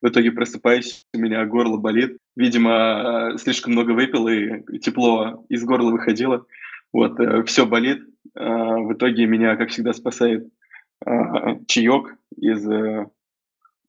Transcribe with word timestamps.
В 0.00 0.08
итоге 0.08 0.30
просыпаюсь, 0.30 1.04
у 1.12 1.18
меня 1.18 1.44
горло 1.44 1.76
болит. 1.76 2.18
Видимо, 2.36 3.34
слишком 3.36 3.72
много 3.72 3.90
выпил, 3.90 4.28
и 4.28 4.78
тепло 4.78 5.44
из 5.48 5.64
горла 5.64 5.90
выходило. 5.90 6.46
Вот, 6.92 7.18
э, 7.20 7.42
все 7.44 7.66
болит. 7.66 8.02
А, 8.34 8.76
в 8.78 8.92
итоге 8.92 9.26
меня, 9.26 9.56
как 9.56 9.70
всегда, 9.70 9.92
спасает 9.92 10.48
чаек 11.66 12.16
из 12.36 12.68
э, 12.68 13.06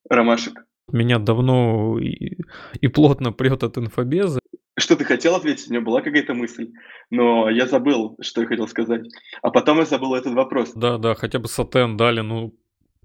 ромашек. 0.09 0.65
Меня 0.91 1.19
давно 1.19 1.99
и, 1.99 2.37
и 2.79 2.87
плотно 2.87 3.31
прет 3.31 3.63
от 3.63 3.78
инфобеза. 3.78 4.39
Что 4.78 4.96
ты 4.96 5.03
хотел 5.03 5.35
ответить? 5.35 5.67
У 5.69 5.71
меня 5.71 5.81
была 5.81 6.01
какая-то 6.01 6.33
мысль, 6.33 6.71
но 7.10 7.49
я 7.49 7.67
забыл, 7.67 8.17
что 8.21 8.41
я 8.41 8.47
хотел 8.47 8.67
сказать. 8.67 9.07
А 9.41 9.51
потом 9.51 9.79
я 9.79 9.85
забыл 9.85 10.15
этот 10.15 10.33
вопрос. 10.33 10.71
Да, 10.73 10.97
да, 10.97 11.15
хотя 11.15 11.39
бы 11.39 11.47
сатен 11.47 11.97
дали, 11.97 12.21
ну, 12.21 12.55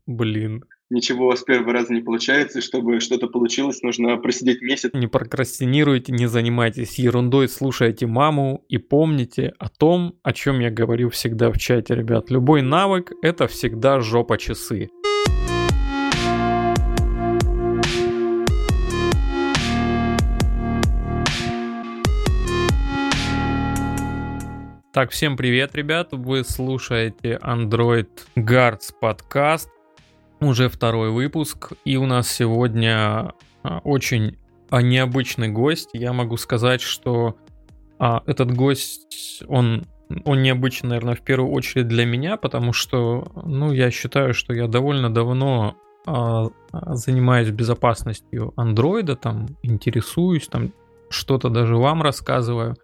блин 0.06 0.64
ничего 0.94 1.34
с 1.34 1.42
первого 1.42 1.72
раза 1.72 1.92
не 1.92 2.00
получается, 2.00 2.58
и 2.58 2.62
чтобы 2.62 3.00
что-то 3.00 3.26
получилось, 3.26 3.82
нужно 3.82 4.16
просидеть 4.16 4.62
месяц. 4.62 4.90
Не 4.94 5.06
прокрастинируйте, 5.06 6.12
не 6.12 6.26
занимайтесь 6.26 6.98
ерундой, 6.98 7.48
слушайте 7.48 8.06
маму 8.06 8.64
и 8.68 8.78
помните 8.78 9.52
о 9.58 9.68
том, 9.68 10.14
о 10.22 10.32
чем 10.32 10.60
я 10.60 10.70
говорю 10.70 11.10
всегда 11.10 11.50
в 11.50 11.58
чате, 11.58 11.94
ребят. 11.94 12.30
Любой 12.30 12.62
навык— 12.62 13.12
это 13.22 13.46
всегда 13.46 14.00
жопа 14.00 14.38
часы. 14.38 14.88
Так, 24.92 25.10
всем 25.10 25.36
привет, 25.36 25.74
ребят. 25.74 26.10
Вы 26.12 26.44
слушаете 26.44 27.40
Android 27.42 28.06
Guards 28.36 28.92
подкаст 29.00 29.68
уже 30.46 30.68
второй 30.68 31.10
выпуск, 31.10 31.72
и 31.84 31.96
у 31.96 32.06
нас 32.06 32.28
сегодня 32.28 33.34
а, 33.62 33.80
очень 33.84 34.36
а, 34.70 34.82
необычный 34.82 35.48
гость. 35.48 35.90
Я 35.92 36.12
могу 36.12 36.36
сказать, 36.36 36.80
что 36.80 37.36
а, 37.98 38.22
этот 38.26 38.52
гость, 38.52 39.42
он, 39.46 39.86
он 40.24 40.42
необычный, 40.42 40.90
наверное, 40.90 41.14
в 41.14 41.22
первую 41.22 41.52
очередь 41.52 41.88
для 41.88 42.04
меня, 42.04 42.36
потому 42.36 42.72
что, 42.72 43.30
ну, 43.44 43.72
я 43.72 43.90
считаю, 43.90 44.34
что 44.34 44.52
я 44.52 44.66
довольно 44.66 45.12
давно 45.12 45.76
а, 46.06 46.48
занимаюсь 46.72 47.50
безопасностью 47.50 48.52
андроида, 48.56 49.16
там, 49.16 49.46
интересуюсь, 49.62 50.48
там, 50.48 50.72
что-то 51.08 51.48
даже 51.48 51.76
вам 51.76 52.02
рассказываю. 52.02 52.76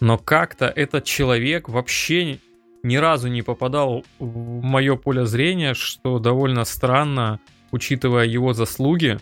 Но 0.00 0.18
как-то 0.18 0.66
этот 0.66 1.04
человек 1.04 1.68
вообще 1.68 2.38
ни 2.82 2.96
разу 2.96 3.28
не 3.28 3.42
попадал 3.42 4.04
в 4.18 4.62
мое 4.62 4.96
поле 4.96 5.26
зрения, 5.26 5.74
что 5.74 6.18
довольно 6.18 6.64
странно, 6.64 7.40
учитывая 7.70 8.26
его 8.26 8.52
заслуги. 8.52 9.18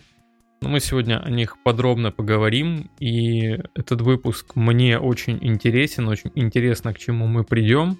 Но 0.61 0.69
мы 0.69 0.79
сегодня 0.79 1.21
о 1.21 1.29
них 1.29 1.57
подробно 1.63 2.11
поговорим, 2.11 2.89
и 2.99 3.59
этот 3.75 4.01
выпуск 4.01 4.55
мне 4.55 4.97
очень 4.97 5.37
интересен, 5.41 6.07
очень 6.07 6.31
интересно, 6.33 6.93
к 6.93 6.99
чему 6.99 7.27
мы 7.27 7.43
придем. 7.43 7.97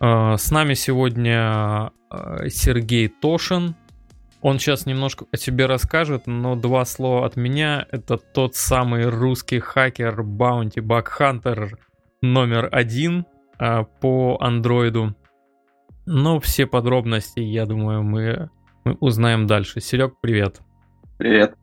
А, 0.00 0.36
с 0.36 0.50
нами 0.50 0.74
сегодня 0.74 1.90
а, 2.10 2.48
Сергей 2.48 3.08
Тошин. 3.08 3.74
Он 4.40 4.58
сейчас 4.58 4.84
немножко 4.84 5.24
о 5.30 5.36
себе 5.38 5.66
расскажет, 5.66 6.26
но 6.26 6.54
два 6.54 6.84
слова 6.84 7.26
от 7.26 7.36
меня. 7.36 7.86
Это 7.90 8.18
тот 8.18 8.56
самый 8.56 9.08
русский 9.08 9.58
хакер 9.58 10.20
Bug 10.20 11.06
Hunter 11.18 11.70
номер 12.20 12.68
один– 12.72 13.26
по 13.58 14.36
андроиду. 14.40 15.14
Но 16.06 16.38
все 16.40 16.66
подробности, 16.66 17.40
я 17.40 17.66
думаю, 17.66 18.02
мы, 18.02 18.50
мы 18.84 18.94
узнаем 19.00 19.46
дальше. 19.46 19.80
Серег, 19.80 20.14
привет. 20.20 20.60
Привет. 21.16 21.56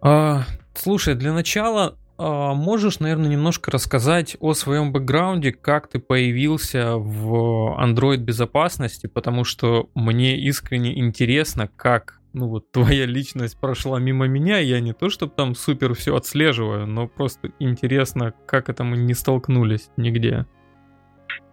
А, 0.00 0.42
слушай, 0.74 1.14
для 1.14 1.32
начала 1.32 1.96
а, 2.18 2.54
можешь, 2.54 3.00
наверное, 3.00 3.28
немножко 3.28 3.70
рассказать 3.70 4.36
о 4.40 4.54
своем 4.54 4.92
бэкграунде, 4.92 5.52
как 5.52 5.88
ты 5.88 5.98
появился 5.98 6.96
в 6.96 7.76
Android 7.80 8.18
безопасности, 8.18 9.06
потому 9.06 9.44
что 9.44 9.90
мне 9.94 10.38
искренне 10.38 10.98
интересно, 10.98 11.68
как 11.74 12.20
ну 12.32 12.48
вот 12.48 12.70
твоя 12.70 13.06
личность 13.06 13.58
прошла 13.58 13.98
мимо 13.98 14.26
меня, 14.26 14.58
я 14.58 14.80
не 14.80 14.92
то 14.92 15.08
чтобы 15.10 15.32
там 15.34 15.54
супер 15.54 15.94
все 15.94 16.16
отслеживаю, 16.16 16.86
но 16.86 17.08
просто 17.08 17.52
интересно, 17.58 18.34
как 18.46 18.68
это 18.68 18.84
мы 18.84 18.96
не 18.96 19.14
столкнулись 19.14 19.90
нигде. 19.96 20.46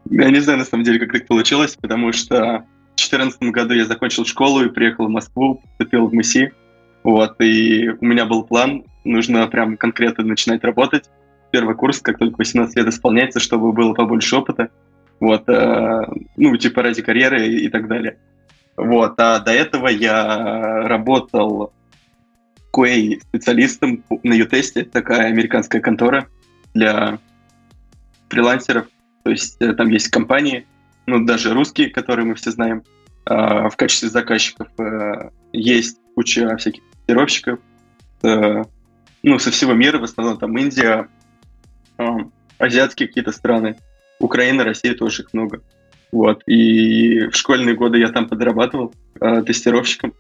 Я 0.10 0.30
не 0.30 0.40
знаю, 0.40 0.60
на 0.60 0.66
самом 0.66 0.84
деле, 0.84 1.00
как 1.00 1.12
так 1.12 1.28
получилось, 1.28 1.78
потому 1.80 2.12
что 2.14 2.36
в 2.36 2.98
2014 2.98 3.42
году 3.52 3.74
я 3.74 3.86
закончил 3.86 4.26
школу 4.26 4.64
и 4.64 4.70
приехал 4.70 5.08
в 5.08 5.10
Москву, 5.10 5.62
поступил 5.64 6.08
в 6.08 6.14
МСИ, 6.14 6.52
вот, 7.04 7.40
и 7.42 7.90
у 7.90 8.06
меня 8.06 8.26
был 8.26 8.44
план, 8.44 8.84
нужно 9.04 9.48
прям 9.48 9.78
конкретно 9.78 10.24
начинать 10.24 10.64
работать. 10.64 11.10
Первый 11.52 11.76
курс, 11.76 12.00
как 12.00 12.18
только 12.18 12.36
18 12.38 12.76
лет 12.76 12.88
исполняется, 12.88 13.40
чтобы 13.40 13.72
было 13.74 13.94
побольше 13.94 14.36
опыта, 14.36 14.70
вот, 15.20 15.48
э, 15.50 16.06
ну, 16.38 16.58
типа 16.58 16.84
ради 16.84 17.02
карьеры 17.02 17.48
и, 17.48 17.66
и 17.66 17.70
так 17.70 17.88
далее. 17.88 18.18
Вот, 18.80 19.20
а 19.20 19.40
до 19.40 19.52
этого 19.52 19.90
я 19.90 20.88
работал 20.88 21.74
QA 22.74 23.20
специалистом 23.22 24.06
на 24.24 24.34
Ютесте, 24.34 24.86
такая 24.86 25.28
американская 25.28 25.82
контора 25.82 26.28
для 26.74 27.20
фрилансеров. 28.30 28.88
То 29.24 29.32
есть 29.32 29.58
э, 29.60 29.74
там 29.74 29.90
есть 29.90 30.10
компании, 30.10 30.66
ну 31.08 31.26
даже 31.26 31.54
русские, 31.54 31.90
которые 31.90 32.26
мы 32.26 32.36
все 32.36 32.52
знаем, 32.52 32.84
а, 33.26 33.70
в 33.70 33.76
качестве 33.76 34.10
заказчиков. 34.10 34.68
Э, 34.80 35.30
есть 35.52 36.00
куча 36.16 36.56
всяких 36.56 36.82
тестировщиков, 36.92 37.60
э, 38.24 38.64
ну, 39.24 39.40
со 39.40 39.52
всего 39.52 39.74
мира, 39.74 40.00
в 40.00 40.04
основном 40.04 40.38
там 40.38 40.58
Индия, 40.58 41.10
азиатские 42.58 43.10
какие-то 43.10 43.34
страны, 43.34 43.76
Украина, 44.20 44.64
Россия 44.64 44.94
тоже 44.94 45.24
их 45.24 45.34
много. 45.34 45.62
Вот. 46.12 46.42
И 46.48 47.28
в 47.28 47.36
школьные 47.36 47.76
годы 47.76 48.00
я 48.00 48.10
там 48.10 48.28
подрабатывал 48.28 48.94
э, 49.22 49.44
тестировщиком. 49.44 50.14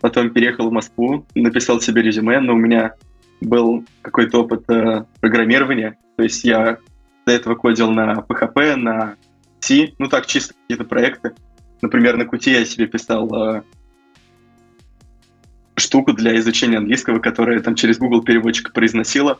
Потом 0.00 0.30
переехал 0.30 0.68
в 0.68 0.72
Москву, 0.72 1.24
написал 1.34 1.80
себе 1.80 2.02
резюме, 2.02 2.40
но 2.40 2.54
у 2.54 2.56
меня 2.56 2.94
был 3.40 3.84
какой-то 4.02 4.42
опыт 4.42 4.68
э, 4.70 5.04
программирования. 5.20 5.98
То 6.16 6.22
есть 6.22 6.44
я 6.44 6.78
до 7.26 7.32
этого 7.32 7.54
кодил 7.54 7.90
на 7.90 8.24
PHP, 8.28 8.76
на 8.76 9.16
C, 9.60 9.92
ну 9.98 10.08
так, 10.08 10.26
чисто 10.26 10.54
какие-то 10.54 10.84
проекты. 10.84 11.32
Например, 11.82 12.16
на 12.16 12.22
Qt 12.22 12.50
я 12.50 12.64
себе 12.64 12.86
писал 12.86 13.32
э, 13.34 13.62
штуку 15.76 16.12
для 16.12 16.36
изучения 16.38 16.78
английского, 16.78 17.18
которая 17.18 17.60
там 17.60 17.74
через 17.74 17.98
Google 17.98 18.22
переводчик 18.22 18.72
произносила. 18.72 19.38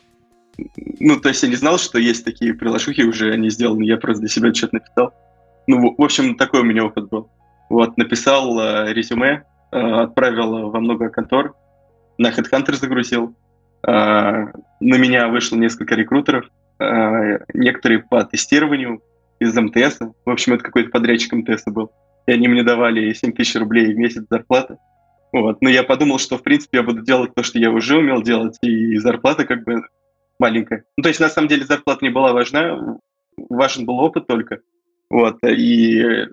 Ну, 0.77 1.21
то 1.21 1.29
есть 1.29 1.43
я 1.43 1.49
не 1.49 1.57
знал, 1.57 1.79
что 1.79 1.99
есть 1.99 2.25
такие 2.25 2.55
приложухи 2.55 3.03
уже, 3.03 3.33
они 3.33 3.51
сделаны, 3.51 3.85
я 3.85 3.99
просто 3.99 4.21
для 4.21 4.29
себя 4.31 4.55
что-то 4.55 4.77
написал. 4.77 5.15
Ну, 5.67 5.95
в 5.97 6.03
общем, 6.03 6.37
такой 6.37 6.61
у 6.61 6.65
меня 6.65 6.85
опыт 6.85 7.09
был. 7.09 7.31
Вот, 7.69 7.97
написал 7.97 8.59
э, 8.61 8.93
резюме, 8.93 9.45
э, 9.73 9.79
отправил 9.79 10.71
во 10.71 10.81
много 10.81 11.09
контор, 11.09 11.55
на 12.19 12.31
HeadHunter 12.31 12.75
загрузил. 12.75 13.35
Э, 13.87 14.47
на 14.81 14.97
меня 14.97 15.29
вышло 15.29 15.57
несколько 15.57 15.95
рекрутеров, 15.95 16.47
э, 16.79 17.39
некоторые 17.55 18.01
по 18.01 18.25
тестированию 18.25 19.03
из 19.41 19.55
МТС. 19.55 19.99
В 20.25 20.31
общем, 20.31 20.55
это 20.55 20.65
какой-то 20.65 20.91
подрядчик 20.91 21.33
МТС 21.33 21.65
был. 21.67 21.91
И 22.27 22.33
они 22.33 22.49
мне 22.49 22.63
давали 22.63 23.13
7 23.13 23.33
тысяч 23.33 23.57
рублей 23.57 23.93
в 23.93 23.99
месяц 23.99 24.25
зарплаты. 24.31 24.79
Вот. 25.33 25.61
Но 25.61 25.69
я 25.69 25.83
подумал, 25.83 26.19
что, 26.19 26.39
в 26.39 26.43
принципе, 26.43 26.79
я 26.79 26.83
буду 26.83 27.03
делать 27.03 27.35
то, 27.35 27.43
что 27.43 27.59
я 27.59 27.71
уже 27.71 27.99
умел 27.99 28.23
делать, 28.23 28.57
и 28.63 28.97
зарплата 28.99 29.45
как 29.45 29.65
бы 29.65 29.83
маленькая. 30.39 30.85
Ну, 30.97 31.03
то 31.03 31.09
есть, 31.09 31.21
на 31.21 31.29
самом 31.29 31.49
деле, 31.49 31.65
зарплата 31.65 32.05
не 32.05 32.11
была 32.11 32.33
важна, 32.33 32.99
важен 33.37 33.85
был 33.85 33.99
опыт 33.99 34.27
только. 34.27 34.61
Вот, 35.11 35.39
и 35.45 36.27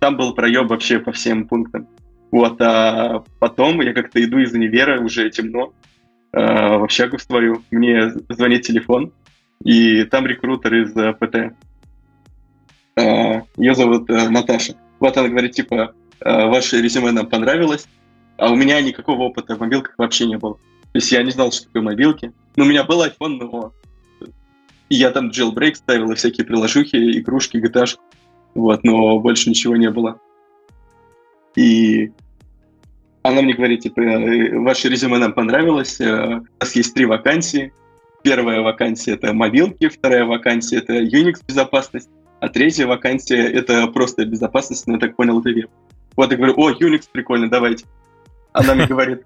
там 0.00 0.16
был 0.16 0.34
проеб 0.34 0.68
вообще 0.68 0.98
по 0.98 1.12
всем 1.12 1.48
пунктам. 1.48 1.88
Вот, 2.30 2.60
а 2.60 3.24
потом 3.38 3.80
я 3.80 3.92
как-то 3.92 4.22
иду 4.22 4.38
из 4.38 4.52
универа, 4.52 5.00
уже 5.00 5.30
темно, 5.30 5.72
э, 6.32 6.40
в 6.40 6.84
общагу 6.84 7.18
свою, 7.18 7.62
мне 7.70 8.10
звонит 8.28 8.62
телефон, 8.62 9.12
и 9.64 10.04
там 10.04 10.26
рекрутер 10.26 10.74
из 10.74 10.96
э, 10.96 11.12
ПТ. 11.14 11.56
Э, 12.96 13.42
ее 13.56 13.74
зовут 13.74 14.10
э, 14.10 14.28
Наташа. 14.28 14.74
Вот 15.00 15.16
она 15.16 15.28
говорит, 15.28 15.52
типа, 15.52 15.94
э, 16.20 16.46
ваше 16.46 16.82
резюме 16.82 17.12
нам 17.12 17.28
понравилось, 17.28 17.86
а 18.36 18.50
у 18.50 18.56
меня 18.56 18.80
никакого 18.80 19.22
опыта 19.22 19.56
в 19.56 19.60
мобилках 19.60 19.94
вообще 19.96 20.26
не 20.26 20.38
было. 20.38 20.54
То 20.54 20.98
есть 20.98 21.10
я 21.12 21.22
не 21.22 21.30
знал, 21.30 21.50
что 21.52 21.66
такое 21.66 21.82
мобилки. 21.82 22.32
Ну, 22.56 22.64
у 22.64 22.68
меня 22.68 22.84
был 22.84 23.02
iPhone, 23.04 23.38
но 23.40 23.72
и 24.88 24.96
я 24.96 25.10
там 25.10 25.30
jailbreak 25.30 25.74
ставил 25.74 26.12
и 26.12 26.14
всякие 26.14 26.46
приложухи, 26.46 27.18
игрушки, 27.18 27.56
GTA. 27.56 27.86
Вот, 28.54 28.84
но 28.84 29.18
больше 29.18 29.50
ничего 29.50 29.76
не 29.76 29.90
было. 29.90 30.20
И 31.56 32.12
она 33.22 33.42
мне 33.42 33.54
говорит, 33.54 33.80
типа, 33.80 34.00
«Э, 34.00 34.58
ваше 34.58 34.88
резюме 34.88 35.18
нам 35.18 35.32
понравилось, 35.32 36.00
э, 36.00 36.38
у 36.38 36.44
нас 36.60 36.76
есть 36.76 36.94
три 36.94 37.06
вакансии. 37.06 37.72
Первая 38.22 38.60
вакансия— 38.60 39.12
это 39.14 39.32
мобилки, 39.32 39.88
вторая 39.88 40.24
вакансия— 40.24 40.76
это 40.78 41.02
Unix 41.02 41.42
безопасность, 41.46 42.08
а 42.40 42.48
третья 42.48 42.86
вакансия— 42.86 43.42
это 43.52 43.86
просто 43.88 44.24
безопасность, 44.24 44.86
но 44.86 44.94
я 44.94 45.00
так 45.00 45.16
понял, 45.16 45.40
это 45.40 45.50
веб. 45.50 45.70
Вот 46.16 46.30
я 46.30 46.36
говорю, 46.36 46.54
о, 46.56 46.70
Unix 46.70 47.08
прикольно, 47.10 47.50
давайте. 47.50 47.86
Она 48.54 48.74
мне 48.74 48.86
говорит, 48.88 49.24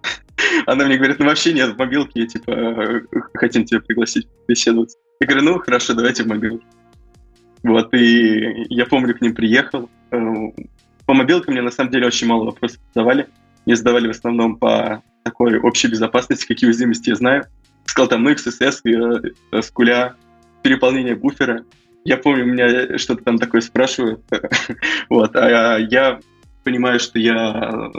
она 0.66 0.84
мне 0.86 0.96
говорит, 0.96 1.20
ну 1.20 1.26
вообще 1.26 1.52
нет, 1.52 1.75
в 1.75 1.78
мобилке, 1.78 2.26
типа, 2.26 3.02
хотим 3.34 3.64
тебя 3.64 3.80
пригласить 3.80 4.26
беседовать. 4.48 4.96
Я 5.20 5.26
говорю, 5.26 5.44
ну 5.44 5.58
хорошо, 5.60 5.94
давайте 5.94 6.25
в 6.25 6.26
мобилке. 6.26 6.64
Вот, 7.62 7.92
и 7.94 8.66
я 8.69 8.86
помню, 8.86 9.14
к 9.16 9.20
ним 9.20 9.34
приехал. 9.34 9.88
Э, 10.10 10.19
по 11.06 11.14
мобилкам 11.14 11.54
мне 11.54 11.62
на 11.62 11.70
самом 11.70 11.90
деле 11.90 12.06
очень 12.06 12.26
мало 12.26 12.44
вопросов 12.44 12.80
задавали. 12.94 13.28
Мне 13.66 13.76
задавали 13.76 14.06
в 14.06 14.10
основном 14.10 14.56
по 14.56 15.02
такой 15.25 15.58
общей 15.58 15.88
безопасности, 15.88 16.46
какие 16.46 16.69
уязвимости 16.69 17.10
я 17.10 17.16
знаю. 17.16 17.44
Сказал 17.84 18.08
там, 18.08 18.22
ну, 18.22 18.31
XSS, 18.31 19.32
э, 19.52 19.62
скуля, 19.62 20.14
переполнение 20.62 21.16
буфера. 21.16 21.64
Я 22.04 22.16
помню, 22.16 22.46
меня 22.46 22.96
что-то 22.96 23.24
там 23.24 23.38
такое 23.38 23.60
спрашивают. 23.60 24.22
вот, 25.10 25.34
а 25.34 25.78
я 25.78 26.20
понимаю, 26.62 27.00
что 27.00 27.19
я 27.19 27.90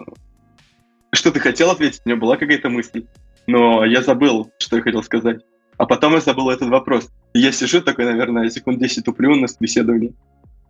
что 1.11 1.31
ты 1.31 1.39
хотел 1.39 1.71
ответить, 1.71 2.01
у 2.05 2.09
меня 2.09 2.19
была 2.19 2.37
какая-то 2.37 2.69
мысль, 2.69 3.05
но 3.47 3.85
я 3.85 4.01
забыл, 4.01 4.51
что 4.59 4.77
я 4.77 4.81
хотел 4.81 5.03
сказать. 5.03 5.41
А 5.77 5.85
потом 5.85 6.13
я 6.13 6.19
забыл 6.19 6.49
этот 6.49 6.69
вопрос. 6.69 7.09
Я 7.33 7.51
сижу 7.51 7.81
такой, 7.81 8.05
наверное, 8.05 8.49
секунд 8.49 8.79
10 8.79 9.05
туплю 9.05 9.35
на 9.35 9.47
собеседовании. 9.47 10.13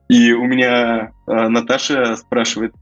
И 0.08 0.32
у 0.34 0.46
меня 0.46 1.12
э, 1.28 1.48
Наташа 1.48 2.16
спрашивает, 2.16 2.74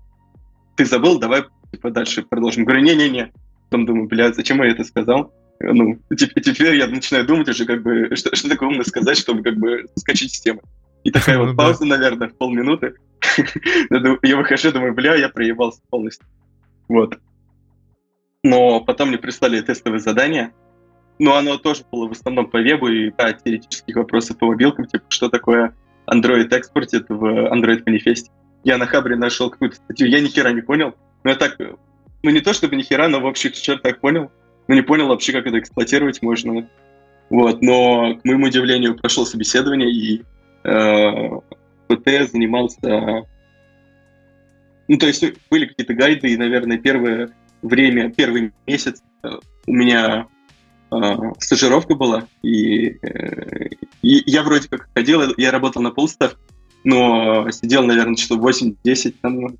ты 0.76 0.86
забыл, 0.86 1.20
давай 1.20 1.46
типа, 1.72 1.92
дальше 1.92 2.24
продолжим. 2.24 2.66
Говорю, 2.66 2.84
не-не-не. 2.84 3.32
Потом 3.70 3.86
думаю, 3.86 4.08
блядь, 4.08 4.36
зачем 4.36 4.62
я 4.62 4.70
это 4.70 4.84
сказал? 4.84 5.34
Ну, 5.60 6.00
теперь, 6.16 6.44
теперь 6.44 6.76
я 6.76 6.88
начинаю 6.88 7.26
думать 7.26 7.50
уже, 7.50 7.66
как 7.66 7.82
бы, 7.82 8.16
что, 8.16 8.36
что 8.36 8.50
такое 8.50 8.70
умно 8.70 8.84
сказать, 8.84 9.18
чтобы 9.18 9.44
как 9.44 9.58
бы 9.58 9.86
скачать 9.96 10.32
с 10.32 10.40
темы. 10.40 10.62
И 11.04 11.12
такая 11.12 11.38
вот 11.40 11.48
ну 11.48 11.56
пауза, 11.56 11.86
наверное, 11.86 12.30
в 12.30 12.38
полминуты. 12.38 12.96
Я 14.22 14.38
выхожу, 14.38 14.72
думаю, 14.72 14.94
бля, 14.94 15.16
я 15.16 15.30
проебался 15.30 15.82
полностью. 15.90 16.28
Вот. 16.88 17.18
Но 18.48 18.80
потом 18.80 19.10
мне 19.10 19.18
прислали 19.18 19.60
тестовое 19.60 20.00
задание, 20.00 20.54
но 21.20 21.36
оно 21.36 21.58
тоже 21.58 21.84
было 21.92 22.08
в 22.08 22.14
основном 22.14 22.50
по 22.50 22.58
вебу 22.58 22.88
и 22.88 23.12
да, 23.12 23.34
теоретических 23.34 23.98
вопросов 23.98 24.38
по 24.38 24.46
мобилкам, 24.46 24.86
типа, 24.86 25.04
что 25.10 25.28
такое 25.28 25.76
Android 26.10 26.48
экспортит 26.56 27.10
в 27.10 27.26
Android 27.52 27.84
манифесте. 27.86 28.32
Я 28.64 28.78
на 28.78 28.86
Хабре 28.86 29.18
нашел 29.18 29.50
какую-то 29.50 29.76
статью, 29.76 30.08
я 30.08 30.22
ни 30.22 30.28
хера 30.28 30.54
не 30.54 30.62
понял, 30.62 30.96
но 31.26 31.32
я 31.32 31.36
так, 31.36 31.58
ну 31.60 32.30
не 32.30 32.40
то 32.40 32.54
чтобы 32.54 32.78
ни 32.78 32.84
хера, 32.84 33.10
но 33.10 33.20
в 33.20 33.26
общих 33.26 33.54
чертах 33.54 34.00
понял, 34.00 34.32
но 34.70 34.76
не 34.76 34.82
понял 34.82 35.08
вообще, 35.08 35.34
как 35.34 35.46
это 35.46 35.60
эксплуатировать 35.60 36.22
можно. 36.22 36.70
Вот, 37.30 37.62
но, 37.62 38.16
к 38.16 38.24
моему 38.24 38.46
удивлению, 38.46 38.96
прошел 38.96 39.26
собеседование, 39.26 39.92
и 39.92 40.24
э, 40.64 41.40
ПТ 41.90 42.32
занимался... 42.32 43.26
Ну, 44.88 44.98
то 44.98 45.06
есть 45.06 45.26
были 45.52 45.66
какие-то 45.66 45.94
гайды, 45.94 46.30
и, 46.30 46.38
наверное, 46.38 46.78
первое 46.78 47.34
время, 47.62 48.12
первый 48.12 48.54
месяц 48.66 49.02
э, 49.24 49.30
у 49.66 49.74
меня 49.74 50.28
э, 50.92 50.96
стажировка 51.40 51.96
была, 51.96 52.28
и, 52.42 52.98
э, 53.02 53.70
и 54.02 54.24
я 54.30 54.44
вроде 54.44 54.70
как 54.70 54.90
ходил, 54.94 55.22
я 55.38 55.52
работал 55.52 55.82
на 55.82 55.92
полставки, 55.92 56.40
но 56.84 57.50
сидел, 57.52 57.84
наверное, 57.84 58.16
часов 58.16 58.40
8-10, 58.40 59.16
там 59.22 59.58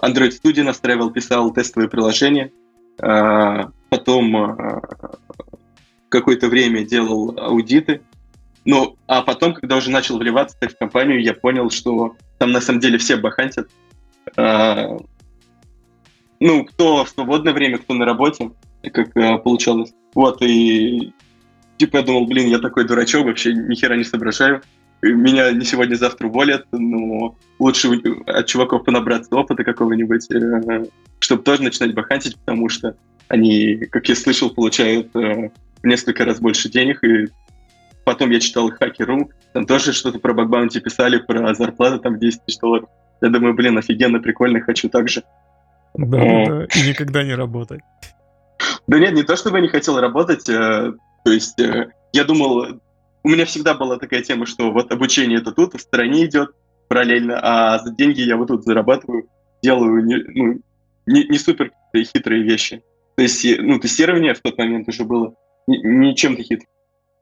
Android 0.00 0.32
Studio 0.42 0.62
настраивал, 0.62 1.10
писал 1.10 1.52
тестовые 1.52 1.88
приложения, 1.88 2.50
э, 2.98 3.60
потом 3.88 4.36
э, 4.36 4.80
какое-то 6.08 6.48
время 6.48 6.84
делал 6.84 7.38
аудиты, 7.38 8.02
ну, 8.64 8.96
а 9.06 9.22
потом, 9.22 9.54
когда 9.54 9.76
уже 9.76 9.90
начал 9.90 10.18
вливаться 10.18 10.56
в 10.60 10.78
компанию, 10.78 11.22
я 11.22 11.34
понял, 11.34 11.70
что 11.70 12.16
там 12.38 12.52
на 12.52 12.60
самом 12.60 12.80
деле 12.80 12.98
все 12.98 13.16
бахантят. 13.16 13.68
Э, 14.36 14.96
ну, 16.42 16.64
кто 16.64 17.04
в 17.04 17.08
свободное 17.08 17.52
время, 17.52 17.78
кто 17.78 17.94
на 17.94 18.04
работе, 18.04 18.50
как 18.92 19.16
э, 19.16 19.38
получалось. 19.38 19.92
Вот, 20.12 20.42
и 20.42 21.12
типа 21.78 21.98
я 21.98 22.02
думал, 22.02 22.26
блин, 22.26 22.48
я 22.48 22.58
такой 22.58 22.84
дурачок, 22.84 23.26
вообще 23.26 23.52
ни 23.52 23.76
хера 23.76 23.96
не 23.96 24.02
соображаю. 24.02 24.60
Меня 25.02 25.52
не 25.52 25.64
сегодня-завтра 25.64 26.26
уволят, 26.26 26.66
но 26.72 27.36
лучше 27.60 27.88
от 28.26 28.46
чуваков 28.46 28.84
понабраться 28.84 29.34
опыта 29.36 29.62
какого-нибудь, 29.62 30.30
э, 30.32 30.84
чтобы 31.20 31.42
тоже 31.44 31.62
начинать 31.62 31.94
бахантить, 31.94 32.36
потому 32.38 32.68
что 32.68 32.96
они, 33.28 33.76
как 33.92 34.08
я 34.08 34.16
слышал, 34.16 34.50
получают 34.50 35.14
э, 35.14 35.50
в 35.80 35.86
несколько 35.86 36.24
раз 36.24 36.40
больше 36.40 36.68
денег, 36.68 37.04
и 37.04 37.28
потом 38.04 38.30
я 38.30 38.40
читал 38.40 38.68
Hacker.ru, 38.68 39.30
там 39.52 39.64
тоже 39.64 39.92
что-то 39.92 40.18
про 40.18 40.34
багбаунти 40.34 40.80
писали, 40.80 41.18
про 41.18 41.54
зарплату 41.54 42.00
там 42.00 42.18
10 42.18 42.44
тысяч 42.44 42.58
долларов. 42.58 42.88
Я 43.20 43.28
думаю, 43.28 43.54
блин, 43.54 43.78
офигенно, 43.78 44.18
прикольно, 44.18 44.60
хочу 44.60 44.88
так 44.88 45.08
же. 45.08 45.22
Да, 45.94 46.18
да, 46.18 46.64
и 46.64 46.88
никогда 46.88 47.22
не 47.22 47.34
работать. 47.34 47.80
Да 48.86 48.98
нет, 48.98 49.12
не 49.12 49.22
то 49.22 49.36
чтобы 49.36 49.58
я 49.58 49.62
не 49.62 49.68
хотел 49.68 50.00
работать, 50.00 50.48
э, 50.48 50.92
то 51.24 51.30
есть 51.30 51.58
э, 51.60 51.90
я 52.12 52.24
думал, 52.24 52.80
у 53.24 53.28
меня 53.28 53.44
всегда 53.44 53.74
была 53.74 53.98
такая 53.98 54.22
тема, 54.22 54.46
что 54.46 54.72
вот 54.72 54.92
обучение 54.92 55.38
это 55.38 55.52
тут, 55.52 55.74
в 55.74 55.80
стороне 55.80 56.26
идет 56.26 56.50
параллельно, 56.88 57.38
а 57.42 57.78
за 57.78 57.94
деньги 57.94 58.20
я 58.20 58.36
вот 58.36 58.48
тут 58.48 58.64
зарабатываю, 58.64 59.28
делаю 59.62 60.04
не, 60.04 60.16
ну, 60.16 60.60
не, 61.06 61.24
не 61.28 61.38
супер 61.38 61.72
хитрые 61.94 62.42
вещи. 62.42 62.82
То 63.16 63.22
есть, 63.22 63.44
ну, 63.60 63.78
тестирование 63.78 64.34
в 64.34 64.40
тот 64.40 64.58
момент 64.58 64.88
уже 64.88 65.04
было 65.04 65.34
не, 65.66 65.78
не 65.82 66.16
чем-то 66.16 66.42
хитрым. 66.42 66.68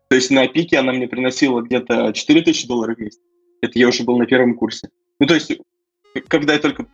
То 0.09 0.17
есть 0.17 0.31
на 0.31 0.47
пике 0.49 0.79
она 0.79 0.93
мне 0.93 1.07
приносила 1.07 1.61
где-то 1.61 2.13
4000 2.13 2.67
долларов 2.67 2.97
в 2.97 3.01
месяц. 3.01 3.21
Это 3.61 3.79
я 3.79 3.89
уже 3.89 4.03
был 4.03 4.19
на 4.19 4.27
первом 4.27 4.55
курсе. 4.55 4.89
Ну, 5.19 5.27
то 5.27 5.35
есть, 5.35 5.53
когда 6.29 6.55
я 6.55 6.59
только 6.59 6.87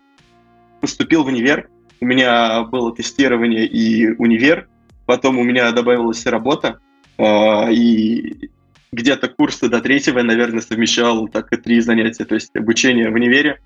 поступил 0.80 1.24
в 1.24 1.26
универ, 1.26 1.68
у 2.00 2.06
меня 2.06 2.62
было 2.64 2.94
тестирование 2.94 3.66
и 3.66 4.08
универ, 4.16 4.68
потом 5.06 5.38
у 5.38 5.44
меня 5.44 5.70
добавилась 5.72 6.26
работа, 6.26 6.78
э, 7.18 7.72
и 7.72 8.50
где-то 8.92 9.28
курсы 9.28 9.68
до 9.68 9.80
третьего 9.80 10.18
я, 10.18 10.24
наверное, 10.24 10.60
совмещал 10.60 11.28
так 11.28 11.52
и 11.52 11.56
три 11.56 11.80
занятия, 11.80 12.24
то 12.24 12.34
есть 12.34 12.54
обучение 12.54 13.10
в 13.10 13.14
универе, 13.14 13.60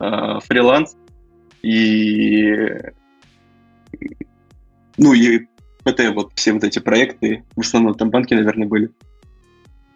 э, 0.00 0.38
фриланс 0.46 0.96
и 1.62 2.52
ну 4.98 5.12
и 5.12 5.46
ПТ, 5.84 6.00
вот 6.14 6.32
все 6.34 6.52
вот 6.52 6.64
эти 6.64 6.78
проекты, 6.78 7.44
в 7.54 7.60
основном 7.60 7.94
там 7.94 8.10
банки, 8.10 8.34
наверное, 8.34 8.66
были. 8.66 8.90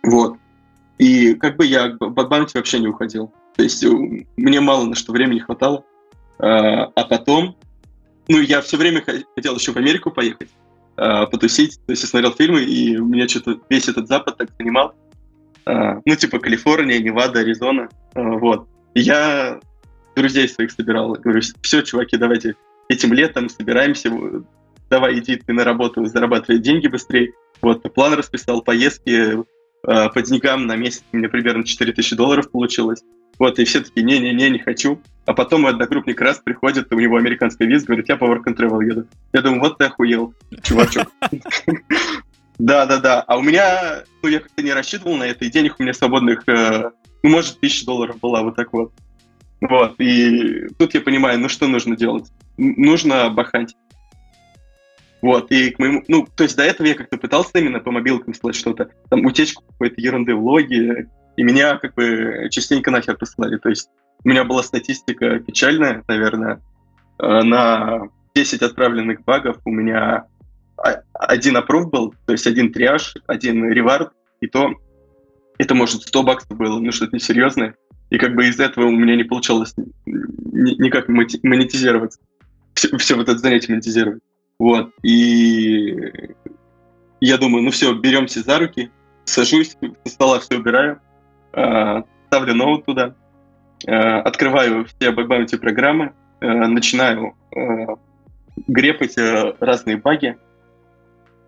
Вот. 0.02 0.36
И 0.98 1.34
как 1.34 1.56
бы 1.56 1.66
я 1.66 1.88
к 1.88 1.98
банке 1.98 2.58
вообще 2.58 2.78
не 2.78 2.88
уходил. 2.88 3.32
То 3.56 3.62
есть 3.62 3.84
мне 4.36 4.60
мало 4.60 4.86
на 4.86 4.94
что 4.94 5.12
времени 5.12 5.40
хватало. 5.40 5.84
А, 6.40 6.84
а 6.94 7.04
потом, 7.04 7.56
ну, 8.28 8.40
я 8.40 8.60
все 8.62 8.76
время 8.76 9.02
хотел 9.02 9.56
еще 9.56 9.72
в 9.72 9.76
Америку 9.76 10.10
поехать, 10.10 10.48
а, 10.96 11.26
потусить. 11.26 11.78
То 11.86 11.92
есть 11.92 12.02
я 12.02 12.08
смотрел 12.08 12.32
фильмы, 12.32 12.62
и 12.62 12.96
меня 12.96 13.28
что-то 13.28 13.60
весь 13.68 13.88
этот 13.88 14.08
Запад 14.08 14.38
так 14.38 14.48
занимал. 14.58 14.94
А, 15.66 16.00
ну, 16.04 16.16
типа 16.16 16.38
Калифорния, 16.38 16.98
Невада, 16.98 17.40
Аризона. 17.40 17.88
Вот. 18.14 18.68
Я 18.94 19.60
друзей 20.16 20.48
своих 20.48 20.72
собирал. 20.72 21.12
Говорю, 21.12 21.42
все, 21.62 21.82
чуваки, 21.82 22.16
давайте 22.16 22.56
этим 22.88 23.12
летом 23.12 23.48
собираемся, 23.48 24.10
давай 24.88 25.18
иди 25.18 25.36
ты 25.36 25.52
на 25.52 25.62
работу, 25.62 26.04
зарабатывай 26.06 26.60
деньги 26.60 26.88
быстрее. 26.88 27.32
Вот, 27.62 27.82
план 27.94 28.14
расписал, 28.14 28.62
поездки 28.62 29.44
по 29.82 30.22
деньгам 30.22 30.66
на 30.66 30.76
месяц 30.76 31.04
у 31.12 31.16
меня 31.16 31.28
примерно 31.28 31.64
4000 31.64 32.16
долларов 32.16 32.50
получилось. 32.50 33.02
Вот, 33.40 33.58
и 33.58 33.64
все 33.64 33.80
таки 33.80 34.02
не-не-не, 34.02 34.50
не 34.50 34.58
хочу. 34.58 35.00
А 35.24 35.32
потом 35.32 35.62
мой 35.62 35.70
одногруппник 35.70 36.20
раз 36.20 36.38
приходит, 36.44 36.92
у 36.92 37.00
него 37.00 37.16
американская 37.16 37.66
виза, 37.66 37.86
говорит, 37.86 38.06
я 38.10 38.16
по 38.16 38.24
work 38.24 38.44
and 38.44 38.54
travel 38.54 38.84
еду. 38.84 39.06
Я 39.32 39.40
думаю, 39.40 39.62
вот 39.62 39.78
ты 39.78 39.86
охуел, 39.86 40.34
чувачок. 40.62 41.10
Да-да-да. 42.58 43.22
А 43.22 43.38
у 43.38 43.42
меня, 43.42 44.04
ну, 44.22 44.28
я 44.28 44.40
как-то 44.40 44.62
не 44.62 44.74
рассчитывал 44.74 45.16
на 45.16 45.24
это, 45.24 45.46
и 45.46 45.50
денег 45.50 45.76
у 45.78 45.82
меня 45.82 45.94
свободных, 45.94 46.46
э, 46.48 46.90
ну, 47.22 47.30
может, 47.30 47.58
тысяча 47.60 47.86
долларов 47.86 48.20
была, 48.20 48.42
вот 48.42 48.56
так 48.56 48.74
вот. 48.74 48.92
Вот, 49.62 49.94
и 49.98 50.68
тут 50.78 50.92
я 50.92 51.00
понимаю, 51.00 51.38
ну, 51.38 51.48
что 51.48 51.66
нужно 51.66 51.96
делать? 51.96 52.30
Нужно 52.58 53.30
бахать. 53.30 53.74
Вот, 55.22 55.50
и 55.50 55.70
к 55.70 55.78
моему... 55.78 56.04
Ну, 56.08 56.28
то 56.36 56.42
есть 56.42 56.56
до 56.56 56.64
этого 56.64 56.86
я 56.86 56.94
как-то 56.94 57.16
пытался 57.16 57.52
именно 57.54 57.80
по 57.80 57.90
мобилкам 57.90 58.34
слать 58.34 58.54
что-то, 58.54 58.90
там, 59.08 59.24
утечку 59.24 59.62
какой-то 59.66 59.98
ерунды 59.98 60.34
в 60.34 60.44
логи, 60.44 61.08
и 61.36 61.42
меня 61.42 61.76
как 61.78 61.94
бы 61.94 62.48
частенько 62.50 62.90
нахер 62.90 63.16
посылали. 63.16 63.58
То 63.58 63.68
есть 63.68 63.88
у 64.24 64.28
меня 64.28 64.44
была 64.44 64.62
статистика 64.62 65.38
печальная, 65.40 66.04
наверное. 66.08 66.60
Э, 67.18 67.42
на 67.42 68.08
10 68.34 68.62
отправленных 68.62 69.24
багов 69.24 69.58
у 69.64 69.70
меня 69.70 70.26
один 71.12 71.56
опруф 71.56 71.90
был, 71.90 72.14
то 72.26 72.32
есть 72.32 72.46
один 72.46 72.72
триаж, 72.72 73.14
один 73.26 73.70
ревард, 73.70 74.12
и 74.40 74.46
то 74.46 74.72
это, 75.58 75.74
может, 75.74 76.02
100 76.02 76.22
баксов 76.22 76.56
было, 76.56 76.78
ну, 76.78 76.90
что-то 76.90 77.16
несерьезное. 77.16 77.74
И 78.08 78.18
как 78.18 78.34
бы 78.34 78.48
из 78.48 78.58
этого 78.58 78.86
у 78.86 78.90
меня 78.90 79.14
не 79.14 79.24
получалось 79.24 79.74
никак 80.06 81.08
монетизироваться. 81.08 82.18
Все, 82.74 82.96
все 82.96 83.14
вот 83.14 83.28
это 83.28 83.38
занятие 83.38 83.72
монетизировать. 83.72 84.22
Вот. 84.58 84.90
И 85.02 85.94
я 87.20 87.36
думаю, 87.36 87.62
ну 87.62 87.70
все, 87.70 87.92
беремся 87.94 88.42
за 88.42 88.58
руки, 88.58 88.90
сажусь, 89.24 89.76
со 90.04 90.12
стола 90.12 90.40
все 90.40 90.58
убираю, 90.58 91.00
ставлю 91.52 92.54
ноут 92.54 92.84
туда, 92.86 93.14
э, 93.86 93.92
открываю 93.92 94.86
все 94.86 95.10
bug 95.10 95.25
bounty 95.25 95.56
программы, 95.56 96.12
э, 96.40 96.46
начинаю 96.46 97.34
grep 98.68 98.97
ать 98.97 99.18
э, 99.18 99.54
разные 99.60 99.96
баги. 99.96 100.36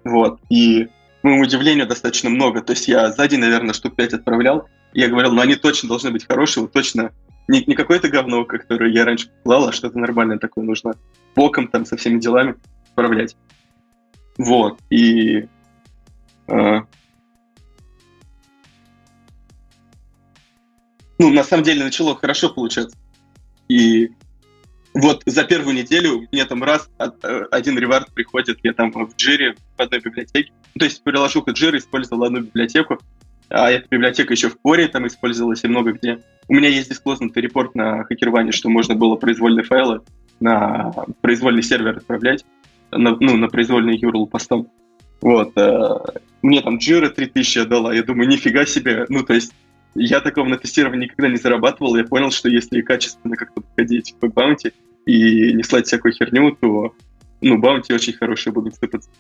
Вот. 0.04 0.40
И, 0.50 0.88
моему 1.22 1.42
удивлению, 1.42 1.86
достаточно 1.86 2.30
много. 2.30 2.62
То 2.62 2.72
есть 2.72 2.88
я 2.88 3.10
сразу, 3.12 3.36
наверное, 3.36 3.74
штук 3.74 3.94
5 3.94 4.14
отправлял. 4.14 4.68
Я 4.92 5.08
говорил, 5.08 5.32
ну 5.32 5.40
они 5.40 5.54
точно 5.54 5.88
должны 5.88 6.10
быть 6.10 6.26
хорошие, 6.26 6.62
вот 6.62 6.72
точно 6.72 7.12
не, 7.48 7.64
не 7.66 7.74
какое-то 7.74 8.08
говно, 8.08 8.44
которое 8.44 8.90
я 8.90 9.04
раньше 9.04 9.30
клал, 9.44 9.68
а 9.68 9.72
что-то 9.72 9.98
нормальное 9.98 10.38
такое 10.38 10.64
нужно 10.64 10.94
боком 11.34 11.68
там 11.68 11.84
со 11.84 11.96
всеми 11.96 12.18
делами 12.18 12.56
справлять. 12.92 13.36
Вот. 14.38 14.80
И 14.90 15.48
э, 16.48 16.80
ну, 21.22 21.30
на 21.30 21.44
самом 21.44 21.62
деле 21.62 21.84
начало 21.84 22.16
хорошо 22.16 22.48
получаться. 22.48 22.96
И 23.68 24.10
вот 24.92 25.22
за 25.24 25.44
первую 25.44 25.76
неделю 25.76 26.26
мне 26.32 26.44
там 26.44 26.64
раз 26.64 26.90
э, 26.98 27.42
один 27.52 27.78
ревард 27.78 28.12
приходит, 28.12 28.58
я 28.64 28.72
там 28.72 28.90
в 28.90 29.14
джире 29.16 29.54
в 29.76 29.80
одной 29.80 30.00
библиотеке. 30.00 30.52
Ну, 30.74 30.80
то 30.80 30.84
есть 30.84 31.04
приложу 31.04 31.42
к 31.42 31.50
джире, 31.52 31.78
использовал 31.78 32.24
одну 32.24 32.40
библиотеку, 32.40 32.98
а 33.48 33.70
эта 33.70 33.86
библиотека 33.88 34.32
еще 34.32 34.48
в 34.48 34.56
Core 34.66 34.88
там 34.88 35.06
использовалась 35.06 35.62
и 35.62 35.68
много 35.68 35.92
где. 35.92 36.18
У 36.48 36.54
меня 36.54 36.68
есть 36.68 36.88
дисклознутый 36.88 37.40
репорт 37.40 37.76
на 37.76 38.02
хакерване, 38.02 38.50
что 38.50 38.68
можно 38.68 38.96
было 38.96 39.14
произвольные 39.14 39.64
файлы 39.64 40.00
на 40.40 40.90
произвольный 41.20 41.62
сервер 41.62 41.98
отправлять, 41.98 42.44
на, 42.90 43.16
ну, 43.20 43.36
на 43.36 43.46
произвольный 43.46 43.96
URL 43.96 44.26
постом. 44.26 44.68
Вот. 45.20 45.52
Э, 45.54 46.00
мне 46.42 46.62
там 46.62 46.78
Jira 46.78 47.10
3000 47.10 47.64
дала, 47.66 47.94
я 47.94 48.02
думаю, 48.02 48.28
нифига 48.28 48.66
себе. 48.66 49.06
Ну, 49.08 49.22
то 49.22 49.34
есть 49.34 49.52
я 49.94 50.20
такого 50.20 50.46
на 50.48 50.58
тестировании 50.58 51.04
никогда 51.04 51.28
не 51.28 51.36
зарабатывал. 51.36 51.96
Я 51.96 52.04
понял, 52.04 52.30
что 52.30 52.48
если 52.48 52.80
качественно 52.80 53.36
как-то 53.36 53.60
подходить 53.60 54.14
к 54.18 54.26
баунти 54.28 54.72
и 55.06 55.52
не 55.52 55.62
слать 55.62 55.86
всякую 55.86 56.12
херню, 56.12 56.56
то 56.60 56.94
ну, 57.40 57.58
баунти 57.58 57.92
очень 57.92 58.12
хорошие 58.12 58.52
будут 58.52 58.76
сыпаться. 58.76 59.10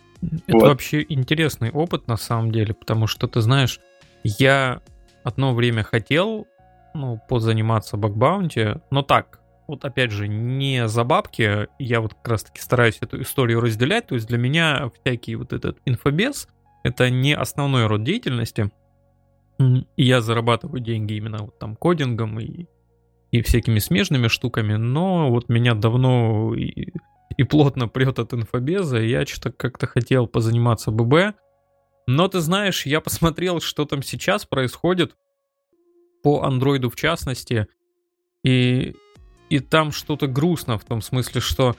Это 0.46 0.56
вот. 0.56 0.68
вообще 0.68 1.04
интересный 1.08 1.70
опыт 1.70 2.06
на 2.06 2.16
самом 2.16 2.52
деле, 2.52 2.72
потому 2.72 3.06
что, 3.06 3.26
ты 3.26 3.40
знаешь, 3.40 3.80
я 4.22 4.80
одно 5.24 5.54
время 5.54 5.82
хотел 5.82 6.46
ну, 6.94 7.20
позаниматься 7.28 7.96
бакбаунти, 7.96 8.76
но 8.90 9.02
так, 9.02 9.40
вот 9.66 9.84
опять 9.84 10.12
же, 10.12 10.28
не 10.28 10.86
за 10.88 11.04
бабки, 11.04 11.68
я 11.78 12.00
вот 12.00 12.14
как 12.14 12.28
раз 12.28 12.44
таки 12.44 12.60
стараюсь 12.60 12.98
эту 13.00 13.22
историю 13.22 13.60
разделять, 13.60 14.06
то 14.06 14.14
есть 14.14 14.28
для 14.28 14.38
меня 14.38 14.90
всякий 15.02 15.34
вот 15.34 15.52
этот 15.52 15.78
инфобес— 15.84 16.48
это 16.84 17.10
не 17.10 17.34
основной 17.34 17.86
род 17.86 18.04
деятельности, 18.04 18.70
и 19.96 20.04
я 20.04 20.20
зарабатываю 20.20 20.80
деньги 20.80 21.14
именно 21.14 21.38
вот 21.38 21.58
там 21.58 21.76
кодингом 21.76 22.38
и, 22.40 22.66
и 23.30 23.42
всякими 23.42 23.78
смежными 23.78 24.28
штуками, 24.28 24.74
но 24.74 25.30
вот 25.30 25.48
меня 25.48 25.74
давно 25.74 26.54
и, 26.54 26.92
и 27.36 27.44
плотно 27.44 27.88
прет 27.88 28.18
от 28.18 28.34
инфобеза, 28.34 29.00
и 29.00 29.08
я 29.08 29.26
что-то 29.26 29.52
как-то 29.52 29.86
хотел 29.86 30.26
позаниматься 30.26 30.90
ББ, 30.90 31.34
но 32.06 32.28
ты 32.28 32.40
знаешь, 32.40 32.86
я 32.86 33.00
посмотрел, 33.00 33.60
что 33.60 33.84
там 33.84 34.02
сейчас 34.02 34.44
происходит 34.44 35.16
по 36.22 36.42
андроиду 36.42 36.90
в 36.90 36.96
частности, 36.96 37.68
и, 38.44 38.94
и 39.50 39.58
там 39.60 39.92
что-то 39.92 40.26
грустно 40.26 40.78
в 40.78 40.84
том 40.84 41.00
смысле, 41.00 41.40
что 41.40 41.76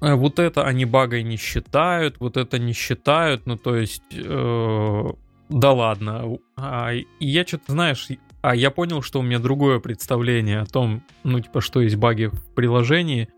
э, 0.00 0.14
вот 0.14 0.38
это 0.38 0.64
они 0.64 0.84
багой 0.84 1.22
не 1.22 1.36
считают, 1.36 2.18
вот 2.20 2.36
это 2.36 2.58
не 2.58 2.72
считают, 2.72 3.46
ну 3.46 3.56
то 3.56 3.76
есть 3.76 4.02
э, 4.12 5.06
да 5.48 5.72
ладно. 5.72 6.38
А, 6.56 6.92
я 7.20 7.46
что-то, 7.46 7.72
знаешь, 7.72 8.08
а 8.40 8.54
я 8.54 8.70
понял, 8.70 9.02
что 9.02 9.20
у 9.20 9.22
меня 9.22 9.38
другое 9.38 9.80
представление 9.80 10.60
о 10.60 10.66
том, 10.66 11.02
ну, 11.24 11.40
типа, 11.40 11.60
что 11.60 11.80
есть 11.80 11.96
баги 11.96 12.26
в 12.26 12.54
приложении, 12.54 13.28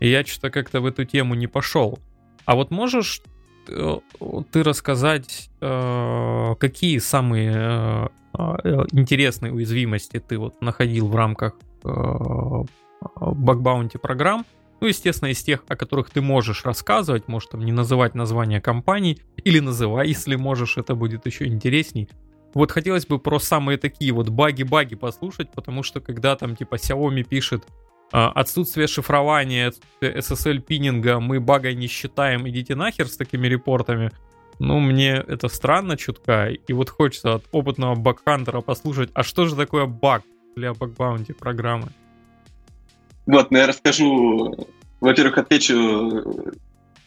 и 0.00 0.08
я 0.08 0.24
что-то 0.24 0.50
как-то 0.50 0.80
в 0.80 0.86
эту 0.86 1.04
тему 1.04 1.34
не 1.34 1.46
пошел. 1.46 1.98
А 2.44 2.54
вот 2.54 2.70
можешь 2.70 3.22
э, 3.68 3.98
ты 4.52 4.62
рассказать, 4.62 5.50
э, 5.60 6.54
какие 6.58 6.98
самые 6.98 8.10
э, 8.32 8.84
интересные 8.92 9.52
уязвимости 9.52 10.20
ты 10.20 10.38
вот 10.38 10.60
находил 10.60 11.08
в 11.08 11.16
рамках 11.16 11.54
бакбаунти 13.20 13.98
программ, 13.98 14.46
ну, 14.84 14.88
естественно, 14.88 15.30
из 15.30 15.42
тех, 15.42 15.64
о 15.66 15.76
которых 15.76 16.10
ты 16.10 16.20
можешь 16.20 16.66
рассказывать, 16.66 17.26
может 17.26 17.52
там 17.52 17.64
не 17.64 17.72
называть 17.72 18.14
названия 18.14 18.60
компаний, 18.60 19.18
или 19.42 19.58
называй, 19.58 20.08
если 20.08 20.36
можешь, 20.36 20.76
это 20.76 20.94
будет 20.94 21.24
еще 21.24 21.46
интересней. 21.46 22.10
Вот 22.52 22.70
хотелось 22.70 23.06
бы 23.06 23.18
про 23.18 23.38
самые 23.38 23.78
такие 23.78 24.12
вот 24.12 24.28
баги-баги 24.28 24.96
послушать, 24.96 25.50
потому 25.52 25.82
что 25.82 26.02
когда 26.02 26.36
там 26.36 26.54
типа 26.54 26.74
Xiaomi 26.74 27.22
пишет 27.22 27.64
а, 28.12 28.30
отсутствие 28.32 28.86
шифрования, 28.86 29.72
SSL 30.02 30.58
пининга, 30.58 31.18
мы 31.18 31.40
багой 31.40 31.74
не 31.74 31.86
считаем, 31.86 32.46
идите 32.46 32.74
нахер 32.74 33.08
с 33.08 33.16
такими 33.16 33.46
репортами. 33.46 34.10
Ну, 34.58 34.80
мне 34.80 35.12
это 35.12 35.48
странно 35.48 35.96
чутка, 35.96 36.48
и 36.48 36.72
вот 36.74 36.90
хочется 36.90 37.36
от 37.36 37.44
опытного 37.52 37.94
бакхантера 37.94 38.60
послушать, 38.60 39.08
а 39.14 39.22
что 39.22 39.46
же 39.46 39.56
такое 39.56 39.86
баг 39.86 40.24
для 40.56 40.74
бакбаунти 40.74 41.32
программы? 41.32 41.88
Вот, 43.26 43.50
ну 43.50 43.58
я 43.58 43.66
расскажу, 43.66 44.54
во-первых, 45.04 45.38
отвечу 45.38 46.52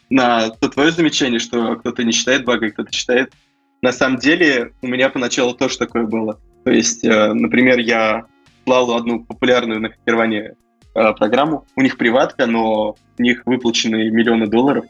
на 0.10 0.50
то 0.50 0.70
твое 0.70 0.92
замечание, 0.92 1.40
что 1.40 1.76
кто-то 1.76 2.04
не 2.04 2.12
считает 2.12 2.46
багой, 2.46 2.72
кто-то 2.72 2.94
считает. 2.94 3.34
На 3.82 3.92
самом 3.92 4.20
деле 4.20 4.74
у 4.82 4.88
меня 4.88 5.10
поначалу 5.10 5.54
тоже 5.54 5.78
такое 5.78 6.04
было. 6.04 6.40
То 6.64 6.72
есть, 6.72 7.04
э, 7.04 7.34
например, 7.34 7.80
я 7.80 8.26
клал 8.66 8.96
одну 8.96 9.24
популярную 9.24 9.82
на 9.82 9.90
хакерване 9.90 10.54
э, 10.94 11.14
программу. 11.14 11.66
У 11.76 11.82
них 11.82 11.98
приватка, 11.98 12.46
но 12.46 12.96
у 13.18 13.22
них 13.22 13.42
выплачены 13.46 14.10
миллионы 14.10 14.48
долларов. 14.48 14.86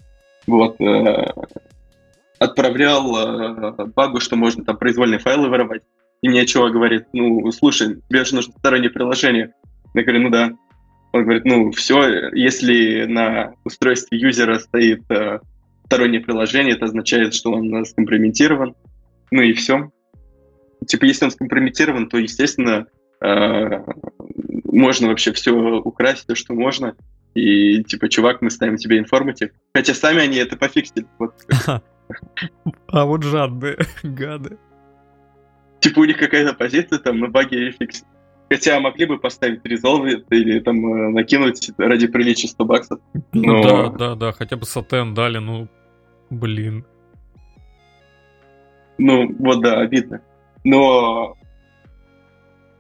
Вот. 0.46 0.80
Э, 0.82 1.32
отправлял 2.40 3.74
багу, 3.96 4.20
что 4.20 4.36
можно 4.36 4.64
там 4.64 4.78
произвольные 4.78 5.20
файлы 5.20 5.50
воровать. 5.50 5.82
И 6.22 6.30
мне 6.30 6.46
чего 6.46 6.70
говорит, 6.70 7.08
ну, 7.14 7.52
слушай, 7.52 8.02
тебе 8.10 8.26
же 8.26 8.36
нужно 8.36 8.54
стороннее 8.54 8.92
приложение. 8.92 9.54
Я 9.94 10.04
говорю, 10.04 10.22
ну 10.24 10.30
да. 10.30 10.52
Он 11.14 11.24
говорит, 11.24 11.46
ну 11.46 11.72
все, 11.72 12.30
если 12.34 13.06
на 13.06 13.54
устройстве 13.64 14.20
юзера 14.20 14.60
стоит 14.60 15.10
э, 15.10 15.40
стороннее 15.86 16.22
приложение, 16.22 16.76
это 16.76 16.86
означает, 16.86 17.34
что 17.34 17.52
он 17.52 17.86
скомпрометирован. 17.86 18.76
Ну 19.32 19.42
и 19.42 19.54
все. 19.54 19.90
Типа, 20.86 21.06
если 21.06 21.26
он 21.26 21.32
скомпрометирован, 21.32 22.10
то, 22.10 22.18
естественно, 22.18 22.88
э, 23.22 23.84
можно 24.66 25.08
вообще 25.08 25.34
все 25.34 25.52
украсть, 25.52 26.28
то, 26.28 26.36
что 26.36 26.54
можно. 26.54 26.96
И 27.34 27.84
типа, 27.84 28.10
чувак, 28.10 28.42
мы 28.42 28.50
ставим 28.50 28.78
тебе 28.78 29.00
информатив. 29.00 29.52
Хотя 29.74 29.94
сами 29.94 30.22
они 30.22 30.38
это 30.38 30.58
пофиксили. 30.58 31.06
Вот. 31.20 31.34
А 32.88 33.04
вот 33.04 33.24
жадные 33.24 33.78
гады. 34.04 34.58
Типа 35.82 36.00
у 36.00 36.06
них 36.06 36.18
какая-то 36.18 36.54
позиция, 36.54 37.00
там, 37.00 37.20
на 37.20 37.28
баги 37.28 37.76
фиксит. 37.78 38.06
Хотя 38.50 38.80
могли 38.80 39.06
бы 39.06 39.20
поставить 39.20 39.66
резолвы 39.66 40.24
или 40.30 40.60
там 40.60 40.78
э, 40.78 41.10
накинуть 41.10 41.70
ради 41.78 42.08
приличия 42.08 42.48
100 42.48 42.66
баксов. 42.66 43.00
Ну 43.34 43.62
да, 43.62 43.90
да, 43.90 44.16
да, 44.16 44.32
хотя 44.32 44.56
бы 44.56 44.66
сатен 44.66 45.14
дали, 45.14 45.40
ну, 45.40 45.68
блин. 46.30 46.86
Ну, 48.98 49.36
вот 49.40 49.62
да, 49.62 49.82
обидно. 49.82 50.22
Но 50.64 51.36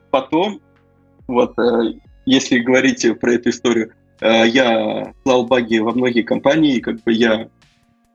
потом, 0.10 0.62
вот, 1.28 1.58
э, 1.60 1.96
если 2.26 2.60
говорить 2.60 3.06
про 3.20 3.34
эту 3.34 3.50
историю, 3.50 3.92
э, 4.22 4.48
я 4.48 5.14
клал 5.24 5.46
баги 5.48 5.80
во 5.80 5.92
многие 5.92 6.24
компании, 6.24 6.78
и 6.78 6.82
как 6.82 7.04
бы 7.04 7.12
я 7.12 7.50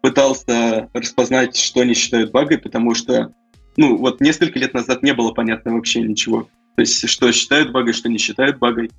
пытался 0.00 0.88
распознать, 0.94 1.56
что 1.56 1.80
они 1.80 1.94
считают 1.94 2.32
багой, 2.32 2.58
потому 2.58 2.94
что, 2.94 3.32
ну, 3.76 3.96
вот 3.96 4.20
несколько 4.22 4.58
лет 4.58 4.72
назад 4.72 5.02
не 5.02 5.12
было 5.12 5.32
понятно 5.32 5.74
вообще 5.74 6.00
ничего. 6.00 6.48
То 6.76 6.80
есть, 6.82 7.08
что 7.08 7.30
считают 7.32 7.72
багой, 7.72 7.92
что 7.92 8.08
не 8.08 8.18
считают 8.18 8.58
багой. 8.58 8.90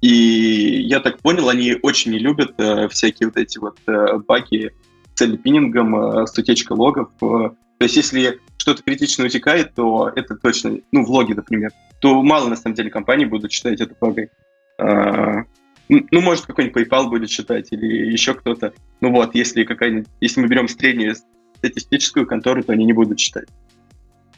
И 0.00 0.82
я 0.82 1.00
так 1.00 1.18
понял, 1.18 1.48
они 1.48 1.76
очень 1.82 2.12
не 2.12 2.18
любят 2.18 2.54
э, 2.58 2.88
всякие 2.88 3.28
вот 3.28 3.36
эти 3.36 3.58
вот 3.58 3.78
э, 3.86 4.18
баги 4.26 4.72
с 5.14 5.36
пинингом, 5.36 5.94
э, 5.96 6.26
с 6.26 6.36
утечкой 6.36 6.76
логов. 6.76 7.10
Э, 7.20 7.50
то 7.78 7.84
есть, 7.84 7.96
если 7.96 8.40
что-то 8.56 8.82
критично 8.82 9.26
утекает, 9.26 9.74
то 9.74 10.10
это 10.14 10.36
точно, 10.36 10.78
ну, 10.92 11.04
в 11.04 11.10
логе, 11.10 11.34
например, 11.34 11.72
то 12.00 12.22
мало, 12.22 12.48
на 12.48 12.56
самом 12.56 12.74
деле, 12.74 12.90
компаний 12.90 13.26
будут 13.26 13.52
считать 13.52 13.80
это 13.80 13.94
багой. 14.00 14.30
Э, 14.78 15.44
ну, 15.88 16.20
может, 16.20 16.46
какой-нибудь 16.46 16.86
PayPal 16.86 17.08
будет 17.08 17.30
считать 17.30 17.72
или 17.72 18.10
еще 18.10 18.34
кто-то. 18.34 18.72
Ну 19.00 19.10
вот, 19.10 19.34
если 19.34 19.64
какая-нибудь, 19.64 20.08
если 20.20 20.40
мы 20.40 20.46
берем 20.46 20.68
среднюю 20.68 21.16
статистическую 21.56 22.26
контору, 22.26 22.62
то 22.62 22.72
они 22.72 22.84
не 22.84 22.92
будут 22.92 23.18
считать. 23.18 23.48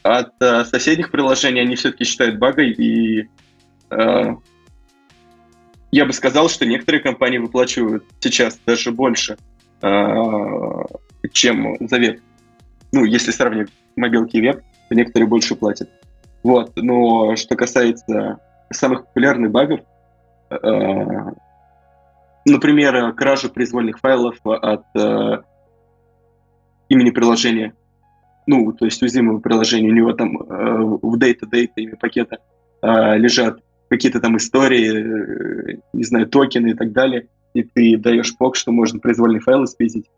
От 0.03 0.33
э, 0.41 0.65
соседних 0.65 1.11
приложений 1.11 1.61
они 1.61 1.77
все-таки 1.77 2.05
считают 2.05 2.39
багой, 2.39 2.71
и 2.73 3.29
э, 3.91 4.37
я 5.93 6.07
бы 6.07 6.13
сказал, 6.13 6.49
что 6.49 6.67
некоторые 6.67 7.03
компании 7.03 7.39
выплачивают 7.39 8.05
сейчас 8.21 8.59
даже 8.67 8.91
больше, 8.91 9.37
э, 9.81 9.89
чем 11.33 11.77
за 11.89 11.99
веб. 11.99 12.21
Ну, 12.93 13.05
если 13.05 13.31
сравнивать 13.31 13.71
мобилки 13.97 14.37
и 14.37 14.41
веб, 14.41 14.63
то 14.89 14.95
некоторые 14.95 15.29
больше 15.29 15.55
платят. 15.55 15.89
Вот, 16.43 16.73
но 16.77 17.37
что 17.37 17.55
касается 17.55 18.39
самых 18.73 19.07
популярных 19.07 19.51
багов, 19.53 19.81
э, 20.51 20.57
Например, 22.45 23.13
кражу 23.13 23.51
произвольных 23.51 24.01
файлов 24.01 24.37
от 24.45 24.85
э, 24.97 25.43
имени 26.89 27.11
приложения. 27.11 27.75
Ну, 28.47 28.73
то 28.73 28.85
есть 28.85 29.01
уязвимого 29.03 29.39
приложения. 29.39 29.89
У 29.89 29.95
него 29.95 30.13
там 30.13 30.37
э, 30.37 30.99
в 31.03 31.17
data-data 31.17 31.73
имя 31.77 31.97
пакета 31.97 32.39
э, 32.83 33.19
лежат 33.19 33.63
какие-то 33.89 34.21
там 34.21 34.37
истории, 34.37 35.75
э, 35.75 35.79
не 35.93 36.05
знаю, 36.05 36.27
токены 36.27 36.71
и 36.71 36.75
так 36.75 36.93
далее. 36.93 37.29
И 37.55 37.63
ты 37.63 37.97
даешь 37.99 38.37
пок, 38.37 38.57
что 38.57 38.73
можно 38.73 38.99
произвольный 38.99 39.41
файл 39.41 39.67
спиздить. 39.67 40.11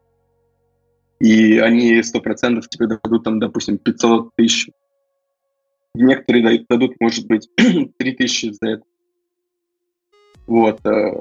И 1.21 1.59
они 1.59 1.99
100% 2.01 2.63
тебе 2.69 2.87
дадут 2.87 3.25
там, 3.25 3.39
допустим, 3.39 3.79
500 3.79 4.31
тысяч. 4.37 4.71
Некоторые 5.95 6.65
дадут, 6.69 6.95
может 7.01 7.27
быть, 7.27 7.49
3000 7.99 8.53
за 8.53 8.69
это. 8.69 8.83
Вот. 10.47 10.81
Э, 10.87 11.13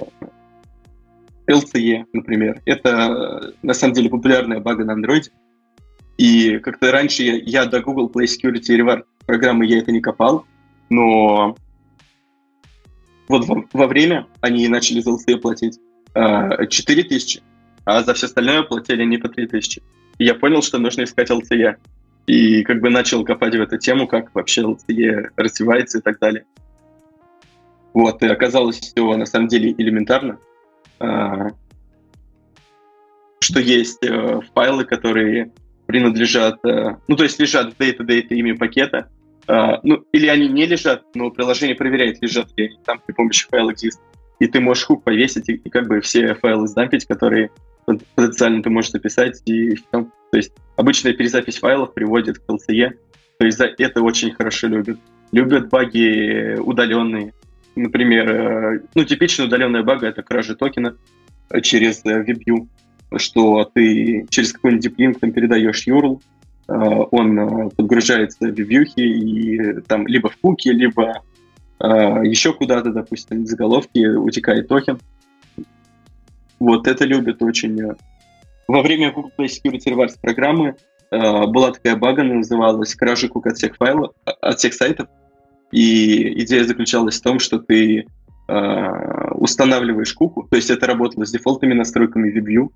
LCE, 1.48 2.06
например. 2.14 2.62
Это, 2.66 3.54
на 3.62 3.74
самом 3.74 3.94
деле, 3.94 4.10
популярная 4.10 4.60
бага 4.60 4.86
на 4.86 4.94
Android. 4.94 5.30
И 6.18 6.60
как-то 6.60 6.92
раньше 6.92 7.24
я, 7.24 7.36
я 7.36 7.66
до 7.66 7.82
Google 7.82 8.10
Play 8.10 8.26
Security 8.26 8.78
Reward 8.78 9.04
программы 9.26 9.66
я 9.66 9.80
это 9.80 9.92
не 9.92 10.02
копал, 10.02 10.46
но 10.90 11.56
вот 13.28 13.46
во, 13.46 13.66
во 13.74 13.88
время 13.88 14.28
они 14.42 14.68
начали 14.68 15.00
за 15.00 15.12
LCE 15.12 15.38
платить 15.38 15.80
э, 16.14 16.68
4 16.68 17.04
тысячи, 17.04 17.42
а 17.86 18.04
за 18.04 18.14
все 18.14 18.28
остальное 18.28 18.64
платили 18.64 19.02
они 19.02 19.18
по 19.18 19.30
3 19.30 19.48
тысячи. 19.48 19.82
И 20.18 20.26
я 20.26 20.36
понял, 20.36 20.62
что 20.62 20.78
нужно 20.78 21.04
искать 21.04 21.32
LCE. 21.32 21.78
И 22.28 22.64
как 22.64 22.80
бы 22.80 22.90
начал 22.90 23.26
копать 23.26 23.56
в 23.56 23.62
эту 23.62 23.78
тему, 23.78 24.08
как 24.08 24.34
вообще 24.34 24.62
LCE 24.62 25.30
развивается 25.36 25.98
и 25.98 26.02
так 26.02 26.20
далее. 26.20 26.46
Вот, 27.94 28.24
и 28.24 28.28
оказалось 28.28 28.80
все 28.80 29.18
на 29.18 29.26
самом 29.26 29.48
деле 29.48 29.74
элементарно. 29.78 30.40
А, 31.00 31.50
что 33.40 33.60
есть 33.60 34.04
э, 34.04 34.40
файлы, 34.56 34.86
которые 34.86 35.52
принадлежат, 35.94 36.58
э, 36.66 36.96
ну, 37.08 37.16
то 37.16 37.22
есть 37.22 37.40
лежат 37.40 37.76
в 37.76 37.80
data-data 37.80 38.30
имя 38.30 38.58
пакета, 38.58 39.12
а, 39.46 39.80
ну, 39.84 40.04
или 40.12 40.26
они 40.26 40.48
не 40.48 40.66
лежат, 40.66 41.04
но 41.14 41.30
приложение 41.30 41.76
проверяет, 41.76 42.20
лежат 42.20 42.48
ли 42.58 42.66
они 42.66 42.80
там 42.84 43.00
при 43.06 43.14
помощи 43.14 43.48
файла 43.48 43.70
exist. 43.70 44.00
И 44.40 44.48
ты 44.48 44.60
можешь 44.60 44.86
хук 44.86 45.04
повесить 45.04 45.50
и, 45.50 45.54
и 45.54 45.70
как 45.70 45.88
бы 45.88 46.02
все 46.02 46.34
файлы 46.34 46.68
сдампить, 46.68 47.06
которые 47.06 47.52
потенциально 47.86 48.64
ты 48.64 48.72
можешь 48.72 48.90
записать. 48.90 49.44
И, 49.46 49.76
ну, 49.92 50.10
то 50.32 50.38
есть 50.38 50.52
обычная 50.78 51.14
перезапись 51.14 51.60
файлов 51.60 51.94
приводит 51.94 52.40
к 52.40 52.50
LCE, 52.50 52.90
то 53.38 53.46
есть 53.46 53.60
за 53.60 53.66
это 53.78 54.02
очень 54.02 54.34
хорошо 54.34 54.66
любят. 54.70 54.98
Любят 55.32 55.70
баги 55.70 56.58
удаленные, 56.58 57.34
Например, 57.76 58.32
э, 58.32 58.80
ну, 58.96 59.04
типичная 59.04 59.46
удаленная 59.46 59.84
бага— 59.84 60.08
это 60.08 60.24
кража 60.24 60.56
токена 60.56 60.96
через 61.62 62.04
э, 62.06 62.24
WebView, 62.24 62.68
что 63.18 63.70
ты 63.74 64.26
через 64.30 64.54
какой-нибудь 64.54 64.84
диплинк 64.84 65.20
там 65.20 65.32
передаешь 65.32 65.88
URL, 65.88 66.20
э, 66.68 66.74
он 66.74 67.70
подгружается 67.72 68.38
в 68.40 68.44
WebView 68.44 68.86
и 68.96 69.82
там 69.82 70.08
либо 70.08 70.30
в 70.30 70.38
куки, 70.38 70.70
либо 70.70 71.22
еще 71.82 72.54
куда-то, 72.54 72.94
допустим, 72.94 73.44
в 73.44 73.48
заголовке 73.48 74.08
утекает 74.12 74.70
токен. 74.70 75.00
Вот 76.58 76.88
это 76.88 77.04
любят 77.04 77.42
очень. 77.42 77.78
Во 78.70 78.82
время 78.82 79.12
Google 79.12 79.32
Play 79.38 79.48
Security 79.48 79.88
Rewards 79.88 80.18
программы 80.22 80.78
была 81.12 81.72
такая 81.72 81.98
бага, 81.98 82.24
называлась 82.24 82.96
кража 82.96 83.28
кук 83.28 83.48
от 83.48 83.58
всех 83.58 83.76
файлов, 83.76 84.14
от 84.24 84.60
всех 84.60 84.76
сайтов, 84.76 85.10
и 85.74 86.44
идея 86.44 86.64
заключалась 86.66 87.20
в 87.20 87.24
том, 87.24 87.40
что 87.40 87.58
ты 87.58 88.06
э, 88.48 89.32
устанавливаешь 89.32 90.14
куку, 90.14 90.48
то 90.48 90.56
есть 90.56 90.70
это 90.70 90.86
работало 90.86 91.26
с 91.26 91.32
дефолтными 91.32 91.74
настройками 91.74 92.32
WebView, 92.32 92.70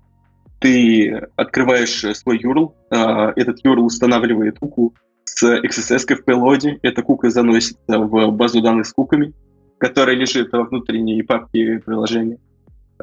ты 0.60 1.28
открываешь 1.36 2.04
свой 2.16 2.38
URL, 2.38 2.72
э, 2.90 3.32
этот 3.36 3.64
URL 3.64 3.80
устанавливает 3.80 4.58
куку 4.58 4.94
с 5.24 5.42
XSS 5.42 6.16
в 6.16 6.24
payload, 6.26 6.78
эта 6.82 7.02
кука 7.02 7.30
заносится 7.30 7.98
в 7.98 8.30
базу 8.32 8.60
данных 8.60 8.86
с 8.86 8.92
куками, 8.92 9.32
которая 9.78 10.16
лежит 10.16 10.52
во 10.52 10.64
внутренней 10.64 11.22
папке 11.22 11.80
приложения. 11.84 12.38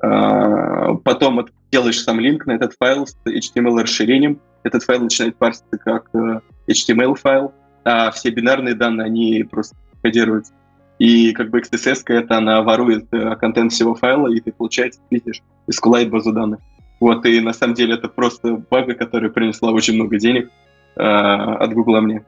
Э, 0.02 0.96
потом 1.04 1.46
делаешь 1.72 2.02
сам 2.02 2.20
линк 2.20 2.46
на 2.46 2.54
этот 2.54 2.74
файл 2.78 3.08
с 3.08 3.16
HTML-расширением, 3.26 4.40
этот 4.64 4.84
файл 4.84 5.02
начинает 5.02 5.38
парситься 5.38 5.78
как 5.78 6.10
э, 6.14 6.40
HTML-файл, 6.68 7.54
а 7.84 8.12
все 8.12 8.32
бинарные 8.32 8.74
данные, 8.74 9.06
они 9.06 9.44
просто 9.50 9.76
кодируется. 10.02 10.54
И 10.98 11.34
как 11.34 11.50
бы 11.50 11.60
XSS 11.60 12.04
это 12.08 12.38
она 12.38 12.62
ворует 12.62 13.06
э, 13.12 13.36
контент 13.36 13.72
всего 13.72 13.96
файла, 13.96 14.28
и 14.28 14.40
ты, 14.40 14.52
получается, 14.52 15.02
видишь 15.10 15.42
SQLite 15.70 16.10
базу 16.10 16.32
данных. 16.32 16.60
Вот, 17.00 17.26
и 17.26 17.40
на 17.42 17.54
самом 17.54 17.74
деле 17.74 17.96
это 17.96 18.08
просто 18.08 18.64
бага, 18.70 18.94
которая 18.94 19.30
принесла 19.30 19.72
очень 19.72 19.96
много 19.96 20.18
денег 20.18 20.50
э, 20.96 21.02
от 21.02 21.74
Гугла 21.74 22.00
мне. 22.02 22.26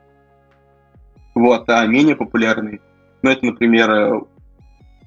Вот, 1.34 1.68
а 1.68 1.86
менее 1.86 2.16
популярный, 2.16 2.80
ну, 3.22 3.30
это, 3.30 3.46
например, 3.46 3.90
э, 3.90 4.20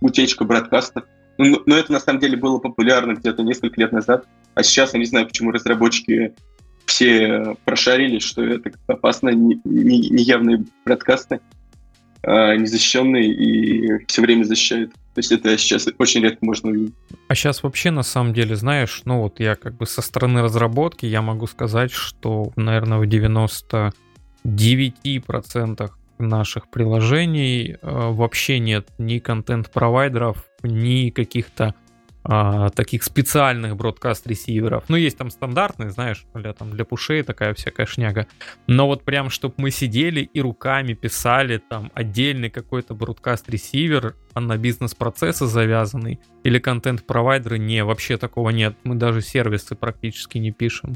утечка 0.02 0.45
бродкаста. 0.45 1.04
Ну, 1.38 1.45
но 1.45 1.62
ну, 1.65 1.76
это 1.76 1.91
на 1.91 2.00
самом 2.00 2.19
деле 2.19 2.38
было 2.38 2.60
популярно 2.60 3.13
где-то 3.13 3.43
несколько 3.43 3.80
лет 3.80 3.91
назад, 3.91 4.26
а 4.54 4.63
сейчас 4.63 4.93
я 4.93 5.00
не 5.00 5.06
знаю, 5.06 5.28
почему 5.28 5.52
разработчики 5.52 6.34
все 6.86 7.56
прошарились, 7.63 8.24
что 8.24 8.43
это 8.43 8.71
опасно, 8.88 9.30
неявные 9.30 10.58
не, 10.58 10.63
не 10.63 10.69
бродкасты. 10.86 11.39
Незащищенный 12.24 13.30
и 13.30 14.06
все 14.06 14.22
время 14.22 14.44
защищает. 14.44 14.92
То 15.14 15.20
есть 15.20 15.32
это 15.32 15.58
сейчас 15.58 15.88
очень 15.98 16.22
редко 16.22 16.46
можно 16.46 16.70
увидеть. 16.70 16.94
А 17.28 17.36
сейчас 17.36 17.64
вообще 17.64 17.92
на 17.92 18.04
самом 18.04 18.34
деле, 18.34 18.56
знаешь, 18.56 19.02
ну 19.06 19.22
вот 19.22 19.40
я 19.40 19.56
как 19.56 19.76
бы 19.76 19.86
со 19.86 20.02
стороны 20.02 20.42
разработки, 20.42 21.06
я 21.06 21.22
могу 21.22 21.48
сказать, 21.48 21.92
что, 21.92 22.52
наверное, 22.56 23.00
в 23.00 23.04
99% 23.04 25.92
наших 26.20 26.70
приложений 26.70 27.78
э, 27.82 27.82
вообще 27.82 28.60
нет 28.60 28.88
ни 28.98 29.20
контент-провайдеров, 29.20 30.46
ни 30.64 31.10
каких-то 31.10 31.76
а, 32.24 32.70
таких 32.70 33.04
специальных 33.04 33.76
бродкаст-ресиверов. 33.76 34.84
Ну, 34.90 34.96
есть 34.96 35.18
там 35.18 35.32
стандартные, 35.32 35.90
знаешь, 35.90 36.26
для, 36.36 36.54
там, 36.54 36.72
для 36.72 36.86
пушей 36.86 37.24
такая 37.24 37.54
всякая 37.54 37.86
шняга. 37.86 38.28
Но 38.68 38.88
вот 38.88 39.04
прям, 39.04 39.30
чтобы 39.30 39.56
мы 39.58 39.72
сидели 39.72 40.22
и 40.22 40.40
руками 40.40 40.94
писали 40.94 41.58
там 41.58 41.92
отдельный 41.96 42.50
какой-то 42.50 42.94
бродкаст-ресивер 42.94 44.16
на 44.36 44.58
бизнес-процессы 44.58 45.48
завязанный 45.48 46.20
или 46.44 46.60
контент-провайдеры, 46.60 47.58
не, 47.58 47.84
вообще 47.84 48.18
такого 48.18 48.52
нет. 48.52 48.76
Мы 48.84 48.96
даже 48.96 49.22
сервисы 49.22 49.76
практически 49.76 50.38
не 50.38 50.52
пишем. 50.52 50.96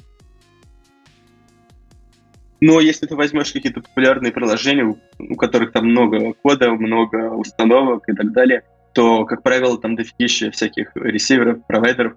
Но 2.61 2.79
если 2.79 3.05
ты 3.05 3.15
возьмешь 3.15 3.51
какие-то 3.51 3.81
популярные 3.81 4.31
приложения, 4.31 4.95
у 5.19 5.35
которых 5.35 5.71
там 5.71 5.87
много 5.87 6.33
кода, 6.33 6.71
много 6.71 7.31
установок 7.35 8.07
и 8.07 8.13
так 8.13 8.31
далее, 8.31 8.63
то, 8.95 9.25
как 9.25 9.43
правило, 9.43 9.77
там 9.77 9.95
дофигища 9.95 10.49
всяких 10.51 10.91
ресиверов, 10.95 11.67
провайдеров. 11.67 12.13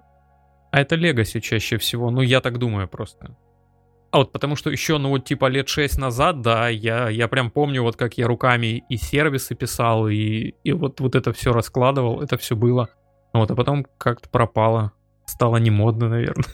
А 0.71 0.79
это 0.79 0.95
Legacy 0.95 1.41
чаще 1.41 1.77
всего, 1.77 2.09
ну 2.09 2.21
я 2.21 2.41
так 2.41 2.57
думаю 2.57 2.87
просто. 2.87 3.35
А 4.11 4.19
вот 4.19 4.31
потому 4.31 4.55
что 4.55 4.71
еще, 4.71 4.97
ну 4.97 5.09
вот 5.09 5.25
типа 5.25 5.47
лет 5.47 5.67
6 5.67 5.99
назад, 5.99 6.41
да, 6.41 6.69
я, 6.69 7.09
я 7.09 7.27
прям 7.27 7.51
помню, 7.51 7.83
вот 7.83 7.95
как 7.95 8.17
я 8.17 8.27
руками 8.27 8.83
и 8.89 8.97
сервисы 8.97 9.55
писал, 9.55 10.07
и, 10.07 10.55
и 10.63 10.71
вот, 10.71 10.99
вот 10.99 11.15
это 11.15 11.31
все 11.33 11.53
раскладывал, 11.53 12.21
это 12.21 12.37
все 12.37 12.55
было. 12.55 12.89
Вот, 13.33 13.51
а 13.51 13.55
потом 13.55 13.85
как-то 13.97 14.29
пропало. 14.29 14.93
Стало 15.25 15.57
не 15.57 15.69
модно, 15.69 16.09
наверное. 16.09 16.45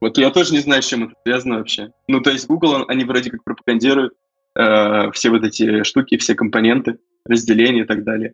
Вот 0.00 0.16
я 0.16 0.30
тоже 0.30 0.52
не 0.52 0.60
знаю, 0.60 0.82
с 0.82 0.86
чем 0.86 1.04
это 1.04 1.14
связано 1.24 1.58
вообще. 1.58 1.90
Ну, 2.08 2.20
то 2.20 2.30
есть 2.30 2.46
Google, 2.46 2.84
они 2.88 3.04
вроде 3.04 3.30
как 3.30 3.44
пропагандируют 3.44 4.14
э, 4.56 5.10
все 5.12 5.30
вот 5.30 5.44
эти 5.44 5.82
штуки, 5.82 6.16
все 6.16 6.34
компоненты, 6.34 6.98
разделения 7.26 7.82
и 7.82 7.84
так 7.84 8.04
далее. 8.04 8.32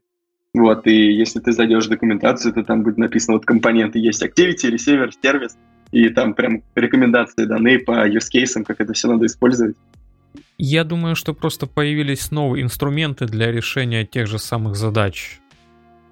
Вот, 0.57 0.87
и 0.87 1.13
если 1.13 1.39
ты 1.41 1.53
зайдешь 1.53 1.85
в 1.85 1.91
документацию, 1.91 2.55
то 2.55 2.65
там 2.65 2.83
будет 2.83 2.97
написано, 2.97 3.37
вот 3.37 3.45
компоненты 3.45 3.99
есть 3.99 4.23
Activity, 4.23 4.73
Receiver, 4.73 5.11
сервис, 5.23 5.59
и 5.93 6.09
там 6.09 6.33
прям 6.33 6.63
рекомендации 6.75 7.45
даны 7.45 7.79
по 7.79 8.09
use 8.09 8.29
cases, 8.35 8.65
как 8.65 8.81
это 8.81 8.95
все 8.95 9.09
надо 9.09 9.27
использовать. 9.27 9.77
Я 10.57 10.85
думаю, 10.85 11.15
что 11.15 11.35
просто 11.35 11.67
появились 11.67 12.31
новые 12.31 12.63
инструменты 12.63 13.27
для 13.27 13.53
решения 13.53 14.07
тех 14.07 14.27
же 14.27 14.39
самых 14.39 14.77
задач. 14.77 15.41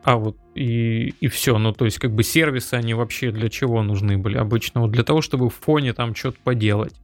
А 0.03 0.17
вот 0.17 0.37
и, 0.55 1.15
и 1.21 1.29
все. 1.29 1.57
Ну, 1.57 1.73
то 1.73 1.87
есть, 1.87 1.99
как 1.99 2.13
бы 2.13 2.23
сервисы, 2.23 2.75
они 2.75 2.93
вообще 2.93 3.31
для 3.31 3.49
чего 3.49 3.83
нужны 3.83 4.19
были 4.19 4.37
обычно? 4.37 4.83
Вот 4.83 4.91
для 4.91 5.05
того, 5.05 5.23
чтобы 5.23 5.49
в 5.49 5.55
фоне 5.55 5.95
там 5.95 6.15
что-то 6.15 6.37
поделать. 6.45 6.95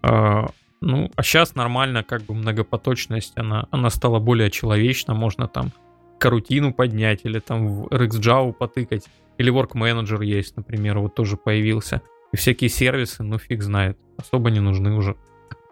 А, 0.00 0.48
ну, 0.80 1.10
а 1.14 1.22
сейчас 1.22 1.54
нормально, 1.54 2.02
как 2.02 2.22
бы 2.22 2.32
многопоточность, 2.32 3.34
она, 3.36 3.66
она 3.70 3.90
стала 3.90 4.18
более 4.18 4.50
человечна, 4.50 5.12
можно 5.12 5.46
там 5.46 5.72
карутину 6.18 6.72
поднять 6.72 7.20
или 7.24 7.38
там 7.38 7.68
в 7.68 7.86
RxJava 7.88 8.52
потыкать. 8.52 9.06
Или 9.38 9.52
Work 9.52 9.72
Manager 9.72 10.24
есть, 10.24 10.56
например, 10.56 10.98
вот 10.98 11.14
тоже 11.14 11.36
появился. 11.36 12.02
И 12.32 12.36
всякие 12.36 12.70
сервисы, 12.70 13.22
ну 13.22 13.38
фиг 13.38 13.62
знает, 13.62 13.98
особо 14.16 14.50
не 14.50 14.60
нужны 14.60 14.94
уже. 14.94 15.16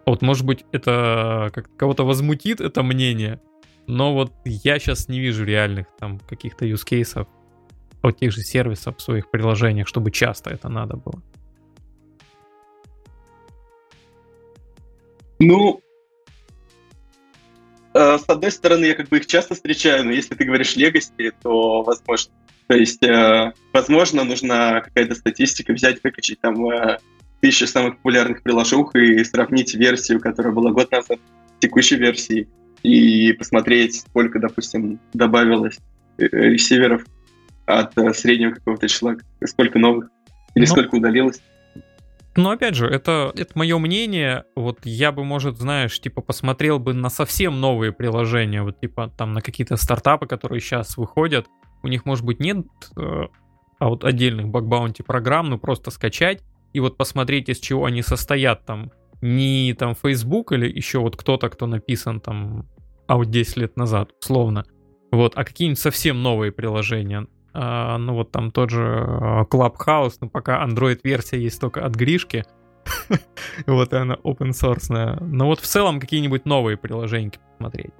Вот 0.05 0.21
может 0.21 0.45
быть 0.45 0.65
это 0.71 1.51
как 1.53 1.75
кого-то 1.75 2.05
возмутит 2.05 2.61
это 2.61 2.83
мнение, 2.83 3.41
но 3.87 4.13
вот 4.13 4.31
я 4.45 4.77
сейчас 4.79 5.07
не 5.09 5.19
вижу 5.19 5.45
реальных 5.45 5.87
там 5.99 6.19
каких-то 6.19 6.65
cases. 6.65 7.27
от 8.01 8.17
тех 8.17 8.31
же 8.31 8.41
сервисов 8.41 8.97
в 8.97 9.01
своих 9.01 9.31
приложениях, 9.31 9.87
чтобы 9.87 10.11
часто 10.11 10.51
это 10.51 10.69
надо 10.69 10.95
было? 10.95 11.21
Ну, 15.39 15.81
э, 17.95 18.17
с 18.19 18.23
одной 18.27 18.51
стороны, 18.51 18.85
я 18.85 18.93
как 18.93 19.09
бы 19.09 19.17
их 19.17 19.25
часто 19.25 19.55
встречаю, 19.55 20.05
но 20.05 20.11
если 20.11 20.35
ты 20.35 20.45
говоришь 20.45 20.75
Legacy, 20.75 21.33
то 21.41 21.81
возможно. 21.81 22.31
То 22.67 22.75
есть, 22.75 23.03
э, 23.03 23.53
возможно, 23.73 24.23
нужна 24.23 24.81
какая-то 24.81 25.15
статистика, 25.15 25.73
взять, 25.73 26.03
выкачать 26.03 26.39
там 26.41 26.69
э, 26.69 26.99
тысячу 27.41 27.67
самых 27.67 27.97
популярных 27.97 28.43
приложух 28.43 28.95
и 28.95 29.23
сравнить 29.23 29.73
версию, 29.75 30.19
которая 30.19 30.53
была 30.53 30.71
год 30.71 30.91
назад, 30.91 31.19
с 31.57 31.59
текущей 31.59 31.95
версией, 31.95 32.47
и 32.83 33.33
посмотреть, 33.33 34.01
сколько, 34.01 34.39
допустим, 34.39 34.99
добавилось 35.13 35.79
ресиверов 36.17 37.03
от 37.65 37.93
среднего 38.15 38.51
какого-то 38.51 38.87
числа, 38.87 39.17
сколько 39.43 39.79
новых, 39.79 40.09
или 40.53 40.65
но... 40.65 40.71
сколько 40.71 40.95
удалилось. 40.95 41.41
Но 42.35 42.49
опять 42.49 42.75
же, 42.75 42.87
это, 42.87 43.31
это 43.35 43.51
мое 43.57 43.77
мнение. 43.77 44.43
Вот 44.55 44.79
я 44.83 45.11
бы, 45.11 45.23
может, 45.23 45.57
знаешь, 45.57 45.99
типа 45.99 46.21
посмотрел 46.21 46.79
бы 46.79 46.93
на 46.93 47.09
совсем 47.09 47.61
новые 47.61 47.93
приложения, 47.93 48.61
вот 48.61 48.79
типа 48.79 49.11
там 49.17 49.33
на 49.33 49.41
какие-то 49.41 49.77
стартапы, 49.77 50.27
которые 50.27 50.59
сейчас 50.59 50.97
выходят. 50.97 51.47
У 51.81 51.87
них, 51.87 52.05
может 52.05 52.25
быть, 52.25 52.39
нет 52.39 52.65
э, 52.97 53.23
а 53.79 53.89
вот 53.89 54.03
отдельных 54.03 54.47
баг-баунти 54.47 55.03
программ, 55.03 55.49
ну 55.49 55.57
просто 55.59 55.91
скачать 55.91 56.43
и 56.73 56.79
вот 56.79 56.97
посмотреть, 56.97 57.49
из 57.49 57.59
чего 57.59 57.85
они 57.85 58.01
состоят 58.01 58.65
там. 58.65 58.91
Не 59.21 59.73
там 59.73 59.95
Facebook 59.95 60.51
или 60.51 60.67
еще 60.67 60.99
вот 60.99 61.15
кто-то, 61.15 61.49
кто 61.49 61.67
написан 61.67 62.19
там 62.19 62.67
а 63.07 63.17
вот 63.17 63.29
10 63.29 63.57
лет 63.57 63.77
назад, 63.77 64.11
условно. 64.21 64.65
Вот, 65.11 65.33
а 65.35 65.45
какие-нибудь 65.45 65.79
совсем 65.79 66.21
новые 66.21 66.51
приложения. 66.51 67.27
А, 67.57 67.97
ну 67.97 68.13
вот 68.13 68.31
там 68.31 68.51
тот 68.51 68.69
же 68.69 68.83
а, 68.83 69.43
Clubhouse, 69.45 70.17
но 70.19 70.27
пока 70.27 70.65
Android-версия 70.65 71.39
есть 71.39 71.61
только 71.61 71.85
от 71.85 71.95
Гришки. 71.95 72.43
вот 73.65 73.93
она 73.93 74.15
open 74.15 74.49
source. 74.49 74.91
Но 75.21 75.45
вот 75.45 75.61
в 75.61 75.65
целом 75.65 76.01
какие-нибудь 76.01 76.45
новые 76.45 76.75
приложения 76.75 77.31
посмотреть. 77.57 77.93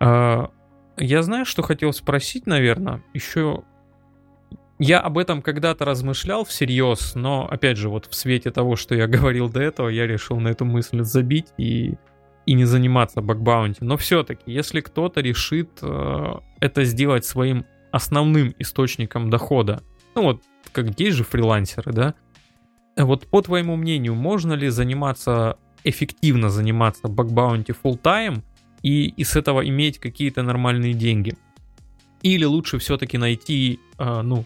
А, 0.00 0.50
я 0.96 1.22
знаю, 1.22 1.44
что 1.44 1.62
хотел 1.62 1.92
спросить, 1.92 2.46
наверное, 2.46 3.02
еще... 3.12 3.62
Я 4.78 5.00
об 5.00 5.16
этом 5.16 5.40
когда-то 5.40 5.86
размышлял 5.86 6.44
всерьез, 6.44 7.14
но, 7.14 7.48
опять 7.50 7.78
же, 7.78 7.88
вот 7.88 8.06
в 8.06 8.14
свете 8.14 8.50
того, 8.50 8.76
что 8.76 8.94
я 8.94 9.06
говорил 9.06 9.50
до 9.50 9.60
этого, 9.60 9.88
я 9.88 10.06
решил 10.06 10.38
на 10.40 10.48
эту 10.48 10.64
мысль 10.64 11.02
забить 11.02 11.48
и, 11.58 11.94
и 12.46 12.54
не 12.54 12.64
заниматься 12.64 13.20
бакбаунти. 13.20 13.84
Но 13.84 13.98
все-таки, 13.98 14.50
если 14.50 14.80
кто-то 14.80 15.20
решит 15.20 15.70
э, 15.82 16.34
это 16.60 16.84
сделать 16.84 17.26
своим 17.26 17.66
основным 17.96 18.54
источником 18.58 19.30
дохода. 19.30 19.82
Ну 20.14 20.22
вот, 20.22 20.42
как 20.72 20.98
есть 21.00 21.16
же 21.16 21.24
фрилансеры, 21.24 21.92
да? 21.92 22.14
Вот 22.96 23.26
по 23.26 23.42
твоему 23.42 23.76
мнению, 23.76 24.14
можно 24.14 24.54
ли 24.54 24.68
заниматься, 24.68 25.58
эффективно 25.84 26.48
заниматься 26.48 27.08
бакбаунти 27.08 27.72
full 27.72 28.00
time 28.00 28.42
и, 28.82 29.08
и 29.08 29.24
с 29.24 29.36
этого 29.36 29.66
иметь 29.68 29.98
какие-то 29.98 30.42
нормальные 30.42 30.94
деньги? 30.94 31.34
Или 32.22 32.44
лучше 32.44 32.78
все-таки 32.78 33.18
найти, 33.18 33.78
э, 33.98 34.22
ну, 34.22 34.44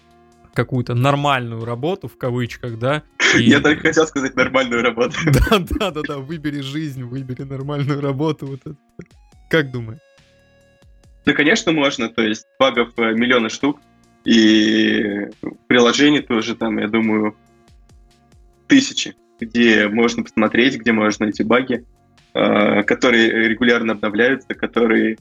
какую-то 0.54 0.94
нормальную 0.94 1.64
работу, 1.64 2.08
в 2.08 2.18
кавычках, 2.18 2.78
да? 2.78 3.02
И... 3.36 3.44
Я 3.44 3.60
только 3.60 3.82
хотел 3.82 4.06
сказать 4.06 4.34
нормальную 4.34 4.82
работу. 4.82 5.16
Да, 5.24 5.58
да, 5.58 5.90
да, 5.90 6.00
да, 6.06 6.18
выбери 6.18 6.60
жизнь, 6.60 7.04
выбери 7.04 7.42
нормальную 7.42 8.00
работу. 8.00 8.46
Вот 8.46 8.60
это. 8.64 8.76
Как 9.48 9.70
думаешь? 9.70 10.00
Да, 11.26 11.32
конечно, 11.32 11.72
можно. 11.72 12.08
То 12.08 12.22
есть 12.22 12.46
багов 12.58 12.92
э, 12.96 13.12
миллионы 13.12 13.48
штук. 13.48 13.80
И 14.24 15.28
приложений 15.66 16.22
тоже 16.22 16.54
там, 16.54 16.78
я 16.78 16.88
думаю, 16.88 17.36
тысячи, 18.66 19.14
где 19.40 19.88
можно 19.88 20.22
посмотреть, 20.22 20.78
где 20.78 20.92
можно 20.92 21.26
найти 21.26 21.42
баги, 21.42 21.84
э, 22.34 22.82
которые 22.82 23.48
регулярно 23.48 23.94
обновляются, 23.94 24.54
которые 24.54 25.16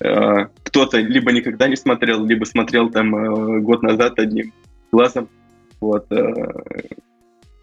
э, 0.00 0.46
кто-то 0.64 0.98
либо 0.98 1.32
никогда 1.32 1.68
не 1.68 1.76
смотрел, 1.76 2.24
либо 2.24 2.44
смотрел 2.44 2.90
там 2.90 3.62
год 3.62 3.82
назад 3.82 4.18
одним 4.18 4.52
глазом. 4.90 5.28
Вот. 5.80 6.06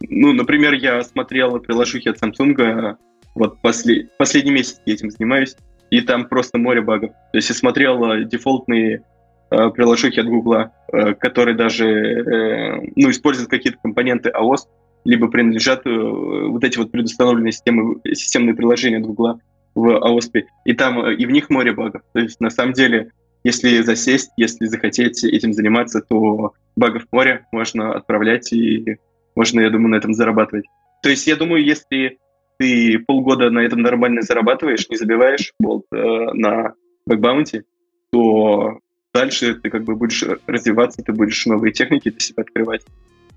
Ну, 0.02 0.34
например, 0.34 0.74
я 0.74 1.04
смотрел 1.04 1.60
приложухи 1.60 2.10
от 2.10 2.22
Samsung, 2.22 2.98
вот 3.36 3.62
после, 3.62 4.10
последний 4.18 4.52
месяц 4.52 4.82
я 4.86 4.94
этим 4.94 5.12
занимаюсь, 5.12 5.56
и 5.90 6.02
там 6.02 6.28
просто 6.28 6.58
море 6.58 6.82
багов. 6.82 7.12
То 7.32 7.38
есть 7.38 7.50
я 7.50 7.56
смотрел 7.56 8.04
э, 8.12 8.26
дефолтные 8.26 9.04
э, 9.50 9.70
приложухи 9.70 10.20
от 10.20 10.28
Гугла, 10.28 10.72
э, 10.92 11.14
которые 11.16 11.56
даже 11.56 11.88
э, 11.88 12.82
ну, 12.96 13.10
используют 13.10 13.50
какие-то 13.50 13.80
компоненты 13.82 14.30
AOS, 14.30 14.68
либо 15.06 15.28
принадлежат 15.28 15.86
э, 15.86 15.90
вот 15.90 16.64
эти 16.64 16.78
вот 16.78 16.92
предустановленные 16.92 17.52
системы, 17.52 18.00
системные 18.06 18.56
приложения 18.56 18.98
от 18.98 19.04
Гугла 19.04 19.40
в 19.76 19.88
AOSP. 19.88 20.44
И 20.66 20.74
там 20.74 21.00
э, 21.06 21.16
и 21.16 21.26
в 21.26 21.32
них 21.32 21.50
море 21.50 21.72
багов. 21.72 22.02
То 22.14 22.20
есть 22.20 22.40
на 22.40 22.50
самом 22.50 22.74
деле, 22.74 23.12
если 23.44 23.82
засесть, 23.82 24.32
если 24.38 24.66
захотеть 24.66 25.24
этим 25.24 25.54
заниматься, 25.54 26.02
то 26.02 26.54
багов 26.76 27.04
море 27.12 27.46
можно 27.52 27.94
отправлять 27.94 28.52
и 28.54 28.98
можно, 29.36 29.62
я 29.62 29.70
думаю, 29.70 29.90
на 29.90 29.96
этом 29.96 30.14
зарабатывать. 30.14 30.66
То 31.02 31.10
есть 31.10 31.26
я 31.28 31.36
думаю, 31.36 31.64
если 31.64 32.18
ты 32.60 33.00
полгода 33.00 33.50
на 33.50 33.60
этом 33.60 33.82
нормально 33.82 34.22
зарабатываешь, 34.22 34.90
не 34.90 34.98
забиваешь 34.98 35.54
болт 35.60 35.86
э, 35.94 35.98
на 36.34 36.74
bug 37.06 37.23
bounty, 37.23 37.64
то 38.12 38.80
дальше 39.14 39.56
ты 39.56 39.70
как 39.70 39.86
бы 39.86 39.96
будешь 39.96 40.24
развиваться, 40.46 41.02
ты 41.02 41.14
будешь 41.14 41.46
новые 41.46 41.72
техники 41.72 42.10
для 42.10 42.20
себя 42.20 42.44
открывать. 42.44 42.86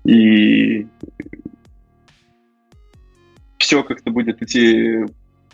И 0.03 0.87
все 3.57 3.81
как-то 3.83 4.11
будет 4.11 4.41
идти 4.41 5.05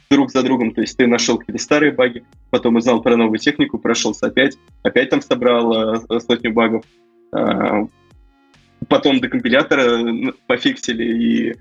друг 0.09 0.31
за 0.31 0.41
другом. 0.41 0.73
То 0.73 0.81
есть 0.81 0.97
ты 0.97 1.05
нашел 1.05 1.37
какие-то 1.37 1.61
старые 1.61 1.91
баги, 1.91 2.25
потом 2.49 2.75
узнал 2.75 3.03
про 3.03 3.15
новую 3.15 3.37
технику, 3.37 3.77
прошелся 3.77 4.25
опять, 4.27 4.57
опять 4.81 5.11
там 5.11 5.21
собрал 5.21 5.95
э, 5.95 6.19
сотню 6.19 6.53
багов, 6.53 6.83
э, 7.37 7.85
потом 8.87 9.19
до 9.19 9.29
компилятора 9.29 10.33
пофиксили, 10.47 11.03
и 11.03 11.55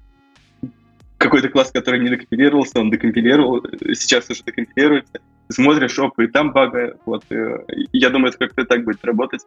какой-то 1.18 1.48
класс, 1.48 1.70
который 1.72 2.00
не 2.00 2.09
докомпилировался, 2.09 2.81
он 2.81 2.90
докомпилировал, 2.90 3.62
сейчас 3.92 4.31
уже 4.31 4.44
докомпилируется. 4.44 5.20
Смотришь, 5.50 5.98
оп, 5.98 6.18
и 6.20 6.28
там 6.28 6.52
бага. 6.52 6.96
Вот. 7.04 7.24
Э, 7.31 7.64
я 7.92 8.11
думаю, 8.11 8.28
это 8.28 8.38
как-то 8.38 8.64
так 8.64 8.85
будет 8.85 9.04
работать. 9.04 9.42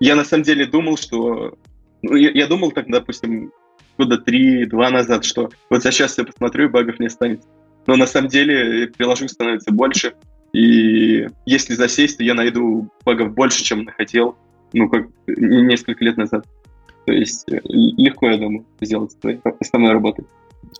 Я 0.00 0.16
на 0.16 0.24
самом 0.24 0.44
деле 0.44 0.66
думал, 0.66 0.96
что... 0.96 1.58
Ну, 2.02 2.16
я, 2.16 2.30
я 2.30 2.46
думал, 2.46 2.72
так, 2.72 2.86
допустим, 2.88 3.52
года 3.98 4.18
три-два 4.18 4.90
назад, 4.90 5.24
что 5.24 5.50
вот 5.68 5.82
сейчас 5.82 6.16
я 6.18 6.24
посмотрю, 6.24 6.64
и 6.64 6.70
багов 6.70 6.98
не 6.98 7.06
останется. 7.06 7.48
Но 7.86 7.96
на 7.96 8.06
самом 8.06 8.28
деле 8.28 8.88
приложух 8.88 9.30
становится 9.30 9.72
больше, 9.72 10.14
и 10.52 11.26
если 11.46 11.74
засесть, 11.74 12.18
то 12.18 12.24
я 12.24 12.34
найду 12.34 12.90
багов 13.04 13.34
больше, 13.34 13.62
чем 13.62 13.86
хотел, 13.86 14.36
ну, 14.72 14.88
как 14.88 15.08
несколько 15.26 16.04
лет 16.04 16.16
назад. 16.16 16.46
То 17.06 17.12
есть 17.12 17.48
э, 17.50 17.60
легко, 17.64 18.30
я 18.30 18.38
думаю, 18.38 18.64
сделать 18.80 19.12
своей 19.12 19.40
основной 19.60 19.92
работой. 19.92 20.24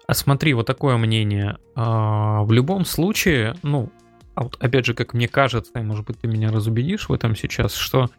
А 0.06 0.14
смотри, 0.14 0.54
вот 0.54 0.66
такое 0.66 0.96
мнение. 0.96 1.58
А, 1.74 2.42
в 2.42 2.52
любом 2.52 2.84
случае, 2.84 3.54
ну, 3.62 3.90
а 4.34 4.48
опять 4.58 4.86
же, 4.86 4.94
как 4.94 5.14
мне 5.14 5.28
кажется, 5.28 5.78
и 5.78 5.82
может 5.82 6.06
быть 6.06 6.20
ты 6.20 6.28
меня 6.28 6.50
разубедишь 6.50 7.08
в 7.08 7.12
этом 7.12 7.36
сейчас, 7.36 7.74
что 7.74 8.10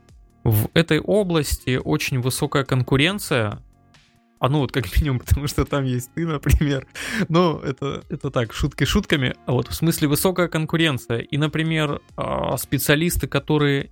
в 0.44 0.70
этой 0.74 1.00
области 1.00 1.80
очень 1.84 2.20
высокая 2.20 2.64
конкуренция, 2.64 3.62
а 4.40 4.50
ну 4.50 4.60
вот 4.60 4.72
как 4.72 4.96
минимум, 4.98 5.20
потому 5.20 5.48
что 5.48 5.66
там 5.66 5.84
есть 5.84 6.12
ты, 6.14 6.26
например. 6.26 6.88
Но 7.30 7.62
это, 7.64 8.04
это 8.10 8.32
так, 8.32 8.54
шутки 8.54 8.86
шутками. 8.86 9.36
А 9.46 9.52
вот 9.54 9.68
в 9.68 9.74
смысле 9.74 10.08
высокая 10.08 10.48
конкуренция. 10.48 11.20
И, 11.20 11.38
например, 11.38 12.02
а, 12.18 12.58
специалисты, 12.58 13.28
которые 13.28 13.92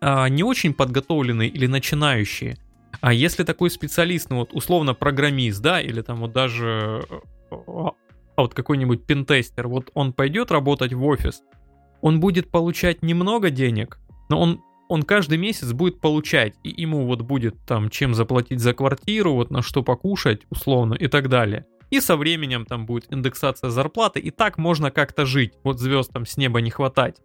а, 0.00 0.28
не 0.28 0.42
очень 0.42 0.74
подготовленные 0.74 1.48
или 1.48 1.66
начинающие, 1.66 2.58
а 3.00 3.12
если 3.12 3.44
такой 3.44 3.70
специалист, 3.70 4.30
ну 4.30 4.38
вот 4.38 4.52
условно 4.52 4.94
программист, 4.94 5.60
да, 5.60 5.80
или 5.80 6.02
там 6.02 6.20
вот 6.20 6.32
даже 6.32 7.06
а 7.50 8.42
вот 8.42 8.54
какой-нибудь 8.54 9.04
пентестер, 9.06 9.68
вот 9.68 9.90
он 9.94 10.12
пойдет 10.12 10.50
работать 10.50 10.92
в 10.92 11.04
офис, 11.04 11.42
он 12.00 12.20
будет 12.20 12.50
получать 12.50 13.02
немного 13.02 13.50
денег, 13.50 13.98
но 14.28 14.40
он 14.40 14.60
он 14.90 15.04
каждый 15.04 15.38
месяц 15.38 15.72
будет 15.72 16.00
получать, 16.00 16.54
и 16.64 16.82
ему 16.82 17.06
вот 17.06 17.20
будет 17.20 17.54
там 17.64 17.90
чем 17.90 18.12
заплатить 18.12 18.58
за 18.58 18.74
квартиру, 18.74 19.34
вот 19.34 19.52
на 19.52 19.62
что 19.62 19.84
покушать, 19.84 20.42
условно, 20.50 20.94
и 20.94 21.06
так 21.06 21.28
далее. 21.28 21.64
И 21.90 22.00
со 22.00 22.16
временем 22.16 22.66
там 22.66 22.86
будет 22.86 23.06
индексация 23.12 23.70
зарплаты, 23.70 24.18
и 24.18 24.30
так 24.30 24.58
можно 24.58 24.90
как-то 24.90 25.26
жить, 25.26 25.52
вот 25.62 25.78
звезд 25.78 26.12
там 26.12 26.26
с 26.26 26.36
неба 26.36 26.60
не 26.60 26.70
хватать. 26.70 27.20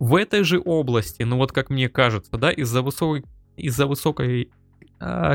В 0.00 0.16
этой 0.16 0.42
же 0.42 0.60
области, 0.64 1.22
ну 1.22 1.36
вот 1.36 1.52
как 1.52 1.70
мне 1.70 1.88
кажется, 1.88 2.36
да, 2.36 2.50
из-за 2.50 2.82
высокой, 2.82 3.24
из-за 3.56 3.86
высокой 3.86 4.42
э, 4.42 4.46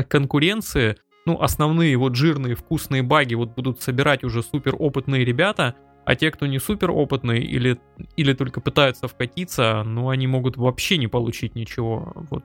конкуренции, 0.08 0.96
ну, 1.26 1.40
основные 1.40 1.96
вот 1.96 2.14
жирные 2.14 2.54
вкусные 2.54 3.02
баги 3.02 3.34
вот 3.34 3.50
будут 3.50 3.82
собирать 3.82 4.24
уже 4.24 4.42
супер 4.42 4.76
опытные 4.78 5.24
ребята, 5.24 5.74
а 6.04 6.14
те, 6.14 6.30
кто 6.30 6.46
не 6.46 6.60
супер 6.60 6.92
опытные 6.92 7.42
или, 7.42 7.78
или 8.16 8.32
только 8.32 8.60
пытаются 8.60 9.08
вкатиться, 9.08 9.82
ну, 9.84 10.08
они 10.08 10.28
могут 10.28 10.56
вообще 10.56 10.98
не 10.98 11.08
получить 11.08 11.56
ничего. 11.56 12.12
Вот 12.30 12.44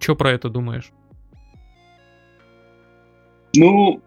Что 0.00 0.16
про 0.16 0.32
это 0.32 0.48
думаешь? 0.48 0.90
Ну, 3.54 4.00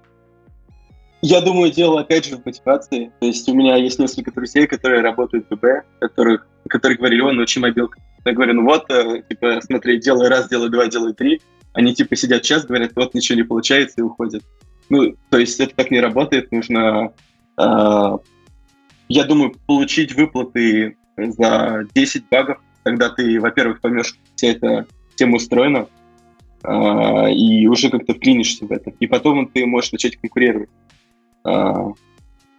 я 1.22 1.41
думаю, 1.41 1.72
дело 1.72 2.02
опять 2.02 2.26
же 2.26 2.38
в 2.38 2.45
мотивации. 2.45 3.12
То 3.19 3.28
есть 3.28 3.48
у 3.50 3.54
меня 3.54 3.76
есть 3.76 4.00
несколько 4.00 4.32
друзей, 4.32 4.67
которые 4.67 5.02
работают 5.02 5.45
в 5.50 5.56
ББ, 5.56 5.86
которых, 6.00 6.48
которые 6.69 6.98
говорили, 6.98 7.22
он 7.22 7.36
научи 7.36 7.60
мобилку. 7.60 7.95
Я 8.26 8.34
говорю, 8.34 8.54
ну 8.54 8.65
вот, 8.65 8.89
э, 8.89 9.22
типа, 9.28 9.60
смотри, 9.62 10.00
делай 10.00 10.30
раз, 10.30 10.50
делай 10.50 10.69
два, 10.69 10.88
делай 10.88 11.13
три. 11.13 11.41
Они 11.73 11.93
типа 11.93 12.15
сидят 12.15 12.43
час, 12.43 12.65
говорят, 12.65 12.91
вот 12.95 13.13
ничего 13.13 13.38
не 13.38 13.43
получается 13.43 13.95
и 13.99 14.03
уходят. 14.03 14.43
Ну, 14.89 15.15
то 15.29 15.38
есть 15.38 15.60
это 15.60 15.75
так 15.75 15.91
не 15.91 15.99
работает, 15.99 16.51
нужно, 16.51 17.13
э, 17.58 18.17
я 19.08 19.23
думаю, 19.25 19.53
получить 19.67 20.15
выплаты 20.15 20.97
за 21.15 21.84
10 21.93 22.29
багов, 22.29 22.60
когда 22.84 23.10
ты, 23.10 23.39
во-первых, 23.39 23.82
поймешь, 23.82 24.13
как 24.13 24.21
вся 24.36 24.47
эта 24.47 24.88
тема 25.15 25.36
устроена, 25.36 25.88
э, 26.63 27.32
и 27.34 27.67
уже 27.67 27.89
как-то 27.89 28.13
вклинишься 28.13 28.65
в 28.65 28.71
это. 28.71 28.91
И 28.99 29.05
потом 29.05 29.47
ты 29.47 29.65
можешь 29.65 29.91
начать 29.91 30.17
конкурировать. 30.17 30.69
Э, 31.45 31.91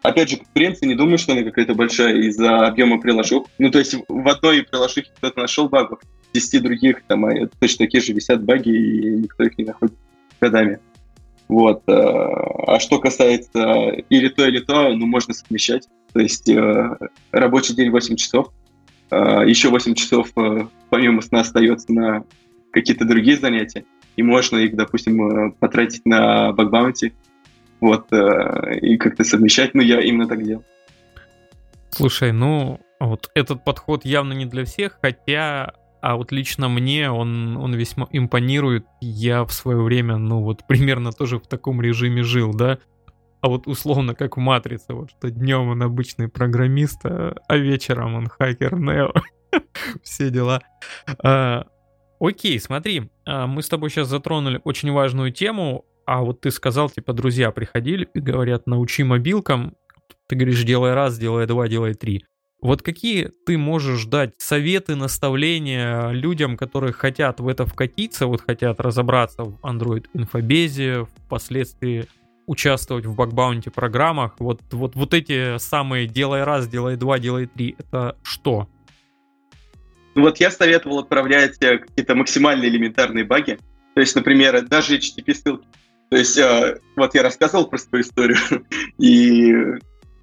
опять 0.03 0.31
же, 0.31 0.37
конкуренция, 0.37 0.87
не 0.87 0.95
думаю, 0.95 1.19
что 1.19 1.33
она 1.33 1.43
какая-то 1.43 1.75
большая 1.75 2.17
из-за 2.17 2.67
объема 2.67 3.01
приложух. 3.01 3.47
Ну, 3.59 3.71
то 3.71 3.79
есть 3.79 3.95
в 4.09 4.29
одной 4.29 4.63
приложухе 4.63 5.11
кто-то 5.17 5.41
нашел 5.41 5.69
багов, 5.69 6.01
в 6.01 6.35
10 6.35 6.63
других 6.63 7.03
там 7.07 7.25
а 7.27 7.33
точно 7.59 7.87
такие 7.87 8.03
же 8.03 8.13
висят 8.13 8.43
баги, 8.45 8.71
и 8.71 9.11
никто 9.19 9.45
их 9.45 9.59
не 9.59 9.65
находит 9.65 9.95
годами. 10.41 10.81
Вот. 11.49 11.83
Э, 11.89 11.93
а 11.93 12.79
что 12.79 13.01
касается 13.01 13.91
или 14.09 14.29
то, 14.29 14.47
или 14.47 14.61
то, 14.61 14.95
ну, 14.95 15.07
можно 15.07 15.35
совмещать. 15.35 15.89
То 16.13 16.21
есть 16.21 16.49
э, 16.49 16.97
рабочий 17.33 17.75
день 17.75 17.91
8 17.91 18.15
часов, 18.15 18.53
э, 19.11 19.17
еще 19.47 19.69
8 19.69 19.95
часов 19.95 20.29
помимо 20.91 21.23
сна 21.23 21.41
остается 21.41 21.93
на 21.93 22.25
какие-то 22.71 23.05
другие 23.05 23.37
занятия, 23.37 23.85
и 24.15 24.23
можно 24.23 24.59
их, 24.59 24.77
допустим, 24.77 25.53
потратить 25.59 26.07
на 26.07 26.53
бакбаунти, 26.53 27.15
вот, 27.81 28.13
и 28.13 28.97
как-то 28.97 29.25
совмещать, 29.25 29.75
ну, 29.75 29.83
я 29.83 30.01
именно 30.01 30.29
так 30.29 30.43
делал. 30.43 30.65
Слушай, 31.91 32.33
ну, 32.33 32.81
вот 33.01 33.31
этот 33.35 33.65
подход 33.65 34.05
явно 34.05 34.33
не 34.33 34.47
для 34.47 34.65
всех, 34.65 34.99
хотя 35.03 35.73
а 36.01 36.17
вот 36.17 36.33
лично 36.33 36.69
мне 36.69 37.11
он, 37.11 37.57
он 37.57 37.75
весьма 37.75 38.09
импонирует. 38.11 38.87
Я 39.01 39.45
в 39.45 39.53
свое 39.53 39.83
время, 39.83 40.17
ну 40.17 40.43
вот 40.43 40.67
примерно 40.67 41.13
тоже 41.13 41.39
в 41.39 41.47
таком 41.47 41.81
режиме 41.81 42.23
жил, 42.23 42.55
да. 42.55 42.79
А 43.41 43.49
вот 43.49 43.67
условно 43.67 44.15
как 44.15 44.37
в 44.37 44.41
Матрице, 44.41 44.93
вот 44.93 45.11
что 45.11 45.31
днем 45.31 45.69
он 45.69 45.83
обычный 45.83 46.29
программист, 46.29 47.01
а, 47.05 47.35
а 47.49 47.57
вечером 47.57 48.15
он 48.15 48.29
хакер 48.29 48.79
Нео. 48.79 49.13
Все 50.03 50.31
дела. 50.31 50.61
А, 51.23 51.67
окей, 52.19 52.59
смотри, 52.61 53.11
а, 53.27 53.47
мы 53.47 53.63
с 53.63 53.69
тобой 53.69 53.91
сейчас 53.91 54.09
затронули 54.09 54.61
очень 54.65 54.93
важную 54.93 55.33
тему, 55.33 55.85
а 56.11 56.23
вот 56.23 56.41
ты 56.41 56.51
сказал, 56.51 56.91
типа, 56.91 57.13
друзья 57.13 57.53
приходили 57.53 58.09
и 58.15 58.19
говорят, 58.19 58.67
научи 58.67 59.05
мобилкам, 59.05 59.77
ты 60.27 60.35
говоришь, 60.35 60.65
делай 60.65 60.93
раз, 60.93 61.17
делай 61.17 61.47
два, 61.47 61.69
делай 61.69 61.95
три. 61.95 62.25
Вот 62.61 62.83
какие 62.83 63.31
ты 63.47 63.57
можешь 63.57 64.07
дать 64.07 64.33
советы, 64.39 64.97
наставления 64.97 66.09
людям, 66.11 66.57
которые 66.57 66.93
хотят 66.93 67.39
в 67.39 67.47
это 67.47 67.65
вкатиться, 67.65 68.27
вот 68.27 68.41
хотят 68.41 68.81
разобраться 68.81 69.45
в 69.45 69.61
Android 69.61 70.07
инфобезе, 70.13 71.07
впоследствии 71.27 72.07
участвовать 72.49 73.07
в 73.07 73.15
бакбаунти 73.15 73.71
программах, 73.71 74.35
вот, 74.41 74.63
вот, 74.73 74.97
вот 74.97 75.15
эти 75.15 75.59
самые 75.59 76.09
делай 76.09 76.43
раз, 76.43 76.67
делай 76.67 76.97
два, 76.97 77.21
делай 77.21 77.47
три, 77.47 77.77
это 77.79 78.19
что? 78.25 78.69
Ну 80.17 80.23
вот 80.23 80.41
я 80.41 80.51
советовал 80.51 80.99
отправлять 80.99 81.63
э, 81.63 81.79
какие-то 81.79 82.17
максимально 82.17 82.65
элементарные 82.65 83.25
баги, 83.25 83.61
то 83.95 84.01
есть, 84.01 84.17
например, 84.17 84.61
даже 84.67 84.97
HTTP 84.97 85.35
ссылки. 85.35 85.67
То 86.11 86.17
есть, 86.17 86.37
э, 86.39 86.79
вот 86.97 87.15
я 87.15 87.23
рассказывал 87.23 87.69
про 87.69 87.79
свою 87.79 88.03
историю, 88.03 88.39
и 88.99 89.53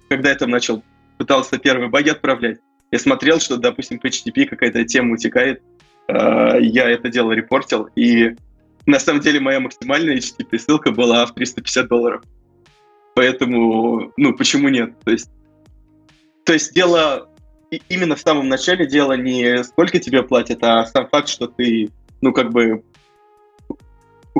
когда 0.08 0.30
я 0.30 0.34
там 0.34 0.50
начал 0.50 0.82
пытался 1.16 1.58
первые 1.58 1.88
баги 1.88 2.10
отправлять, 2.10 2.58
я 2.90 2.98
смотрел, 2.98 3.40
что, 3.40 3.56
допустим, 3.56 3.98
по 3.98 4.06
HTTP 4.06 4.46
какая-то 4.46 4.84
тема 4.84 5.14
утекает, 5.14 5.62
э, 6.08 6.58
я 6.60 6.90
это 6.90 7.08
дело 7.08 7.32
репортил, 7.32 7.88
и 7.96 8.36
на 8.86 8.98
самом 8.98 9.20
деле 9.20 9.40
моя 9.40 9.60
максимальная 9.60 10.16
HTTP 10.16 10.58
ссылка 10.58 10.92
была 10.92 11.24
в 11.26 11.34
350 11.34 11.88
долларов. 11.88 12.22
Поэтому, 13.14 14.12
ну, 14.16 14.34
почему 14.34 14.68
нет? 14.68 14.92
То 15.04 15.10
есть, 15.10 15.30
то 16.44 16.52
есть 16.52 16.72
дело 16.74 17.28
именно 17.88 18.14
в 18.14 18.20
самом 18.20 18.48
начале 18.48 18.86
дело 18.86 19.14
не 19.14 19.64
сколько 19.64 19.98
тебе 19.98 20.22
платят, 20.22 20.62
а 20.62 20.86
сам 20.86 21.08
факт, 21.08 21.28
что 21.28 21.46
ты, 21.46 21.90
ну, 22.20 22.32
как 22.32 22.50
бы, 22.50 22.82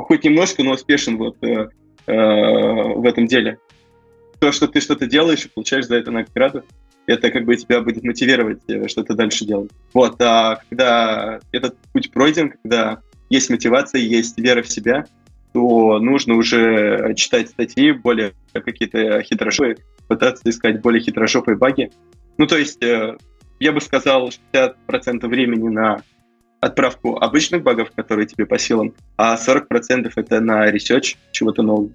хоть 0.01 0.23
немножко, 0.23 0.63
но 0.63 0.71
успешен 0.71 1.17
вот 1.17 1.37
э, 1.41 1.69
э, 2.07 2.13
в 2.13 3.05
этом 3.05 3.27
деле 3.27 3.59
то, 4.39 4.51
что 4.51 4.67
ты 4.67 4.79
что-то 4.79 5.05
делаешь 5.05 5.45
и 5.45 5.49
получаешь 5.49 5.85
за 5.85 5.97
это 5.97 6.11
награду, 6.11 6.63
это 7.05 7.31
как 7.31 7.45
бы 7.45 7.55
тебя 7.55 7.81
будет 7.81 8.03
мотивировать 8.03 8.61
э, 8.67 8.87
что-то 8.87 9.15
дальше 9.15 9.45
делать. 9.45 9.71
Вот, 9.93 10.21
а 10.21 10.61
когда 10.69 11.39
этот 11.51 11.77
путь 11.93 12.11
пройден, 12.11 12.51
когда 12.51 13.01
есть 13.29 13.49
мотивация, 13.49 14.01
есть 14.01 14.37
вера 14.37 14.61
в 14.61 14.69
себя, 14.69 15.05
то 15.53 15.99
нужно 15.99 16.35
уже 16.35 17.13
читать 17.15 17.49
статьи 17.49 17.91
более 17.91 18.33
какие-то 18.53 19.21
хитрошопые, 19.23 19.77
пытаться 20.07 20.47
искать 20.49 20.81
более 20.81 21.01
хитрожопые 21.01 21.57
баги. 21.57 21.91
Ну, 22.37 22.45
то 22.45 22.57
есть, 22.57 22.81
э, 22.83 23.17
я 23.59 23.71
бы 23.71 23.81
сказал, 23.81 24.29
60% 24.53 25.27
времени 25.27 25.67
на 25.69 26.01
отправку 26.59 27.17
обычных 27.17 27.63
багов, 27.63 27.91
которые 27.91 28.27
тебе 28.27 28.45
по 28.45 28.57
силам, 28.57 28.93
а 29.17 29.35
40% 29.35 30.11
это 30.15 30.39
на 30.41 30.69
research 30.69 31.17
чего-то 31.31 31.61
нового. 31.61 31.91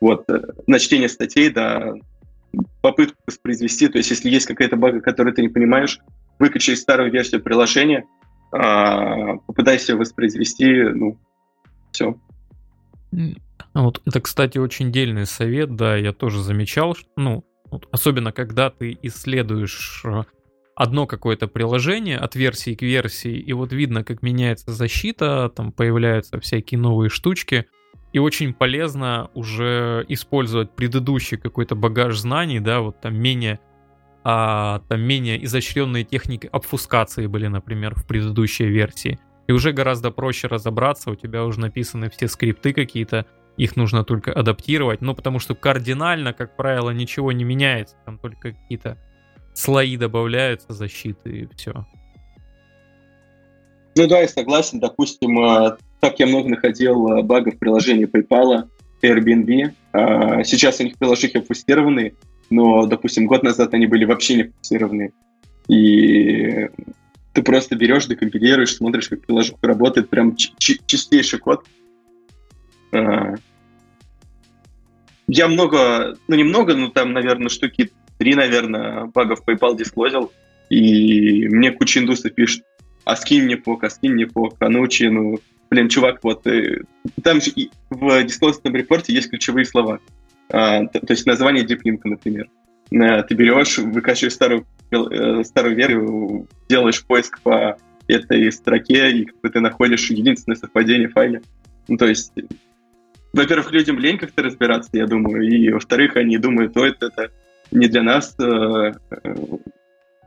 Вот, 0.00 0.24
э, 0.28 0.40
на 0.66 0.78
чтение 0.78 1.08
статей, 1.08 1.50
да, 1.50 1.94
попытку 2.80 3.16
воспроизвести, 3.26 3.88
то 3.88 3.98
есть 3.98 4.10
если 4.10 4.30
есть 4.30 4.46
какая-то 4.46 4.76
бага, 4.76 5.00
которую 5.00 5.34
ты 5.34 5.42
не 5.42 5.48
понимаешь, 5.48 6.00
выкачай 6.38 6.76
старую 6.76 7.12
версию 7.12 7.42
приложения, 7.42 8.04
а, 8.52 9.36
попытайся 9.46 9.96
воспроизвести, 9.96 10.82
ну, 10.82 11.18
все. 11.92 12.16
Вот 13.74 14.02
это, 14.04 14.20
кстати, 14.20 14.58
очень 14.58 14.90
дельный 14.90 15.26
совет, 15.26 15.76
да, 15.76 15.96
я 15.96 16.12
тоже 16.12 16.42
замечал, 16.42 16.96
ну, 17.16 17.44
особенно 17.92 18.32
когда 18.32 18.70
ты 18.70 18.98
исследуешь 19.02 20.02
э, 20.04 20.24
одно 20.80 21.06
какое-то 21.06 21.46
приложение 21.46 22.16
от 22.16 22.34
версии 22.36 22.74
к 22.74 22.80
версии, 22.80 23.38
и 23.38 23.52
вот 23.52 23.70
видно, 23.70 24.02
как 24.02 24.22
меняется 24.22 24.72
защита, 24.72 25.52
там 25.54 25.72
появляются 25.72 26.40
всякие 26.40 26.80
новые 26.80 27.10
штучки, 27.10 27.66
и 28.14 28.18
очень 28.18 28.54
полезно 28.54 29.28
уже 29.34 30.06
использовать 30.08 30.74
предыдущий 30.74 31.36
какой-то 31.36 31.74
багаж 31.74 32.16
знаний, 32.18 32.60
да, 32.60 32.80
вот 32.80 32.98
там 32.98 33.14
менее 33.14 33.60
а, 34.24 34.80
там 34.88 35.02
менее 35.02 35.44
изощренные 35.44 36.04
техники 36.04 36.48
обфускации 36.50 37.26
были, 37.26 37.48
например, 37.48 37.94
в 37.94 38.06
предыдущей 38.06 38.64
версии. 38.64 39.18
И 39.48 39.52
уже 39.52 39.72
гораздо 39.72 40.10
проще 40.10 40.46
разобраться, 40.46 41.10
у 41.10 41.14
тебя 41.14 41.44
уже 41.44 41.60
написаны 41.60 42.08
все 42.08 42.26
скрипты 42.26 42.72
какие-то, 42.72 43.26
их 43.58 43.76
нужно 43.76 44.02
только 44.02 44.32
адаптировать, 44.32 45.02
ну 45.02 45.14
потому 45.14 45.40
что 45.40 45.54
кардинально, 45.54 46.32
как 46.32 46.56
правило, 46.56 46.88
ничего 46.88 47.32
не 47.32 47.44
меняется, 47.44 47.96
там 48.06 48.16
только 48.16 48.52
какие-то 48.52 48.96
слои 49.54 49.96
добавляются 49.96 50.72
защиты 50.72 51.30
и 51.30 51.48
все. 51.54 51.86
Ну 53.96 54.06
да, 54.06 54.20
я 54.20 54.28
согласен. 54.28 54.80
Допустим, 54.80 55.38
э, 55.40 55.76
так 56.00 56.18
я 56.18 56.26
много 56.26 56.48
находил 56.48 57.08
э, 57.08 57.22
багов 57.22 57.54
в 57.54 57.58
приложении 57.58 58.06
PayPal, 58.06 58.68
Airbnb. 59.02 59.72
А, 59.92 60.44
сейчас 60.44 60.80
у 60.80 60.84
них 60.84 60.96
приложухи 60.96 61.38
опустированы, 61.38 62.14
но, 62.50 62.86
допустим, 62.86 63.26
год 63.26 63.42
назад 63.42 63.74
они 63.74 63.86
были 63.86 64.04
вообще 64.04 64.36
не 64.36 64.42
опустированы. 64.42 65.12
И 65.68 66.68
ты 67.32 67.42
просто 67.42 67.76
берешь, 67.76 68.06
декомпилируешь, 68.06 68.76
смотришь, 68.76 69.08
как 69.08 69.24
приложуха 69.26 69.66
работает, 69.66 70.08
прям 70.08 70.36
чистейший 70.36 71.38
код. 71.38 71.64
А, 72.92 73.34
я 75.28 75.48
много, 75.48 76.16
ну 76.26 76.36
немного, 76.36 76.74
но 76.74 76.88
там, 76.88 77.12
наверное, 77.12 77.48
штуки 77.48 77.92
три, 78.20 78.34
наверное, 78.34 79.06
багов 79.06 79.42
PayPal 79.46 79.76
дисклозил, 79.78 80.30
и 80.68 81.48
мне 81.48 81.72
куча 81.72 82.00
индусов 82.00 82.34
пишет, 82.34 82.62
а 83.06 83.16
скинь 83.16 83.44
мне 83.44 83.56
пок, 83.56 83.82
а 83.82 83.88
скинь 83.88 84.12
мне 84.12 84.26
пок, 84.26 84.56
а 84.60 84.68
научи, 84.68 85.08
ну, 85.08 85.38
блин, 85.70 85.88
чувак, 85.88 86.22
вот, 86.22 86.46
э, 86.46 86.82
там 87.24 87.40
же 87.40 87.50
в 87.88 88.22
дисклозном 88.24 88.76
репорте 88.76 89.14
есть 89.14 89.30
ключевые 89.30 89.64
слова, 89.64 90.00
а, 90.50 90.84
то, 90.84 91.00
то 91.00 91.12
есть 91.14 91.24
название 91.24 91.64
диплинка, 91.64 92.08
например. 92.08 92.50
А, 92.92 93.22
ты 93.22 93.34
берешь, 93.34 93.78
выкачиваешь 93.78 94.34
старую, 94.34 94.66
э, 94.90 95.42
старую 95.42 95.76
версию, 95.76 96.46
делаешь 96.68 97.02
поиск 97.06 97.40
по 97.40 97.78
этой 98.06 98.52
строке, 98.52 99.12
и 99.12 99.26
ты 99.48 99.60
находишь 99.60 100.10
единственное 100.10 100.56
совпадение 100.56 101.08
в 101.08 101.12
файле. 101.12 101.40
Ну, 101.88 101.96
то 101.96 102.06
есть, 102.06 102.34
во-первых, 103.32 103.72
людям 103.72 103.98
лень 103.98 104.18
как-то 104.18 104.42
разбираться, 104.42 104.90
я 104.92 105.06
думаю, 105.06 105.42
и 105.48 105.70
во-вторых, 105.70 106.16
они 106.16 106.36
думают, 106.36 106.74
то 106.74 106.84
это, 106.84 107.06
это 107.06 107.30
не 107.70 107.88
для 107.88 108.02
нас, 108.02 108.34
э, 108.38 108.92
э, 109.10 109.34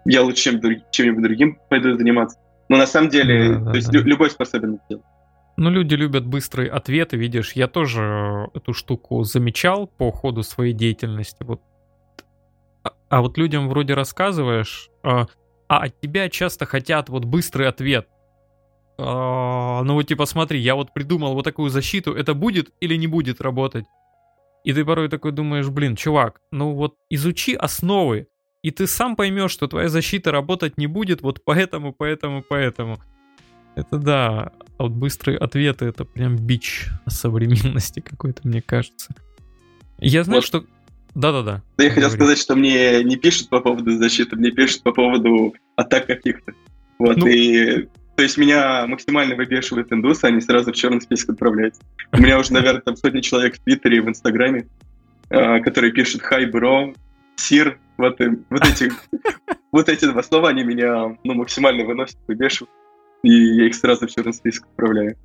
я 0.05 0.21
лучше 0.21 0.43
чем, 0.43 0.61
чем-нибудь 0.91 1.23
другим 1.23 1.59
пойду 1.69 1.97
заниматься. 1.97 2.37
Но 2.69 2.77
на 2.77 2.87
самом 2.87 3.09
деле, 3.09 3.57
да, 3.57 3.71
то 3.71 3.75
есть 3.75 3.91
да. 3.91 3.99
любой 3.99 4.29
способен 4.29 4.75
это 4.75 4.83
делать. 4.89 5.05
Ну, 5.55 5.69
люди 5.69 5.93
любят 5.93 6.25
быстрые 6.25 6.69
ответы, 6.69 7.15
видишь, 7.15 7.53
я 7.53 7.67
тоже 7.67 8.49
эту 8.53 8.73
штуку 8.73 9.23
замечал 9.23 9.85
по 9.85 10.11
ходу 10.11 10.41
своей 10.41 10.73
деятельности. 10.73 11.43
Вот. 11.43 11.61
А, 12.83 12.91
а 13.09 13.21
вот 13.21 13.37
людям 13.37 13.69
вроде 13.69 13.93
рассказываешь, 13.93 14.89
а, 15.03 15.27
а 15.67 15.83
от 15.83 15.99
тебя 15.99 16.29
часто 16.29 16.65
хотят 16.65 17.09
вот 17.09 17.25
быстрый 17.25 17.67
ответ. 17.67 18.07
А, 18.97 19.83
ну 19.83 19.93
вот 19.93 20.07
типа 20.07 20.25
смотри, 20.25 20.59
я 20.59 20.73
вот 20.73 20.91
придумал 20.93 21.35
вот 21.35 21.43
такую 21.43 21.69
защиту, 21.69 22.13
это 22.13 22.33
будет 22.33 22.71
или 22.79 22.95
не 22.95 23.07
будет 23.07 23.39
работать? 23.39 23.85
И 24.63 24.73
ты 24.73 24.85
порой 24.85 25.09
такой 25.09 25.31
думаешь, 25.31 25.67
блин, 25.69 25.95
чувак, 25.95 26.39
ну 26.51 26.73
вот 26.73 26.95
изучи 27.09 27.53
основы, 27.53 28.27
и 28.61 28.71
ты 28.71 28.87
сам 28.87 29.15
поймешь, 29.15 29.51
что 29.51 29.67
твоя 29.67 29.89
защита 29.89 30.31
работать 30.31 30.77
не 30.77 30.87
будет 30.87 31.21
вот 31.21 31.43
поэтому, 31.43 31.93
поэтому, 31.93 32.43
поэтому. 32.47 32.99
Это 33.75 33.97
да, 33.97 34.51
а 34.77 34.83
вот 34.83 34.91
быстрые 34.91 35.37
ответы 35.37 35.85
это 35.85 36.05
прям 36.05 36.37
бич 36.37 36.87
современности 37.07 37.99
какой-то, 37.99 38.47
мне 38.47 38.61
кажется. 38.61 39.13
Я 39.97 40.23
знаю, 40.23 40.41
вот. 40.41 40.45
что... 40.45 40.65
Да-да-да. 41.15 41.61
Да 41.77 41.83
я 41.83 41.91
хотел 41.91 42.09
сказать, 42.09 42.37
что 42.37 42.55
мне 42.55 43.03
не 43.03 43.17
пишут 43.17 43.49
по 43.49 43.59
поводу 43.59 43.97
защиты, 43.97 44.35
мне 44.35 44.51
пишут 44.51 44.83
по 44.83 44.91
поводу 44.91 45.53
атак 45.75 46.07
каких-то. 46.07 46.53
Вот, 46.99 47.17
ну... 47.17 47.27
и... 47.27 47.87
То 48.15 48.23
есть 48.23 48.37
меня 48.37 48.85
максимально 48.87 49.35
выбешивают 49.35 49.91
индусы, 49.91 50.25
они 50.25 50.39
сразу 50.41 50.71
в 50.71 50.75
черный 50.75 51.01
список 51.01 51.31
отправляются. 51.31 51.81
У 52.11 52.17
меня 52.17 52.37
уже, 52.39 52.53
наверное, 52.53 52.81
там 52.81 52.95
сотни 52.95 53.21
человек 53.21 53.55
в 53.55 53.59
Твиттере 53.63 53.97
и 53.97 53.99
в 54.01 54.07
Инстаграме, 54.07 54.67
а, 55.29 55.59
которые 55.61 55.91
пишут 55.91 56.21
«Хай, 56.21 56.45
бро», 56.45 56.93
«Сир», 57.35 57.79
вот, 57.97 58.19
вот 58.49 58.65
эти 58.65 58.91
вот 59.71 59.89
эти 59.89 60.05
два 60.05 60.21
слова, 60.21 60.49
они 60.49 60.63
меня 60.63 61.17
ну, 61.23 61.33
максимально 61.33 61.83
выносят, 61.85 62.17
выбешивают 62.27 62.69
и 63.23 63.31
я 63.31 63.67
их 63.67 63.75
сразу 63.75 64.05
в 64.05 64.11
черный 64.11 64.33
список 64.33 64.65
отправляю. 64.65 65.17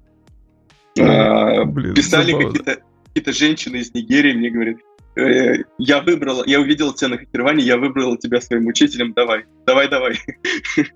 А, 1.01 1.65
Блин, 1.65 1.95
писали 1.95 2.33
какие-то 2.33 2.79
какие 3.13 3.33
женщины 3.33 3.77
из 3.77 3.93
Нигерии, 3.93 4.35
мне 4.35 4.51
говорят, 4.51 4.77
э, 5.17 5.65
я 5.79 6.01
выбрала, 6.01 6.45
я 6.47 6.61
увидел 6.61 6.93
тебя 6.95 7.11
на 7.11 7.19
хакеровании, 7.19 7.65
я 7.65 7.77
выбрала 7.77 8.17
тебя 8.17 8.41
своим 8.41 8.67
учителем, 8.67 9.13
давай, 9.13 9.45
давай, 9.67 9.89
давай. 9.89 10.19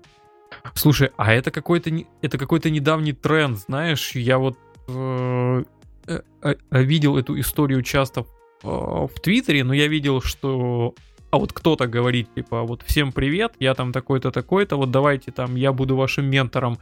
Слушай, 0.73 1.11
а 1.17 1.33
это 1.33 1.51
какой-то 1.51 1.91
это 2.21 2.37
какой-то 2.37 2.69
недавний 2.69 3.13
тренд, 3.13 3.57
знаешь, 3.57 4.11
я 4.15 4.37
вот 4.37 4.57
э, 4.87 5.63
э, 6.07 6.21
э, 6.41 6.55
видел 6.83 7.17
эту 7.17 7.39
историю 7.39 7.81
часто 7.81 8.21
э, 8.21 8.67
в 8.67 9.13
Твиттере, 9.21 9.63
но 9.63 9.73
я 9.73 9.87
видел, 9.87 10.21
что 10.21 10.95
а 11.31 11.37
вот 11.37 11.51
кто-то 11.51 11.87
говорит, 11.87 12.33
типа, 12.35 12.61
вот 12.61 12.83
всем 12.83 13.11
привет, 13.11 13.53
я 13.59 13.73
там 13.73 13.91
такой-то, 13.91 14.29
такой-то, 14.31 14.77
вот 14.77 14.91
давайте 14.91 15.31
там, 15.31 15.55
я 15.55 15.73
буду 15.73 15.95
вашим 15.95 16.25
ментором, 16.25 16.77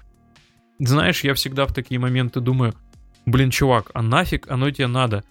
знаешь, 0.77 1.23
я 1.23 1.33
всегда 1.33 1.65
в 1.65 1.73
такие 1.73 1.99
моменты 1.99 2.41
думаю, 2.41 2.73
блин, 3.25 3.49
чувак, 3.49 3.91
а 3.93 4.01
нафиг 4.01 4.49
оно 4.51 4.69
тебе 4.71 4.87
надо? 4.87 5.23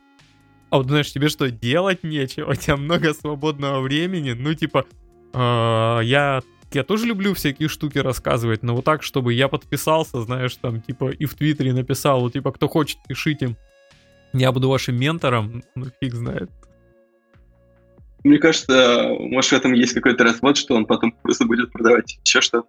А 0.70 0.78
вот 0.78 0.86
знаешь, 0.86 1.12
тебе 1.12 1.28
что, 1.28 1.50
делать 1.50 2.04
нечего? 2.04 2.52
У 2.52 2.54
тебя 2.54 2.76
много 2.76 3.12
свободного 3.12 3.80
времени? 3.80 4.32
Ну, 4.32 4.54
типа, 4.54 4.86
э, 5.34 6.00
я, 6.04 6.40
я 6.72 6.84
тоже 6.84 7.06
люблю 7.06 7.34
всякие 7.34 7.68
штуки 7.68 7.98
рассказывать, 7.98 8.62
но 8.62 8.74
вот 8.74 8.84
так, 8.84 9.02
чтобы 9.02 9.32
я 9.32 9.48
подписался, 9.48 10.22
знаешь, 10.22 10.56
там, 10.56 10.80
типа, 10.80 11.10
и 11.10 11.24
в 11.24 11.34
Твиттере 11.34 11.72
написал, 11.72 12.20
вот, 12.20 12.32
типа, 12.32 12.52
кто 12.52 12.68
хочет, 12.68 12.98
пишите. 13.06 13.56
Я 14.32 14.52
буду 14.52 14.68
вашим 14.68 14.96
ментором, 14.96 15.64
ну, 15.74 15.86
фиг 16.00 16.14
знает. 16.14 16.50
Мне 18.22 18.38
кажется, 18.38 19.08
может, 19.18 19.50
в 19.50 19.54
этом 19.54 19.72
есть 19.72 19.94
какой-то 19.94 20.24
развод, 20.24 20.56
что 20.56 20.74
он 20.74 20.86
потом 20.86 21.12
просто 21.22 21.46
будет 21.46 21.72
продавать 21.72 22.18
еще 22.24 22.40
что-то. 22.40 22.68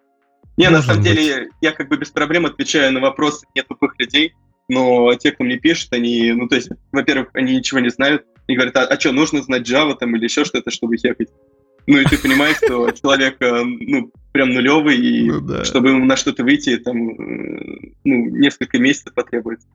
Не, 0.58 0.70
Может 0.70 0.88
на 0.88 0.94
самом 0.94 1.04
быть. 1.04 1.14
деле, 1.14 1.50
я 1.62 1.72
как 1.72 1.90
бы 1.90 1.98
без 1.98 2.10
проблем 2.10 2.46
отвечаю 2.46 2.94
на 2.94 3.00
вопросы 3.00 3.46
не 3.56 3.62
тупых 3.62 3.94
людей, 4.00 4.34
но 4.70 5.14
те, 5.16 5.32
кто 5.32 5.44
мне 5.44 5.58
пишет, 5.58 5.92
они, 5.94 6.32
ну, 6.34 6.48
то 6.48 6.56
есть, 6.56 6.70
во-первых, 6.92 7.30
они 7.34 7.58
ничего 7.58 7.80
не 7.80 7.90
знают, 7.90 8.26
и 8.48 8.56
говорят, 8.56 8.76
а, 8.78 8.86
а 8.86 9.00
что, 9.00 9.12
нужно 9.12 9.42
знать 9.42 9.70
Java 9.70 9.96
там 9.98 10.16
или 10.16 10.24
еще 10.24 10.46
что-то, 10.46 10.72
чтобы 10.72 10.98
хекать? 10.98 11.30
Ну, 11.88 11.98
и 11.98 12.06
ты 12.06 12.18
понимаешь, 12.18 12.58
что 12.58 12.92
человек, 12.92 13.42
э, 13.42 13.64
ну, 13.64 14.12
прям 14.32 14.50
нулевый, 14.50 14.98
и 14.98 15.30
ну, 15.30 15.42
да. 15.42 15.64
чтобы 15.64 15.90
ему 15.90 16.06
на 16.06 16.16
что-то 16.16 16.44
выйти, 16.44 16.78
там, 16.78 17.10
э, 17.10 17.94
ну, 18.04 18.26
несколько 18.30 18.80
месяцев 18.80 19.14
потребуется. 19.14 19.68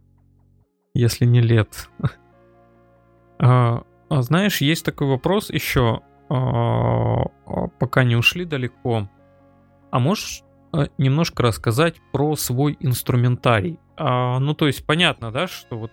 Если 0.94 1.24
не 1.24 1.40
лет. 1.40 1.88
А, 3.38 3.82
а, 4.08 4.22
знаешь, 4.22 4.62
есть 4.62 4.82
такой 4.82 5.08
вопрос 5.08 5.50
еще, 5.50 6.00
а, 6.30 7.26
а, 7.44 7.68
пока 7.78 8.02
не 8.02 8.16
ушли 8.16 8.46
далеко. 8.46 9.10
А 9.90 9.98
можешь 9.98 10.42
Э, 10.76 10.88
немножко 10.98 11.42
рассказать 11.42 11.96
про 12.12 12.36
свой 12.36 12.76
инструментарий. 12.80 13.78
А, 13.96 14.38
ну, 14.38 14.54
то 14.54 14.66
есть 14.66 14.84
понятно, 14.84 15.32
да, 15.32 15.46
что 15.46 15.78
вот 15.78 15.90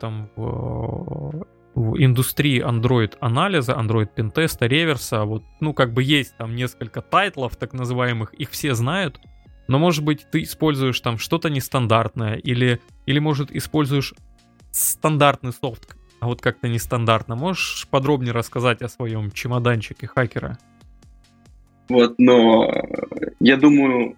там 0.00 0.30
в, 0.36 1.46
в 1.74 1.96
индустрии 1.96 2.62
Android 2.62 3.14
анализа, 3.20 3.72
Android 3.72 4.08
пентеста, 4.14 4.66
реверса, 4.66 5.24
вот, 5.24 5.42
ну, 5.60 5.72
как 5.72 5.92
бы 5.92 6.02
есть 6.02 6.36
там 6.36 6.54
несколько 6.54 7.00
тайтлов, 7.00 7.56
так 7.56 7.72
называемых, 7.72 8.34
их 8.34 8.50
все 8.50 8.74
знают, 8.74 9.20
но, 9.68 9.78
может 9.78 10.04
быть, 10.04 10.26
ты 10.30 10.42
используешь 10.42 11.00
там 11.00 11.18
что-то 11.18 11.48
нестандартное, 11.48 12.34
или, 12.34 12.80
или 13.06 13.18
может, 13.18 13.50
используешь 13.50 14.14
стандартный 14.70 15.52
софт, 15.52 15.96
а 16.20 16.26
вот 16.26 16.40
как-то 16.40 16.68
нестандартно. 16.68 17.36
Можешь 17.36 17.86
подробнее 17.90 18.32
рассказать 18.32 18.82
о 18.82 18.88
своем 18.88 19.30
чемоданчике 19.30 20.06
хакера? 20.06 20.58
Вот, 21.88 22.14
но 22.18 22.70
я 23.40 23.56
думаю, 23.56 24.16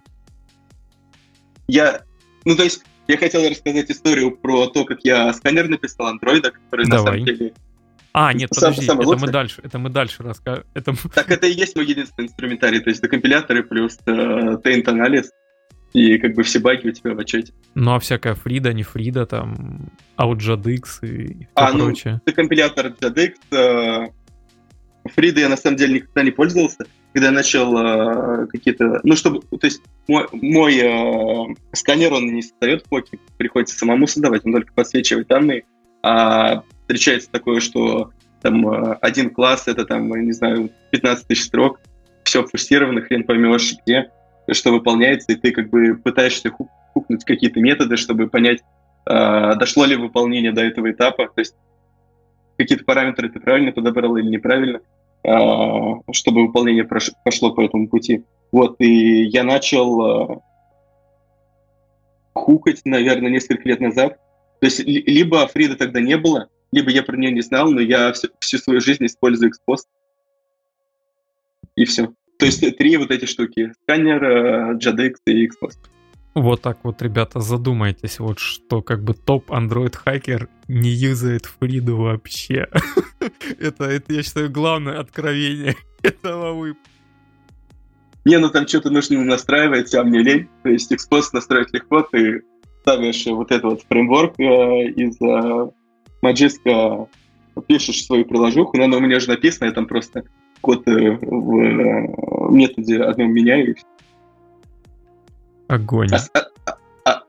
я, 1.66 2.02
ну 2.44 2.56
то 2.56 2.62
есть 2.62 2.84
я 3.08 3.16
хотел 3.16 3.48
рассказать 3.48 3.90
историю 3.90 4.36
про 4.36 4.66
то, 4.66 4.84
как 4.84 5.04
я 5.04 5.32
сканер 5.32 5.68
написал 5.68 6.06
андроида, 6.06 6.52
который 6.52 6.86
Давай. 6.86 6.98
на 6.98 7.10
самом 7.10 7.24
деле 7.24 7.54
а, 8.16 8.32
нет, 8.32 8.48
подожди, 8.54 8.86
сам, 8.86 9.00
это 9.00 9.16
мы 9.16 9.26
дальше, 9.26 9.60
это 9.64 9.78
мы 9.80 9.90
дальше 9.90 10.22
расскажем. 10.22 10.62
Это... 10.72 10.94
Так 11.12 11.32
это 11.32 11.48
и 11.48 11.52
есть 11.52 11.74
мой 11.74 11.84
единственный 11.84 12.26
инструментарий, 12.26 12.78
то 12.78 12.88
есть 12.88 13.00
это 13.00 13.08
компиляторы 13.08 13.64
плюс 13.64 13.98
э, 14.06 14.10
taint 14.12 14.88
анализ 14.88 15.32
и 15.92 16.18
как 16.18 16.34
бы 16.34 16.44
все 16.44 16.60
баги 16.60 16.86
у 16.86 16.92
тебя 16.92 17.14
в 17.14 17.18
отчете. 17.18 17.52
Ну 17.74 17.92
а 17.92 17.98
всякая 17.98 18.36
Фрида, 18.36 18.72
не 18.72 18.84
Фрида, 18.84 19.26
там, 19.26 19.90
OutJadX 20.16 20.84
и 21.02 21.48
а, 21.54 21.72
ну, 21.72 21.86
прочее. 21.86 22.20
это 22.24 22.36
компилятор 22.36 22.86
JADX, 22.86 23.34
э, 23.50 25.08
Фрида 25.08 25.40
я 25.40 25.48
на 25.48 25.56
самом 25.56 25.76
деле 25.76 25.94
никогда 25.94 26.22
не 26.22 26.30
пользовался, 26.30 26.86
когда 27.14 27.28
я 27.28 27.32
начал 27.32 27.78
э, 27.78 28.46
какие-то... 28.48 29.00
Ну, 29.04 29.14
чтобы... 29.14 29.40
То 29.40 29.66
есть 29.66 29.80
мой, 30.08 30.26
мой 30.32 30.76
э, 30.76 31.54
сканер, 31.72 32.12
он 32.12 32.26
не 32.26 32.42
создает 32.42 32.82
поки, 32.88 33.20
приходится 33.38 33.78
самому 33.78 34.08
создавать, 34.08 34.44
он 34.44 34.52
только 34.52 34.72
подсвечивает 34.72 35.28
данные. 35.28 35.62
А 36.02 36.64
встречается 36.80 37.30
такое, 37.30 37.60
что 37.60 38.10
там 38.42 38.68
э, 38.68 38.98
один 39.00 39.30
класс, 39.30 39.68
это 39.68 39.84
там, 39.84 40.08
не 40.08 40.32
знаю, 40.32 40.70
15 40.90 41.28
тысяч 41.28 41.44
строк, 41.44 41.78
все 42.24 42.44
форсировано, 42.44 43.00
хрен 43.00 43.22
поймешь 43.22 43.76
где, 43.86 44.10
что 44.50 44.72
выполняется, 44.72 45.32
и 45.32 45.36
ты 45.36 45.52
как 45.52 45.70
бы 45.70 45.94
пытаешься 45.94 46.50
хук, 46.50 46.68
хукнуть 46.94 47.24
какие-то 47.24 47.60
методы, 47.60 47.96
чтобы 47.96 48.28
понять, 48.28 48.64
э, 49.06 49.54
дошло 49.54 49.84
ли 49.84 49.94
выполнение 49.94 50.50
до 50.50 50.62
этого 50.62 50.90
этапа, 50.90 51.26
то 51.26 51.38
есть 51.38 51.54
какие-то 52.58 52.84
параметры 52.84 53.28
ты 53.28 53.38
правильно 53.38 53.70
подобрал 53.70 54.16
или 54.16 54.26
неправильно. 54.26 54.80
А, 55.26 56.00
чтобы 56.12 56.46
выполнение 56.46 56.84
пошло 56.84 57.52
по 57.52 57.62
этому 57.62 57.88
пути. 57.88 58.24
Вот, 58.52 58.76
и 58.78 59.24
я 59.24 59.42
начал 59.42 60.02
а, 60.02 60.42
хукать, 62.34 62.82
наверное, 62.84 63.30
несколько 63.30 63.66
лет 63.68 63.80
назад. 63.80 64.18
То 64.60 64.66
есть 64.66 64.80
либо 64.80 65.46
Фрида 65.48 65.76
тогда 65.76 66.00
не 66.00 66.16
было, 66.18 66.48
либо 66.72 66.90
я 66.90 67.02
про 67.02 67.16
нее 67.16 67.32
не 67.32 67.40
знал, 67.40 67.70
но 67.70 67.80
я 67.80 68.12
всю, 68.12 68.28
всю 68.38 68.58
свою 68.58 68.80
жизнь 68.80 69.06
использую 69.06 69.52
Xpost. 69.52 69.86
И 71.76 71.86
все. 71.86 72.12
То 72.38 72.46
есть 72.46 72.76
три 72.76 72.96
вот 72.98 73.10
эти 73.10 73.24
штуки. 73.24 73.72
Сканер, 73.82 74.76
JADX 74.76 75.14
и 75.26 75.48
Xpost. 75.48 75.78
Вот 76.34 76.62
так 76.62 76.78
вот, 76.82 77.00
ребята, 77.00 77.40
задумайтесь, 77.40 78.18
вот 78.18 78.40
что 78.40 78.82
как 78.82 79.04
бы 79.04 79.14
топ 79.14 79.50
Android 79.50 79.96
хакер 79.96 80.48
не 80.66 80.90
юзает 80.90 81.46
Фриду 81.46 81.96
вообще. 81.96 82.66
это, 83.60 83.84
это, 83.84 84.12
я 84.12 84.22
считаю, 84.22 84.50
главное 84.50 84.98
откровение 84.98 85.76
этого 86.02 86.52
выпуска. 86.54 86.90
Не, 88.24 88.38
ну 88.38 88.48
там 88.48 88.66
что-то 88.66 88.90
нужно 88.90 89.22
настраивать, 89.22 89.94
а 89.94 90.02
мне 90.02 90.22
лень. 90.22 90.48
То 90.62 90.70
есть 90.70 90.90
Xpost 90.90 91.30
настроить 91.34 91.72
легко, 91.72 92.02
ты 92.02 92.42
ставишь 92.80 93.26
вот 93.26 93.52
этот 93.52 93.64
вот 93.64 93.82
фреймворк 93.88 94.40
э, 94.40 94.42
из 94.42 95.20
э, 95.20 95.70
Magisk, 96.22 97.08
пишешь 97.68 98.04
свою 98.04 98.24
приложуху, 98.24 98.76
но 98.76 98.84
она 98.84 98.96
у 98.96 99.00
меня 99.00 99.18
уже 99.18 99.28
написана, 99.28 99.68
я 99.68 99.72
там 99.72 99.86
просто 99.86 100.24
код 100.60 100.86
э, 100.88 101.18
в 101.20 101.58
э, 101.58 102.50
методе 102.50 103.02
одном 103.02 103.32
меняю, 103.32 103.70
и 103.70 103.74
все. 103.74 103.86
Огонь. 105.68 106.08
А, 106.12 106.40
а, 106.66 106.76
а, 107.04 107.22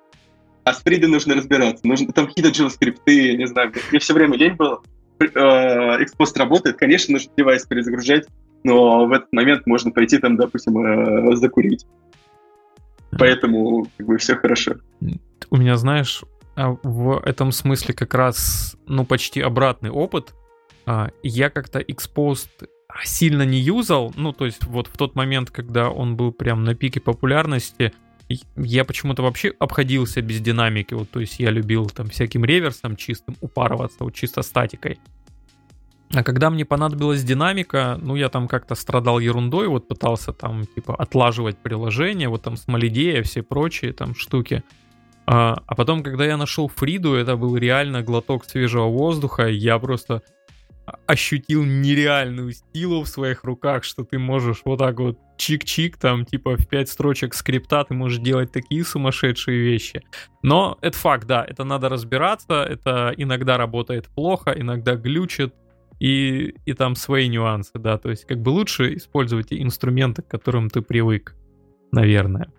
а 0.63 0.73
с 0.73 0.81
Фридой 0.81 1.09
нужно 1.09 1.35
разбираться. 1.35 1.85
Нужно, 1.87 2.11
там 2.11 2.27
какие-то 2.27 2.51
JavaScript, 2.51 2.99
не 3.05 3.47
знаю, 3.47 3.73
мне 3.91 3.99
все 3.99 4.13
время 4.13 4.37
лень 4.37 4.55
было. 4.55 4.81
Экспост 5.19 6.37
работает, 6.37 6.77
конечно, 6.77 7.13
нужно 7.13 7.31
девайс 7.37 7.65
перезагружать, 7.65 8.27
но 8.63 9.05
в 9.05 9.13
этот 9.13 9.31
момент 9.31 9.65
можно 9.65 9.91
пойти 9.91 10.17
там, 10.17 10.35
допустим, 10.35 10.77
э, 10.77 11.35
закурить. 11.37 11.85
Поэтому 13.17 13.87
как 13.97 14.07
бы 14.07 14.17
все 14.17 14.35
хорошо. 14.35 14.75
У 15.49 15.57
меня, 15.57 15.77
знаешь, 15.77 16.23
а, 16.55 16.77
в 16.83 17.21
этом 17.25 17.51
смысле 17.51 17.93
как 17.93 18.13
раз, 18.13 18.75
ну, 18.87 19.05
почти 19.05 19.41
обратный 19.41 19.89
опыт. 19.89 20.33
А, 20.85 21.09
я 21.23 21.49
как-то 21.49 21.79
Exposed 21.79 22.67
сильно 23.03 23.43
не 23.43 23.59
юзал, 23.59 24.13
ну, 24.15 24.31
то 24.31 24.45
есть 24.45 24.63
вот 24.65 24.87
в 24.87 24.97
тот 24.97 25.15
момент, 25.15 25.51
когда 25.51 25.89
он 25.89 26.15
был 26.15 26.31
прям 26.31 26.63
на 26.63 26.75
пике 26.75 27.01
популярности, 27.01 27.93
я 28.55 28.85
почему-то 28.85 29.21
вообще 29.21 29.53
обходился 29.59 30.21
без 30.21 30.41
динамики, 30.41 30.93
вот, 30.93 31.09
то 31.09 31.19
есть 31.19 31.39
я 31.39 31.51
любил 31.51 31.85
там 31.89 32.09
всяким 32.09 32.43
реверсом 32.43 32.95
чистым 32.95 33.35
упарываться, 33.41 34.03
вот 34.03 34.13
чисто 34.13 34.41
статикой. 34.41 34.99
А 36.13 36.23
когда 36.23 36.49
мне 36.49 36.65
понадобилась 36.65 37.23
динамика, 37.23 37.99
ну, 38.01 38.15
я 38.15 38.29
там 38.29 38.47
как-то 38.47 38.75
страдал 38.75 39.19
ерундой, 39.19 39.67
вот 39.67 39.87
пытался 39.87 40.33
там, 40.33 40.65
типа, 40.65 40.95
отлаживать 40.95 41.57
приложение, 41.57 42.29
вот 42.29 42.43
там 42.43 42.57
Смолидея, 42.57 43.21
все 43.23 43.41
прочие 43.41 43.91
там 43.91 44.15
штуки. 44.15 44.63
А, 45.25 45.61
а 45.65 45.75
потом, 45.75 46.03
когда 46.03 46.25
я 46.25 46.37
нашел 46.37 46.67
Фриду, 46.67 47.15
это 47.15 47.35
был 47.35 47.57
реально 47.57 48.01
глоток 48.01 48.45
свежего 48.45 48.85
воздуха, 48.85 49.47
я 49.47 49.79
просто 49.79 50.21
ощутил 51.07 51.63
нереальную 51.63 52.53
силу 52.73 53.03
в 53.03 53.07
своих 53.07 53.43
руках, 53.43 53.83
что 53.83 54.03
ты 54.03 54.19
можешь 54.19 54.61
вот 54.65 54.79
так 54.79 54.99
вот 54.99 55.17
чик-чик, 55.37 55.97
там 55.99 56.25
типа 56.25 56.57
в 56.57 56.67
5 56.67 56.89
строчек 56.89 57.33
скрипта 57.33 57.83
ты 57.83 57.93
можешь 57.93 58.19
делать 58.19 58.51
такие 58.51 58.83
сумасшедшие 58.83 59.59
вещи. 59.59 60.03
Но 60.43 60.77
это 60.81 60.97
факт, 60.97 61.25
да, 61.25 61.43
это 61.43 61.63
надо 61.63 61.89
разбираться, 61.89 62.63
это 62.63 63.13
иногда 63.17 63.57
работает 63.57 64.07
плохо, 64.09 64.53
иногда 64.55 64.95
глючит, 64.95 65.53
и, 65.99 66.55
и 66.65 66.73
там 66.73 66.95
свои 66.95 67.27
нюансы, 67.27 67.71
да, 67.75 67.97
то 67.97 68.09
есть 68.09 68.25
как 68.25 68.41
бы 68.41 68.49
лучше 68.49 68.95
использовать 68.95 69.47
инструменты, 69.51 70.21
к 70.21 70.27
которым 70.27 70.69
ты 70.69 70.81
привык, 70.81 71.35
наверное. 71.91 72.51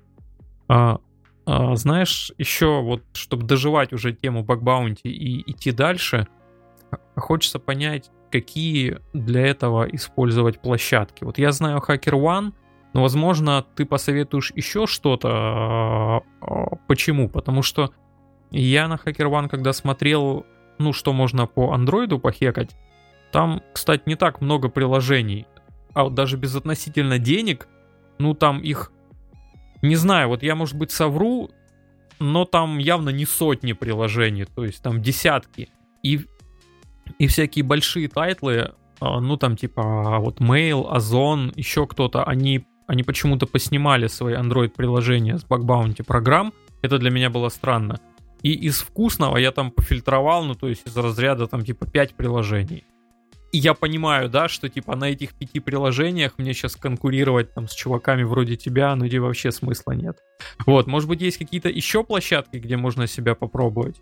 А, 0.69 0.99
а, 1.45 1.77
знаешь, 1.77 2.33
еще 2.39 2.81
вот, 2.81 3.03
чтобы 3.13 3.47
доживать 3.47 3.93
уже 3.93 4.13
тему 4.13 4.43
бакбаунти 4.43 5.09
и 5.09 5.51
идти 5.51 5.71
дальше, 5.71 6.27
хочется 7.15 7.59
понять, 7.59 8.11
какие 8.31 8.99
для 9.13 9.47
этого 9.47 9.85
использовать 9.85 10.61
площадки. 10.61 11.25
Вот 11.25 11.39
я 11.39 11.53
знаю 11.53 11.83
HackerOne, 11.87 12.53
но, 12.93 13.03
возможно, 13.03 13.65
ты 13.75 13.85
посоветуешь 13.85 14.53
еще 14.55 14.87
что-то. 14.87 15.29
А, 15.31 16.21
а, 16.41 16.77
почему? 16.87 17.29
Потому 17.29 17.63
что 17.63 17.93
я 18.51 18.89
на 18.89 18.95
HackerOne, 18.95 19.49
когда 19.49 19.73
смотрел, 19.73 20.47
ну, 20.79 20.93
что 20.93 21.13
можно 21.13 21.47
по 21.47 21.73
андроиду 21.73 22.19
похекать, 22.19 22.77
там, 23.33 23.63
кстати, 23.73 24.03
не 24.07 24.15
так 24.15 24.41
много 24.41 24.69
приложений. 24.69 25.47
А 25.93 26.05
вот 26.05 26.15
даже 26.15 26.37
безотносительно 26.37 27.19
денег, 27.19 27.69
ну, 28.19 28.35
там 28.35 28.61
их... 28.61 28.93
Не 29.83 29.97
знаю, 29.97 30.29
вот 30.29 30.43
я, 30.43 30.55
может 30.55 30.77
быть, 30.77 30.91
совру, 30.91 31.51
но 32.19 32.45
там 32.45 32.79
явно 32.79 33.11
не 33.11 33.27
сотни 33.27 33.73
приложений, 33.73 34.47
то 34.55 34.65
есть 34.65 34.83
там 34.83 35.03
десятки. 35.03 35.69
И 36.03 36.27
и 37.19 37.27
всякие 37.27 37.65
большие 37.65 38.09
тайтлы, 38.09 38.73
а, 39.01 39.21
ну 39.21 39.37
там 39.37 39.57
типа 39.57 40.19
вот 40.21 40.41
Mail, 40.41 40.89
Озон, 40.91 41.53
еще 41.57 41.87
кто-то, 41.87 42.25
они, 42.25 42.67
они 42.87 43.03
почему-то 43.03 43.47
поснимали 43.47 44.07
свои 44.07 44.35
Android-приложения 44.35 45.39
с 45.39 45.45
bug 45.45 45.64
bounty 45.64 46.03
программ. 46.03 46.53
Это 46.83 46.99
для 46.99 47.11
меня 47.11 47.31
было 47.31 47.49
странно. 47.49 48.01
И 48.43 48.53
из 48.53 48.81
вкусного 48.81 49.39
я 49.39 49.51
там 49.51 49.71
пофильтровал, 49.71 50.45
ну 50.45 50.55
то 50.55 50.69
есть 50.69 50.87
из 50.87 50.97
разряда 50.97 51.47
там 51.47 51.65
типа 51.65 51.87
5 51.87 52.15
приложений. 52.15 52.85
И 53.53 53.59
я 53.59 53.75
понимаю, 53.75 54.29
да, 54.29 54.49
что 54.49 54.69
типа 54.69 54.97
на 54.97 55.05
этих 55.05 55.33
пяти 55.35 55.61
приложениях 55.61 56.33
мне 56.37 56.53
сейчас 56.53 56.77
конкурировать 56.77 57.55
там 57.55 57.69
с 57.69 57.75
чуваками 57.75 58.23
вроде 58.23 58.57
тебя, 58.57 58.95
ну 58.97 59.07
где 59.07 59.19
вообще 59.19 59.51
смысла 59.53 59.93
нет. 59.93 60.19
Вот, 60.67 60.87
может 60.87 61.09
быть 61.09 61.23
есть 61.23 61.39
какие-то 61.39 61.69
еще 61.69 62.05
площадки, 62.05 62.59
где 62.59 62.77
можно 62.77 63.07
себя 63.07 63.35
попробовать? 63.35 64.01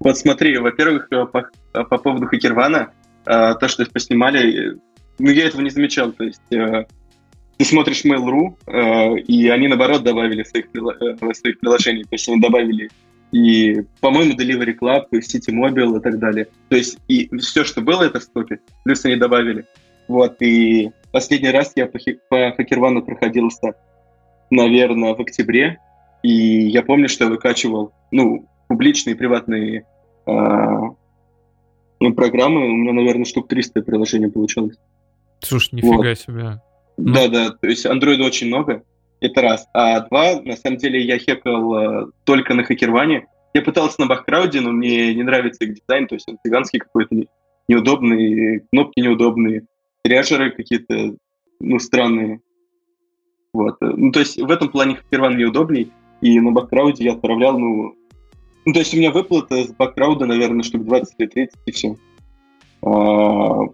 Вот 0.00 0.18
смотри, 0.18 0.58
во-первых, 0.58 1.08
э, 1.10 1.26
по, 1.26 1.48
э, 1.74 1.84
по 1.84 1.98
поводу 1.98 2.26
Хакервана, 2.26 2.92
э, 3.24 3.54
то, 3.58 3.68
что 3.68 3.86
поснимали, 3.86 4.78
ну, 5.18 5.30
я 5.30 5.46
этого 5.46 5.62
не 5.62 5.70
замечал, 5.70 6.12
то 6.12 6.24
есть 6.24 6.42
ты 6.50 7.64
смотришь 7.64 8.04
Mail.ru, 8.04 9.18
и 9.18 9.48
они, 9.48 9.68
наоборот, 9.68 10.02
добавили 10.04 10.42
своих, 10.42 10.66
своих 11.34 11.58
приложений, 11.58 12.02
то 12.02 12.08
есть 12.12 12.28
они 12.28 12.38
добавили 12.38 12.90
и, 13.32 13.82
по-моему, 14.00 14.34
Delivery 14.34 14.76
Club, 14.78 15.06
и 15.12 15.18
City 15.18 15.52
Mobile 15.52 15.98
и 15.98 16.00
так 16.02 16.18
далее. 16.18 16.48
То 16.68 16.76
есть 16.76 16.98
и 17.08 17.34
все, 17.38 17.64
что 17.64 17.80
было, 17.80 18.04
это 18.04 18.20
в 18.20 18.24
стопе, 18.24 18.60
плюс 18.84 19.04
они 19.04 19.16
добавили. 19.16 19.66
Вот, 20.08 20.40
и 20.40 20.90
последний 21.12 21.50
раз 21.50 21.72
я 21.76 21.86
по, 21.86 21.98
по 22.28 22.52
Хакервану 22.52 23.02
проходился, 23.02 23.74
наверное, 24.50 25.14
в 25.14 25.20
октябре, 25.20 25.78
и 26.22 26.68
я 26.68 26.82
помню, 26.82 27.08
что 27.08 27.24
я 27.24 27.30
выкачивал, 27.30 27.92
ну, 28.10 28.46
публичные 28.68 29.14
и 29.14 29.18
приватные 29.18 29.86
э, 30.26 32.10
программы. 32.14 32.66
У 32.66 32.72
меня, 32.72 32.92
наверное, 32.92 33.24
штук 33.24 33.48
300 33.48 33.82
приложений 33.82 34.28
получилось. 34.28 34.76
Слушай, 35.40 35.76
нифига 35.76 36.08
вот. 36.08 36.18
себе. 36.18 36.60
Ну... 36.96 37.12
Да, 37.12 37.28
да, 37.28 37.50
то 37.50 37.66
есть 37.66 37.84
Android 37.86 38.22
очень 38.22 38.46
много, 38.48 38.82
это 39.20 39.42
раз. 39.42 39.66
А 39.74 40.00
два, 40.00 40.40
на 40.40 40.56
самом 40.56 40.78
деле, 40.78 41.00
я 41.00 41.18
хекал 41.18 41.74
э, 41.74 42.06
только 42.24 42.54
на 42.54 42.64
хакерване. 42.64 43.26
Я 43.54 43.62
пытался 43.62 44.00
на 44.00 44.06
бахкрауде, 44.06 44.60
но 44.60 44.70
мне 44.70 45.14
не 45.14 45.22
нравится 45.22 45.64
их 45.64 45.74
дизайн, 45.74 46.06
то 46.06 46.14
есть 46.14 46.28
он 46.28 46.38
цыганский 46.42 46.78
какой-то, 46.78 47.16
неудобный, 47.68 48.60
кнопки 48.70 49.00
неудобные, 49.00 49.66
тряжеры 50.02 50.50
какие-то, 50.50 51.16
ну, 51.60 51.78
странные. 51.78 52.40
Вот. 53.52 53.76
Ну, 53.80 54.12
то 54.12 54.20
есть 54.20 54.36
в 54.36 54.50
этом 54.50 54.68
плане 54.68 54.96
хакерван 54.96 55.36
неудобней, 55.38 55.90
и 56.20 56.38
на 56.38 56.52
бахкрауде 56.52 57.04
я 57.04 57.12
отправлял, 57.14 57.58
ну, 57.58 57.94
ну, 58.66 58.72
то 58.72 58.80
есть 58.80 58.92
у 58.92 58.96
меня 58.96 59.12
выплата 59.12 59.64
с 59.64 59.68
бэкграунда, 59.68 60.26
наверное, 60.26 60.64
штук 60.64 60.84
20 60.84 61.14
или 61.18 61.26
30, 61.28 61.58
и 61.66 61.70
все. 61.70 61.96
А, 62.82 62.88
в 62.88 63.70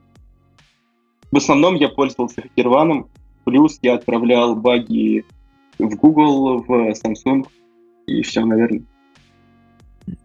основном 1.37 1.77
я 1.77 1.89
пользовался 1.89 2.43
хакерваном, 2.43 3.09
плюс 3.45 3.79
я 3.81 3.95
отправлял 3.95 4.55
баги 4.55 5.25
в 5.79 5.97
Google, 5.97 6.63
в 6.63 6.93
Samsung, 6.93 7.49
и 8.07 8.21
все, 8.21 8.45
наверное. 8.45 8.83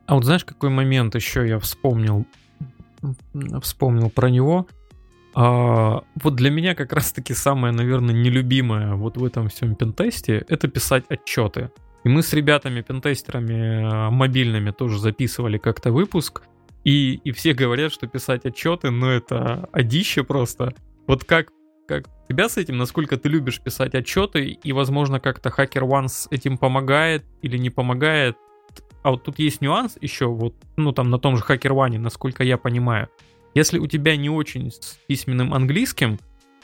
А 0.06 0.16
вот 0.16 0.26
знаешь, 0.26 0.44
какой 0.44 0.70
момент 0.70 1.16
еще 1.16 1.48
я 1.48 1.60
вспомнил, 1.60 2.26
вспомнил 3.62 4.10
про 4.10 4.30
него? 4.30 4.68
А, 5.34 6.04
вот 6.22 6.36
для 6.36 6.50
меня 6.50 6.76
как 6.76 6.92
раз-таки 6.92 7.34
самое, 7.34 7.74
наверное, 7.74 8.14
нелюбимое 8.14 8.96
вот 8.96 9.16
в 9.16 9.24
этом 9.24 9.48
всем 9.48 9.76
пентесте— 9.76 10.44
это 10.50 10.68
писать 10.68 11.06
отчеты. 11.08 11.72
И 12.04 12.10
мы 12.10 12.22
с 12.22 12.34
ребятами, 12.34 12.82
пентестерами 12.82 14.08
э, 14.08 14.10
мобильными 14.10 14.72
тоже 14.72 15.00
записывали 15.00 15.58
как-то 15.58 15.92
выпуск. 15.92 16.44
И, 16.84 17.16
и 17.24 17.32
все 17.32 17.54
говорят, 17.54 17.92
что 17.92 18.08
писать 18.08 18.46
отчеты, 18.46 18.92
ну 18.92 19.08
это 19.08 19.68
одище 19.72 20.24
просто. 20.24 20.74
Вот 21.06 21.26
как, 21.26 21.50
как 21.88 22.06
тебя 22.30 22.48
с 22.48 22.58
этим, 22.58 22.78
насколько 22.78 23.18
ты 23.18 23.30
любишь 23.30 23.60
писать 23.60 23.96
отчеты, 23.96 24.46
и, 24.46 24.72
возможно, 24.72 25.20
как-то 25.20 25.50
Hacker 25.50 25.84
One 25.84 26.08
с 26.08 26.28
этим 26.32 26.58
помогает 26.58 27.26
или 27.42 27.58
не 27.58 27.70
помогает. 27.70 28.38
А 29.04 29.12
вот 29.12 29.24
тут 29.24 29.40
есть 29.40 29.62
нюанс 29.62 29.98
еще, 30.02 30.28
вот, 30.28 30.56
ну 30.76 30.92
там 30.92 31.10
на 31.10 31.20
том 31.20 31.38
же 31.38 31.44
Hacker 31.44 31.72
One, 31.72 31.98
насколько 31.98 32.44
я 32.44 32.58
понимаю. 32.58 33.10
Если 33.54 33.80
у 33.80 33.88
тебя 33.88 34.16
не 34.16 34.30
очень 34.30 34.72
с 34.72 35.00
письменным 35.08 35.54
английским, 35.54 36.20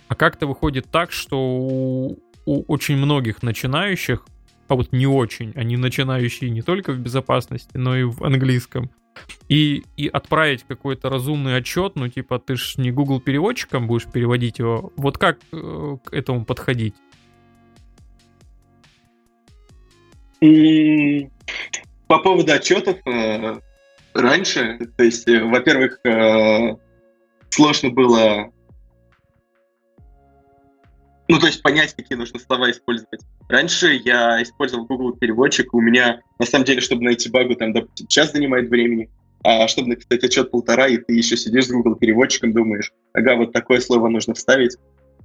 а 0.07 0.15
как-то 0.15 0.45
выходит 0.45 0.85
так, 0.91 1.11
что 1.11 1.37
у, 1.37 2.19
у 2.45 2.63
очень 2.67 2.97
многих 2.97 3.41
начинающих 3.43 4.25
а 4.73 4.75
вот 4.75 4.91
не 4.91 5.05
очень. 5.05 5.53
Они 5.55 5.77
начинающие 5.77 6.49
не 6.49 6.63
только 6.63 6.93
в 6.93 6.97
безопасности, 6.97 7.77
но 7.77 7.95
и 7.95 8.03
в 8.03 8.23
английском. 8.23 8.89
И, 9.47 9.83
и 9.95 10.07
отправить 10.07 10.63
какой-то 10.67 11.09
разумный 11.09 11.55
отчет, 11.55 11.95
ну 11.95 12.07
типа 12.07 12.39
ты 12.39 12.55
ж 12.55 12.77
не 12.77 12.89
Google 12.89 13.21
переводчиком 13.21 13.85
будешь 13.85 14.07
переводить 14.07 14.57
его. 14.57 14.91
Вот 14.97 15.19
как 15.19 15.37
э, 15.51 15.97
к 16.03 16.11
этому 16.11 16.43
подходить? 16.43 16.95
По 22.07 22.17
поводу 22.17 22.51
отчетов 22.51 22.97
э, 23.05 23.59
раньше, 24.15 24.79
то 24.97 25.03
есть, 25.03 25.27
э, 25.27 25.43
во-первых, 25.43 25.99
э, 26.03 26.75
сложно 27.49 27.91
было 27.91 28.51
ну, 31.29 31.39
то 31.39 31.47
есть 31.47 31.61
понять, 31.61 31.93
какие 31.95 32.17
нужно 32.17 32.39
слова 32.39 32.69
использовать. 32.69 33.21
Раньше 33.47 34.01
я 34.03 34.41
использовал 34.41 34.85
Google 34.85 35.13
переводчик, 35.13 35.73
у 35.73 35.81
меня, 35.81 36.21
на 36.39 36.45
самом 36.45 36.65
деле, 36.65 36.81
чтобы 36.81 37.03
найти 37.03 37.29
багу, 37.29 37.55
там, 37.55 37.73
допустим, 37.73 38.07
час 38.07 38.31
занимает 38.33 38.69
времени, 38.69 39.09
а 39.43 39.67
чтобы 39.67 39.89
написать 39.89 40.23
отчет 40.23 40.51
полтора, 40.51 40.87
и 40.87 40.97
ты 40.97 41.13
еще 41.13 41.37
сидишь 41.37 41.67
с 41.67 41.71
Google 41.71 41.95
переводчиком, 41.95 42.53
думаешь, 42.53 42.91
ага, 43.13 43.35
вот 43.35 43.51
такое 43.51 43.79
слово 43.79 44.09
нужно 44.09 44.33
вставить. 44.33 44.77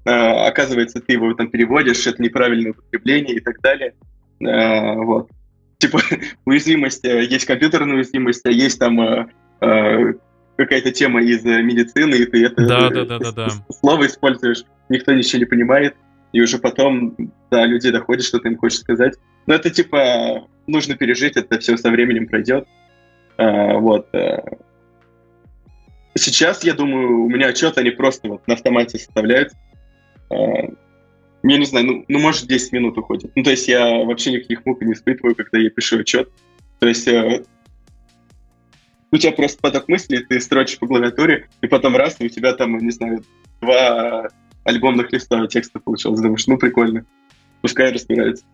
А, 0.05 0.47
оказывается, 0.47 1.01
ты 1.01 1.15
его 1.15 1.33
там 1.35 1.51
переводишь, 1.51 2.07
это 2.07 2.23
неправильное 2.23 2.73
употребление 2.73 3.37
и 3.37 3.41
так 3.41 3.61
далее. 3.61 3.95
А, 4.45 4.95
вот. 4.95 5.31
Типа, 5.79 6.01
уязвимость, 6.45 7.05
э, 7.05 7.25
есть 7.25 7.45
компьютерная 7.45 7.97
уязвимость, 7.97 8.45
а 8.47 8.51
есть 8.51 8.79
там 8.79 9.01
а, 9.01 9.29
а, 9.61 10.15
какая-то 10.59 10.91
тема 10.91 11.23
из 11.23 11.45
медицины, 11.45 12.17
и 12.17 12.27
ты 12.27 12.45
это 12.45 12.67
да, 12.67 12.91
да, 12.91 13.05
да, 13.05 13.19
да, 13.19 13.33
да. 13.33 13.49
слово 13.81 14.07
используешь 14.07 14.65
никто 14.89 15.13
ничего 15.13 15.39
не 15.41 15.45
понимает. 15.45 15.97
и 16.33 16.41
уже 16.43 16.59
потом 16.59 17.17
до 17.51 17.65
людей 17.65 17.91
доходит, 17.91 18.25
что 18.25 18.39
ты 18.39 18.49
им 18.49 18.59
хочешь 18.59 18.81
сказать. 18.81 19.15
Но 19.47 19.55
это 19.55 19.71
типа 19.71 20.47
нужно 20.67 20.95
пережить, 20.97 21.37
это 21.37 21.59
все 21.59 21.77
со 21.77 21.91
временем 21.91 22.27
пройдет. 22.27 22.67
А, 23.39 23.79
вот. 23.79 24.09
Э. 24.13 24.41
Сейчас, 26.15 26.65
я 26.65 26.75
думаю, 26.75 27.23
у 27.23 27.31
меня 27.31 27.49
отчет, 27.49 27.79
они 27.79 27.91
просто 27.91 28.29
вот 28.29 28.47
на 28.47 28.55
автомате 28.55 28.99
составляются. 28.99 29.57
А, 30.31 30.35
я 31.45 31.57
не 31.57 31.65
знаю, 31.65 31.87
ну, 31.87 32.05
ну, 32.09 32.19
может, 32.19 32.47
10 32.47 32.73
минут 32.73 32.99
уходит. 32.99 33.31
Ну, 33.35 33.43
то 33.43 33.51
есть 33.51 33.69
я 33.69 34.05
вообще 34.05 34.33
никаких 34.33 34.67
мук 34.67 34.83
не 34.83 34.93
испытываю, 34.93 35.35
когда 35.35 35.59
я 35.59 35.71
пишу 35.71 36.01
отчет. 36.01 36.29
То 36.81 36.89
есть 36.89 37.09
э, 37.09 37.45
у 39.11 39.17
тебя 39.17 39.33
просто 39.33 39.61
поток 39.61 39.89
мыслей, 39.89 40.25
ты 40.25 40.41
строчишь 40.41 40.79
по 40.79 40.87
клавиатуре, 40.87 41.49
и 41.61 41.67
потом 41.67 41.97
раз, 41.97 42.17
и 42.21 42.27
у 42.27 42.29
тебя 42.29 42.53
там, 42.53 42.79
не 42.79 42.91
знаю, 42.91 43.25
два 43.61 44.29
альбомных 44.65 45.13
листа 45.13 45.47
текста 45.47 45.81
получилось. 45.81 46.21
Думаешь, 46.21 46.47
ну, 46.47 46.59
прикольно. 46.59 47.05
Пускай 47.63 47.93
разбирается. 47.93 48.45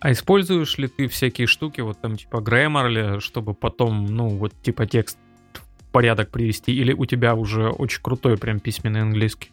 А 0.00 0.12
используешь 0.12 0.76
ли 0.76 0.88
ты 0.88 1.08
всякие 1.08 1.46
штуки, 1.46 1.80
вот 1.80 2.00
там 2.00 2.16
типа 2.16 2.36
Grammarly, 2.36 3.20
чтобы 3.20 3.54
потом, 3.54 4.06
ну, 4.06 4.28
вот 4.28 4.52
типа 4.62 4.86
текст 4.86 5.18
в 5.54 5.92
порядок 5.92 6.30
привести, 6.30 6.72
или 6.72 6.92
у 6.92 7.06
тебя 7.06 7.34
уже 7.34 7.68
очень 7.70 8.02
крутой 8.02 8.36
прям 8.36 8.60
письменный 8.60 9.00
английский? 9.00 9.52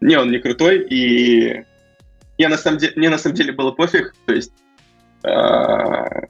Не, 0.00 0.16
он 0.16 0.30
не 0.30 0.38
крутой, 0.38 0.86
и 0.88 1.64
я 2.38 2.48
на 2.48 2.56
самом 2.56 2.78
деле, 2.78 2.92
мне 2.96 3.10
на 3.10 3.18
самом 3.18 3.36
деле 3.36 3.52
было 3.52 3.72
пофиг, 3.72 4.14
то 4.24 4.34
есть 4.34 4.52
э, 5.22 6.26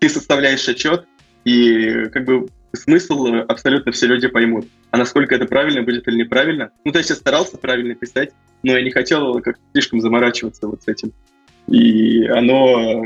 ты 0.00 0.08
составляешь 0.08 0.68
отчет, 0.68 1.06
и 1.44 2.06
как 2.06 2.24
бы 2.24 2.48
смысл 2.72 3.26
абсолютно 3.48 3.92
все 3.92 4.06
люди 4.06 4.28
поймут. 4.28 4.66
А 4.90 4.96
насколько 4.96 5.34
это 5.34 5.46
правильно 5.46 5.82
будет 5.82 6.06
или 6.08 6.18
неправильно? 6.18 6.70
Ну, 6.84 6.92
то 6.92 6.98
есть 6.98 7.10
я 7.10 7.16
старался 7.16 7.58
правильно 7.58 7.94
писать, 7.94 8.30
но 8.62 8.72
я 8.72 8.82
не 8.82 8.90
хотел 8.90 9.40
как 9.40 9.58
слишком 9.72 10.00
заморачиваться 10.00 10.68
вот 10.68 10.82
с 10.82 10.88
этим. 10.88 11.12
И 11.66 12.24
оно, 12.26 13.04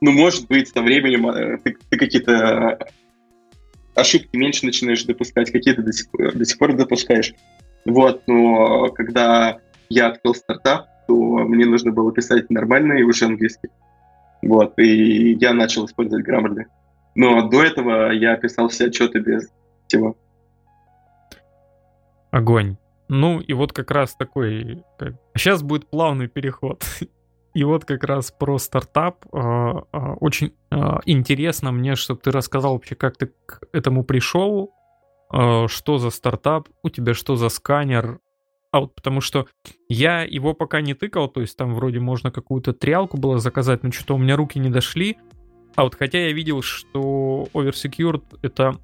ну, 0.00 0.12
может 0.12 0.46
быть, 0.48 0.68
со 0.68 0.82
временем 0.82 1.28
э, 1.28 1.58
ты, 1.58 1.76
ты 1.88 1.98
какие-то 1.98 2.78
ошибки 3.94 4.36
меньше 4.36 4.66
начинаешь 4.66 5.04
допускать, 5.04 5.50
какие-то 5.50 5.82
до 5.82 5.92
сих, 5.92 6.08
до 6.12 6.44
сих 6.44 6.58
пор 6.58 6.74
допускаешь. 6.74 7.34
Вот, 7.84 8.22
но 8.26 8.88
когда 8.88 9.58
я 9.88 10.08
открыл 10.08 10.34
стартап, 10.34 10.88
то 11.06 11.14
мне 11.14 11.64
нужно 11.64 11.92
было 11.92 12.12
писать 12.12 12.50
нормально 12.50 12.94
и 12.94 13.02
уже 13.02 13.26
английский. 13.26 13.70
Вот, 14.42 14.78
и 14.78 15.32
я 15.34 15.54
начал 15.54 15.86
использовать 15.86 16.26
Grammarly. 16.26 16.64
Но 17.16 17.48
до 17.48 17.62
этого 17.62 18.10
я 18.10 18.36
писал 18.36 18.68
все 18.68 18.86
отчеты 18.86 19.20
без 19.20 19.48
всего. 19.86 20.16
Огонь. 22.30 22.76
Ну 23.08 23.40
и 23.40 23.52
вот 23.54 23.72
как 23.72 23.90
раз 23.90 24.14
такой... 24.14 24.84
Как... 24.98 25.14
Сейчас 25.34 25.62
будет 25.62 25.88
плавный 25.88 26.28
переход. 26.28 26.84
И 27.54 27.64
вот 27.64 27.86
как 27.86 28.04
раз 28.04 28.30
про 28.30 28.58
стартап. 28.58 29.24
А, 29.32 29.84
а, 29.90 30.14
очень 30.20 30.52
а, 30.70 31.00
интересно 31.06 31.72
мне, 31.72 31.94
чтобы 31.94 32.20
ты 32.20 32.30
рассказал 32.30 32.74
вообще, 32.74 32.94
как 32.94 33.16
ты 33.16 33.32
к 33.46 33.60
этому 33.72 34.04
пришел, 34.04 34.72
что 35.28 35.98
за 35.98 36.10
стартап, 36.10 36.68
у 36.84 36.88
тебя 36.88 37.12
что 37.12 37.34
за 37.34 37.48
сканер, 37.48 38.20
а 38.70 38.80
вот 38.80 38.94
потому 38.94 39.20
что 39.20 39.46
я 39.88 40.22
его 40.22 40.54
пока 40.54 40.80
не 40.80 40.94
тыкал, 40.94 41.28
то 41.28 41.40
есть 41.40 41.56
там 41.56 41.74
вроде 41.74 41.98
можно 41.98 42.30
какую-то 42.30 42.74
триалку 42.74 43.16
было 43.16 43.38
заказать, 43.38 43.82
но 43.82 43.90
что-то 43.90 44.14
у 44.14 44.18
меня 44.18 44.36
руки 44.36 44.60
не 44.60 44.68
дошли. 44.68 45.16
А 45.76 45.84
вот 45.84 45.94
хотя 45.94 46.18
я 46.18 46.32
видел, 46.32 46.62
что 46.62 47.48
Oversecured 47.52 48.24
это 48.42 48.78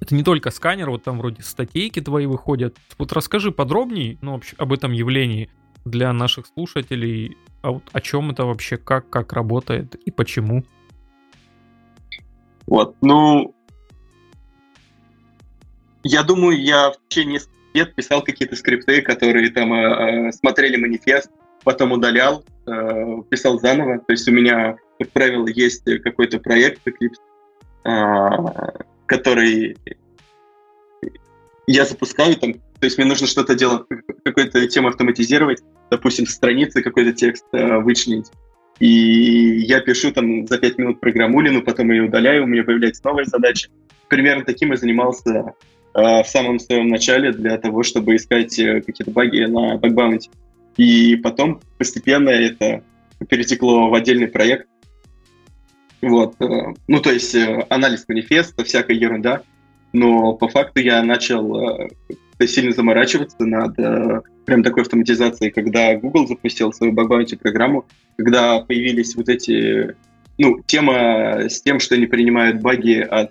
это 0.00 0.14
не 0.14 0.22
только 0.22 0.50
сканер, 0.50 0.90
вот 0.90 1.02
там 1.02 1.18
вроде 1.18 1.42
статейки 1.42 2.00
твои 2.00 2.26
выходят. 2.26 2.76
Вот 2.98 3.12
расскажи 3.12 3.52
подробнее 3.52 4.18
ну, 4.20 4.40
об 4.58 4.72
этом 4.72 4.92
явлении 4.92 5.48
для 5.84 6.12
наших 6.12 6.46
слушателей, 6.46 7.36
а 7.62 7.72
вот 7.72 7.82
о 7.92 8.00
чем 8.00 8.30
это 8.30 8.44
вообще, 8.44 8.76
как, 8.76 9.08
как 9.08 9.32
работает 9.32 9.94
и 9.94 10.10
почему? 10.10 10.64
Вот, 12.66 12.96
ну, 13.00 13.54
я 16.02 16.22
думаю, 16.22 16.60
я 16.60 16.90
в 16.90 16.96
течение 17.08 17.34
нескольких 17.34 17.74
лет 17.74 17.94
писал 17.94 18.22
какие-то 18.22 18.56
скрипты, 18.56 19.02
которые 19.02 19.50
там 19.50 19.72
э, 19.72 20.28
э, 20.28 20.32
смотрели 20.32 20.76
манифест, 20.76 21.30
потом 21.64 21.92
удалял, 21.92 22.44
э, 22.66 23.22
писал 23.28 23.58
заново. 23.58 23.98
То 23.98 24.12
есть 24.12 24.28
у 24.28 24.32
меня, 24.32 24.76
как 25.02 25.12
правило, 25.12 25.46
есть 25.48 25.84
какой-то 26.02 26.38
проект 26.38 26.80
э, 26.86 28.30
который 29.06 29.76
я 31.66 31.84
запускаю 31.84 32.36
там, 32.36 32.54
то 32.54 32.86
есть 32.86 32.98
мне 32.98 33.06
нужно 33.06 33.26
что-то 33.26 33.54
делать, 33.54 33.82
какую-то 34.24 34.66
тему 34.68 34.88
автоматизировать, 34.88 35.60
допустим, 35.90 36.26
страницы 36.26 36.82
какой-то 36.82 37.12
текст 37.12 37.44
э, 37.52 37.78
вычленить. 37.78 38.30
И 38.78 39.60
я 39.60 39.80
пишу 39.80 40.12
там 40.12 40.46
за 40.46 40.58
5 40.58 40.78
минут 40.78 41.00
программулину, 41.00 41.62
потом 41.62 41.90
ее 41.90 42.04
удаляю, 42.04 42.44
у 42.44 42.46
меня 42.46 42.64
появляется 42.64 43.02
новая 43.04 43.24
задача. 43.24 43.68
Примерно 44.08 44.44
таким 44.44 44.70
я 44.70 44.76
занимался 44.76 45.54
э, 45.94 46.22
в 46.22 46.26
самом 46.26 46.58
своем 46.58 46.88
начале 46.88 47.32
для 47.32 47.58
того, 47.58 47.82
чтобы 47.82 48.16
искать 48.16 48.58
э, 48.58 48.80
какие-то 48.80 49.12
баги 49.12 49.44
на 49.44 49.76
багбаунти. 49.78 50.30
И 50.76 51.16
потом 51.16 51.60
постепенно 51.78 52.30
это 52.30 52.82
перетекло 53.28 53.88
в 53.88 53.94
отдельный 53.94 54.28
проект. 54.28 54.66
Вот. 56.02 56.34
Э, 56.40 56.74
ну, 56.88 57.00
то 57.00 57.10
есть 57.10 57.34
э, 57.34 57.66
анализ 57.70 58.04
манифеста, 58.08 58.64
всякая 58.64 58.96
ерунда. 58.96 59.42
Но 59.92 60.34
по 60.34 60.48
факту 60.48 60.80
я 60.80 61.02
начал 61.02 61.80
э, 61.80 61.88
сильно 62.46 62.72
заморачиваться 62.72 63.44
над 63.44 63.76
прям 64.44 64.64
такой 64.64 64.82
автоматизацией, 64.82 65.52
когда 65.52 65.94
Google 65.94 66.26
запустил 66.26 66.72
свою 66.72 66.92
баг 66.92 67.08
программу, 67.40 67.86
когда 68.16 68.58
появились 68.60 69.14
вот 69.14 69.28
эти, 69.28 69.94
ну, 70.38 70.60
тема 70.66 71.48
с 71.48 71.62
тем, 71.62 71.78
что 71.78 71.94
они 71.94 72.06
принимают 72.06 72.60
баги 72.60 72.98
от, 72.98 73.30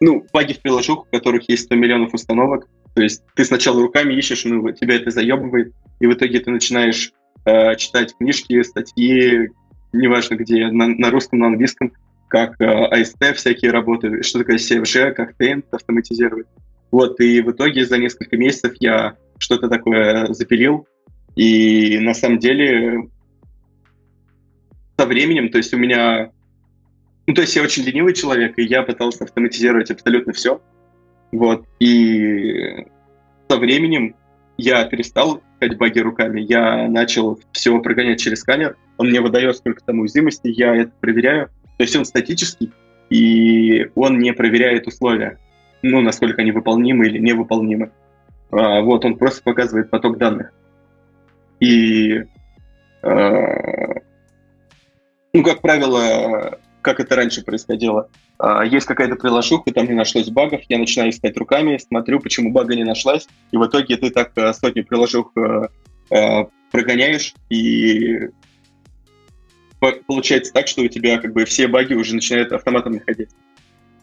ну, 0.00 0.24
баги 0.32 0.54
в 0.54 0.60
приложухах, 0.60 1.04
у 1.04 1.14
которых 1.14 1.46
есть 1.50 1.64
100 1.64 1.74
миллионов 1.74 2.14
установок, 2.14 2.66
то 2.94 3.02
есть 3.02 3.22
ты 3.34 3.44
сначала 3.44 3.80
руками 3.80 4.14
ищешь, 4.14 4.44
ну, 4.44 4.70
тебя 4.72 4.96
это 4.96 5.10
заебывает, 5.10 5.72
и 6.00 6.06
в 6.06 6.12
итоге 6.12 6.40
ты 6.40 6.50
начинаешь 6.50 7.12
э, 7.44 7.76
читать 7.76 8.14
книжки, 8.16 8.62
статьи, 8.62 9.50
неважно 9.92 10.36
где, 10.36 10.68
на, 10.68 10.88
на 10.88 11.10
русском, 11.10 11.38
на 11.38 11.46
английском, 11.46 11.92
как 12.28 12.60
э, 12.60 12.64
AST 12.64 13.34
всякие 13.34 13.70
работы, 13.70 14.22
что 14.22 14.38
такое 14.38 14.56
CFG, 14.56 15.12
как 15.12 15.34
Paint 15.38 15.64
автоматизировать. 15.70 16.46
Вот, 16.90 17.20
и 17.20 17.40
в 17.40 17.50
итоге 17.50 17.84
за 17.86 17.98
несколько 17.98 18.36
месяцев 18.36 18.74
я 18.80 19.16
что-то 19.38 19.68
такое 19.68 20.32
запилил, 20.32 20.86
и 21.36 21.98
на 22.00 22.14
самом 22.14 22.38
деле 22.38 23.08
со 24.98 25.06
временем, 25.06 25.48
то 25.50 25.58
есть 25.58 25.72
у 25.74 25.78
меня... 25.78 26.30
Ну, 27.26 27.34
то 27.34 27.42
есть 27.42 27.54
я 27.56 27.62
очень 27.62 27.84
ленивый 27.84 28.14
человек, 28.14 28.58
и 28.58 28.62
я 28.62 28.82
пытался 28.82 29.24
автоматизировать 29.24 29.90
абсолютно 29.90 30.32
все. 30.32 30.60
Вот, 31.30 31.66
и 31.80 32.86
со 33.48 33.56
временем 33.56 34.14
я 34.56 34.84
перестал 34.84 35.42
искать 35.54 35.78
баги 35.78 36.00
руками, 36.00 36.40
я 36.40 36.88
начал 36.88 37.38
все 37.52 37.78
прогонять 37.80 38.20
через 38.20 38.40
сканер, 38.40 38.76
он 38.98 39.08
мне 39.08 39.20
выдает 39.20 39.56
сколько 39.56 39.82
там 39.84 40.00
уязвимостей, 40.00 40.52
я 40.52 40.74
это 40.74 40.92
проверяю. 41.00 41.48
То 41.78 41.84
есть 41.84 41.96
он 41.96 42.04
статический, 42.04 42.72
и 43.10 43.90
он 43.94 44.18
не 44.18 44.32
проверяет 44.32 44.86
условия 44.86 45.38
ну, 45.82 46.00
насколько 46.00 46.42
они 46.42 46.52
выполнимы 46.52 47.06
или 47.06 47.18
невыполнимы. 47.18 47.90
А, 48.50 48.80
вот, 48.80 49.04
он 49.04 49.16
просто 49.16 49.42
показывает 49.42 49.90
поток 49.90 50.16
данных. 50.16 50.52
И, 51.60 52.24
а, 53.02 53.94
ну, 55.32 55.42
как 55.42 55.60
правило, 55.60 56.58
как 56.82 57.00
это 57.00 57.16
раньше 57.16 57.42
происходило, 57.42 58.08
а, 58.38 58.64
есть 58.64 58.86
какая-то 58.86 59.16
приложуха, 59.16 59.72
там 59.72 59.86
не 59.86 59.94
нашлось 59.94 60.28
багов, 60.28 60.60
я 60.68 60.78
начинаю 60.78 61.10
искать 61.10 61.36
руками, 61.36 61.78
смотрю, 61.78 62.20
почему 62.20 62.52
бага 62.52 62.74
не 62.74 62.84
нашлась, 62.84 63.28
и 63.50 63.56
в 63.56 63.66
итоге 63.66 63.96
ты 63.96 64.10
так 64.10 64.32
а, 64.36 64.52
сотни 64.52 64.82
приложух 64.82 65.32
а, 65.36 65.68
а, 66.10 66.48
прогоняешь, 66.70 67.34
и 67.50 68.28
получается 70.06 70.52
так, 70.52 70.68
что 70.68 70.82
у 70.82 70.88
тебя 70.88 71.18
как 71.18 71.32
бы 71.32 71.44
все 71.44 71.66
баги 71.66 71.94
уже 71.94 72.14
начинают 72.14 72.52
автоматом 72.52 72.92
находить. 72.92 73.30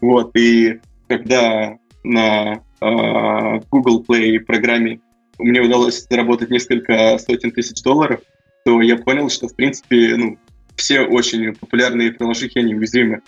Вот, 0.00 0.36
и 0.36 0.80
когда 1.08 1.78
на 2.04 2.62
э, 2.80 3.60
Google 3.70 4.04
Play 4.06 4.40
программе 4.40 5.00
мне 5.38 5.60
удалось 5.60 6.06
заработать 6.08 6.50
несколько 6.50 7.18
сотен 7.18 7.50
тысяч 7.50 7.82
долларов, 7.82 8.20
то 8.64 8.80
я 8.82 8.96
понял, 8.96 9.30
что, 9.30 9.48
в 9.48 9.56
принципе, 9.56 10.16
ну, 10.16 10.38
все 10.80 11.02
очень 11.02 11.54
популярные 11.54 12.10
приложухи, 12.10 12.58
они 12.58 12.74
уязвимы. 12.74 13.20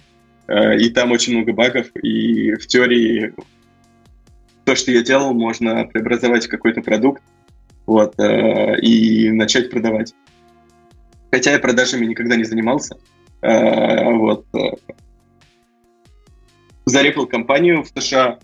Э, 0.48 0.76
и 0.76 0.88
там 0.90 1.12
очень 1.12 1.34
много 1.34 1.53
багов, 1.53 1.86
и 2.03 2.55
в 2.55 2.66
теории 2.66 3.34
то, 4.64 4.74
что 4.74 4.90
я 4.90 5.03
делал, 5.03 5.34
можно 5.34 5.84
преобразовать 5.84 6.46
в 6.46 6.48
какой-то 6.48 6.80
продукт 6.80 7.22
вот, 7.86 8.18
э, 8.18 8.80
и 8.80 9.30
начать 9.30 9.70
продавать. 9.70 10.14
Хотя 11.30 11.53
я 11.53 11.59
продажами 11.59 12.07
никогда 12.07 12.36
не 12.36 12.44
занимался. 12.44 12.96
Э, 13.42 14.12
вот, 14.14 14.46
зарепал 16.86 17.26
компанию 17.26 17.84
в 17.84 17.88
США, 17.88 18.38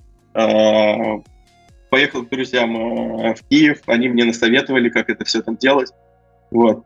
поехал 1.90 2.22
к 2.24 2.28
друзьям 2.28 3.34
в 3.34 3.38
Киев, 3.48 3.80
они 3.86 4.08
мне 4.08 4.24
насоветовали, 4.24 4.90
как 4.90 5.10
это 5.10 5.24
все 5.24 5.42
там 5.42 5.56
делать. 5.56 5.90
Вот. 6.50 6.84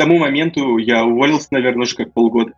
Тому 0.00 0.16
моменту 0.16 0.78
я 0.78 1.04
уволился, 1.04 1.48
наверное, 1.50 1.82
уже 1.82 1.94
как 1.94 2.14
полгода. 2.14 2.54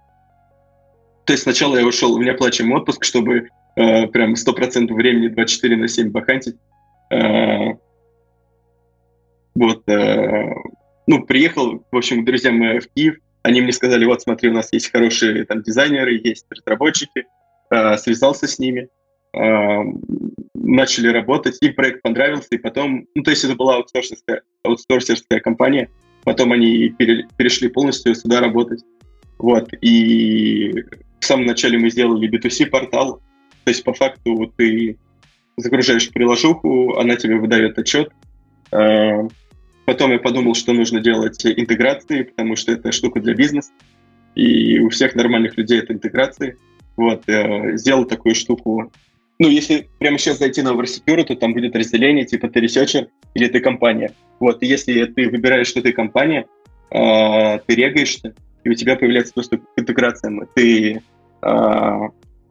То 1.25 1.33
есть 1.33 1.43
сначала 1.43 1.77
я 1.77 1.85
ушел 1.85 2.17
в 2.17 2.23
неоплачиваемый 2.23 2.79
отпуск, 2.79 3.03
чтобы 3.03 3.49
э, 3.75 4.07
прям 4.07 4.35
100% 4.35 4.93
времени 4.95 5.27
24 5.27 5.77
на 5.77 5.89
7 5.89 6.13
бакантить. 6.13 6.55
Э, 7.11 7.75
вот. 9.57 9.89
Э, 9.89 10.55
ну, 11.09 11.25
приехал, 11.25 11.85
в 11.91 11.97
общем, 11.97 12.23
к 12.23 12.27
друзьям 12.27 12.61
в 12.79 12.87
Киев. 12.95 13.17
Они 13.43 13.61
мне 13.61 13.73
сказали, 13.73 14.05
вот, 14.05 14.23
смотри, 14.23 14.49
у 14.49 14.53
нас 14.53 14.69
есть 14.71 14.93
хорошие 14.93 15.45
там 15.45 15.63
дизайнеры, 15.63 16.21
есть 16.23 16.47
разработчики. 16.49 17.25
Э, 17.73 17.97
связался 17.97 18.47
с 18.47 18.61
ними. 18.61 18.87
Э, 19.35 19.83
начали 20.55 21.09
работать, 21.09 21.59
им 21.61 21.75
проект 21.75 22.03
понравился, 22.03 22.51
и 22.53 22.59
потом, 22.59 23.05
ну, 23.17 23.25
то 23.25 23.33
есть 23.33 23.43
это 23.43 23.57
была 23.57 23.79
аутсорсерская, 23.79 24.43
аутсорсерская 24.63 25.41
компания, 25.41 25.91
потом 26.25 26.53
они 26.53 26.89
пере, 26.91 27.27
перешли 27.37 27.69
полностью 27.69 28.15
сюда 28.15 28.41
работать. 28.41 28.85
Вот, 29.39 29.71
и 29.81 30.85
в 31.21 31.25
самом 31.25 31.47
начале 31.47 31.79
мы 31.79 31.91
сделали 31.91 32.29
B2C 32.29 32.67
портал, 32.67 33.21
то 33.65 33.71
есть 33.71 33.85
по 33.85 33.93
факту 33.93 34.53
ты 34.57 34.99
загружаешь 35.57 36.11
приложуху, 36.11 36.97
она 36.97 37.17
тебе 37.17 37.37
выдает 37.37 37.79
отчет. 37.79 38.13
А, 38.71 39.27
потом 39.85 40.13
я 40.13 40.19
подумал, 40.19 40.55
что 40.55 40.73
нужно 40.73 41.01
делать 41.01 41.45
интеграции, 41.45 42.23
потому 42.23 42.57
что 42.57 42.73
это 42.73 42.93
штука 42.93 43.21
для 43.21 43.35
бизнеса, 43.35 43.73
и 44.35 44.79
у 44.79 44.89
всех 44.91 45.15
нормальных 45.15 45.57
людей 45.57 45.81
это 45.81 45.93
интеграции. 45.93 46.57
Вот, 46.95 47.25
сделал 47.27 48.05
такую 48.05 48.35
штуку 48.35 48.93
ну, 49.39 49.49
если 49.49 49.89
прямо 49.99 50.19
сейчас 50.19 50.39
зайти 50.39 50.63
на 50.63 50.69
Oversecured, 50.69 51.25
то 51.25 51.35
там 51.35 51.53
будет 51.53 51.75
разделение, 51.75 52.25
типа 52.25 52.49
ты 52.49 52.61
researcher 52.61 53.09
или 53.35 53.49
ты 53.49 53.61
компания. 53.61 54.13
Вот, 54.41 54.63
и 54.63 54.67
если 54.67 55.05
ты 55.05 55.29
выбираешь, 55.29 55.69
что 55.69 55.83
ты 55.83 55.93
компания, 55.93 56.47
э, 56.91 57.59
ты 57.67 57.75
регаешься, 57.75 58.35
и 58.65 58.71
у 58.71 58.75
тебя 58.75 58.97
появляется 58.97 59.35
доступ 59.35 59.63
к 59.75 59.81
интеграциям. 59.81 60.47
Ты 60.55 61.03
э, 61.43 62.01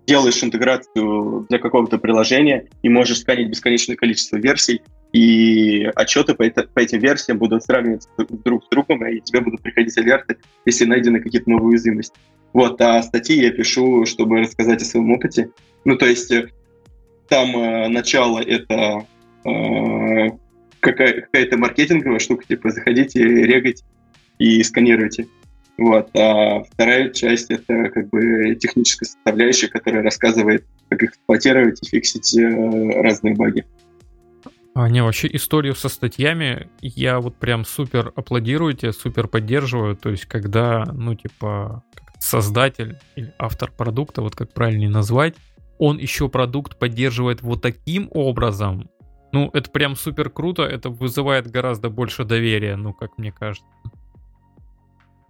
делаешь 0.08 0.44
интеграцию 0.44 1.46
для 1.50 1.60
какого-то 1.60 1.98
приложения 1.98 2.68
и 2.82 2.90
можешь 2.90 3.20
сканить 3.20 3.50
бесконечное 3.50 3.96
количество 3.96 4.38
версий, 4.38 4.82
и 5.14 5.90
отчеты 5.96 6.36
по, 6.36 6.44
это, 6.44 6.64
по 6.64 6.80
этим 6.80 7.00
версиям 7.00 7.38
будут 7.38 7.64
сравниваться 7.64 8.10
друг 8.18 8.64
с 8.64 8.70
другом, 8.70 9.06
и 9.06 9.20
тебе 9.20 9.42
будут 9.42 9.62
приходить 9.62 9.98
алерты, 9.98 10.38
если 10.66 10.86
найдены 10.86 11.20
какие-то 11.20 11.50
новые 11.50 11.70
уязвимости. 11.70 12.16
Вот, 12.54 12.82
а 12.82 13.02
статьи 13.04 13.42
я 13.42 13.52
пишу, 13.52 14.06
чтобы 14.06 14.40
рассказать 14.40 14.82
о 14.82 14.86
своем 14.86 15.12
опыте. 15.12 15.52
Ну, 15.86 15.98
то 15.98 16.06
есть 16.06 16.32
там 17.32 17.56
э, 17.56 17.88
начало 17.88 18.40
это 18.40 19.08
э, 19.46 20.30
какая- 20.82 21.22
какая-то 21.22 21.58
маркетинговая 21.58 22.20
штука, 22.20 22.46
типа 22.46 22.70
заходите, 22.72 23.24
регайте 23.24 23.86
и 24.38 24.62
сканируйте. 24.64 25.28
Вот. 25.78 26.10
А 26.14 26.62
вторая 26.64 27.10
часть— 27.10 27.46
это 27.50 27.90
как 27.90 28.10
бы 28.10 28.54
техническая 28.56 29.08
составляющая, 29.08 29.70
которая 29.70 30.04
рассказывает, 30.04 30.66
как 30.90 31.04
эксплуатировать 31.04 31.82
и 31.82 31.90
фиксить 31.90 32.38
э, 32.38 33.02
разные 33.02 33.34
баги. 33.34 33.64
А, 34.74 34.90
не, 34.90 35.02
вообще 35.02 35.30
историю 35.32 35.76
со 35.76 35.88
статьями 35.88 36.68
я 36.82 37.22
вот 37.22 37.38
прям 37.38 37.64
супер 37.64 38.12
аплодирую 38.18 38.74
тебе, 38.74 38.92
супер 38.92 39.30
поддерживаю. 39.30 39.96
То 39.96 40.10
есть, 40.10 40.26
когда, 40.26 40.84
ну, 40.94 41.16
типа, 41.16 41.86
создатель 42.20 42.98
или 43.16 43.34
автор 43.40 43.72
продукта, 43.72 44.22
вот 44.22 44.36
как 44.36 44.54
правильнее 44.54 44.90
назвать, 44.90 45.36
он 45.82 45.98
еще 45.98 46.30
продукт 46.30 46.78
поддерживает 46.78 47.42
вот 47.42 47.64
таким 47.64 48.08
образом, 48.12 48.88
ну, 49.32 49.50
это 49.52 49.72
прям 49.72 49.96
супер 49.96 50.30
круто, 50.30 50.62
это 50.62 50.90
вызывает 50.90 51.50
гораздо 51.50 51.90
больше 51.90 52.24
доверия, 52.24 52.76
ну, 52.76 52.94
как 52.94 53.18
мне 53.18 53.32
кажется. 53.32 53.68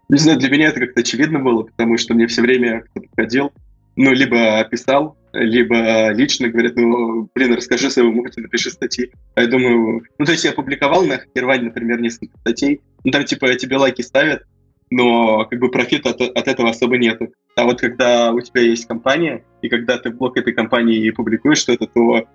Не 0.10 0.18
знаю, 0.18 0.40
для 0.40 0.50
меня 0.50 0.68
это 0.68 0.82
как-то 0.82 1.00
очевидно 1.00 1.40
было, 1.40 1.64
потому 1.64 1.98
что 1.98 2.14
мне 2.14 2.28
все 2.28 2.42
время 2.42 2.82
кто-то 2.82 3.08
ходил, 3.16 3.54
ну, 3.96 4.12
либо 4.12 4.62
писал, 4.66 5.18
либо 5.32 6.12
лично 6.12 6.50
говорят, 6.50 6.76
ну, 6.76 7.30
блин, 7.34 7.54
расскажи 7.54 7.90
своему 7.90 8.20
опыте, 8.20 8.42
напиши 8.42 8.72
статьи. 8.72 9.10
А 9.36 9.44
я 9.44 9.48
думаю, 9.48 10.04
ну, 10.18 10.26
то 10.26 10.34
есть 10.34 10.44
я 10.44 10.52
публиковал 10.52 11.06
на 11.06 11.20
хакерване, 11.20 11.68
например, 11.68 12.02
несколько 12.02 12.38
статей, 12.40 12.82
ну, 13.06 13.12
там, 13.12 13.24
типа, 13.24 13.56
тебе 13.56 13.78
лайки 13.78 14.02
ставят, 14.02 14.44
но 14.92 15.46
как 15.46 15.60
бы 15.60 15.72
профита 15.72 16.10
от, 16.12 16.22
от 16.22 16.48
этого 16.48 16.70
особо 16.70 16.98
нету. 16.98 17.30
А 17.56 17.64
вот 17.64 17.80
когда 17.80 18.32
у 18.32 18.42
тебя 18.42 18.62
есть 18.62 18.86
компания, 18.86 19.44
и 19.62 19.70
когда 19.70 19.98
ты 19.98 20.12
в 20.12 20.18
блог 20.18 20.38
этой 20.38 20.54
компании 20.54 21.10
публикуешь 21.10 21.60
что-то, 21.60 21.88
то 21.88 22.28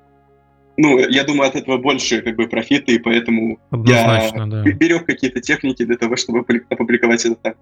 ну, 0.78 0.98
я 0.98 1.24
думаю, 1.24 1.48
от 1.48 1.57
этого 1.57 1.78
больше 1.78 2.20
как 2.20 2.36
бы 2.36 2.48
профита, 2.48 2.92
и 2.92 2.98
поэтому 2.98 3.59
Однозначно, 3.70 4.40
я 4.40 4.46
да. 4.46 4.62
берег 4.62 5.07
какие-то 5.07 5.40
техники 5.40 5.84
для 5.84 5.96
того, 5.96 6.16
чтобы 6.16 6.40
опубликовать 6.68 7.24
это 7.24 7.34
так. 7.36 7.57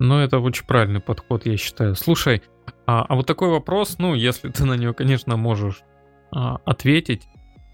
Ну, 0.00 0.18
это 0.18 0.38
очень 0.38 0.66
правильный 0.66 1.00
подход, 1.00 1.46
я 1.46 1.56
считаю. 1.56 1.94
Слушай, 1.94 2.42
а, 2.86 3.04
а 3.08 3.14
вот 3.14 3.26
такой 3.26 3.50
вопрос, 3.50 3.96
ну, 3.98 4.14
если 4.14 4.48
ты 4.48 4.64
на 4.64 4.74
него, 4.74 4.94
конечно, 4.94 5.36
можешь 5.36 5.82
а, 6.30 6.58
ответить. 6.64 7.26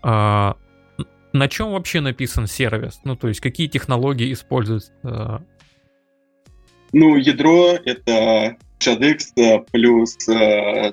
А, 0.03 0.57
на 1.33 1.49
чем 1.49 1.73
вообще 1.73 2.01
написан 2.01 2.47
сервис? 2.47 3.01
Ну, 3.05 3.17
то 3.17 3.29
есть, 3.29 3.41
какие 3.41 3.67
технологии 3.67 4.33
используются 4.33 4.93
а, 5.03 5.43
ну, 6.95 7.17
ядро— 7.17 7.73
это 7.85 8.57
JADX 8.79 9.19
э, 9.37 9.59
плюс 9.73 10.17
э, 10.29 10.93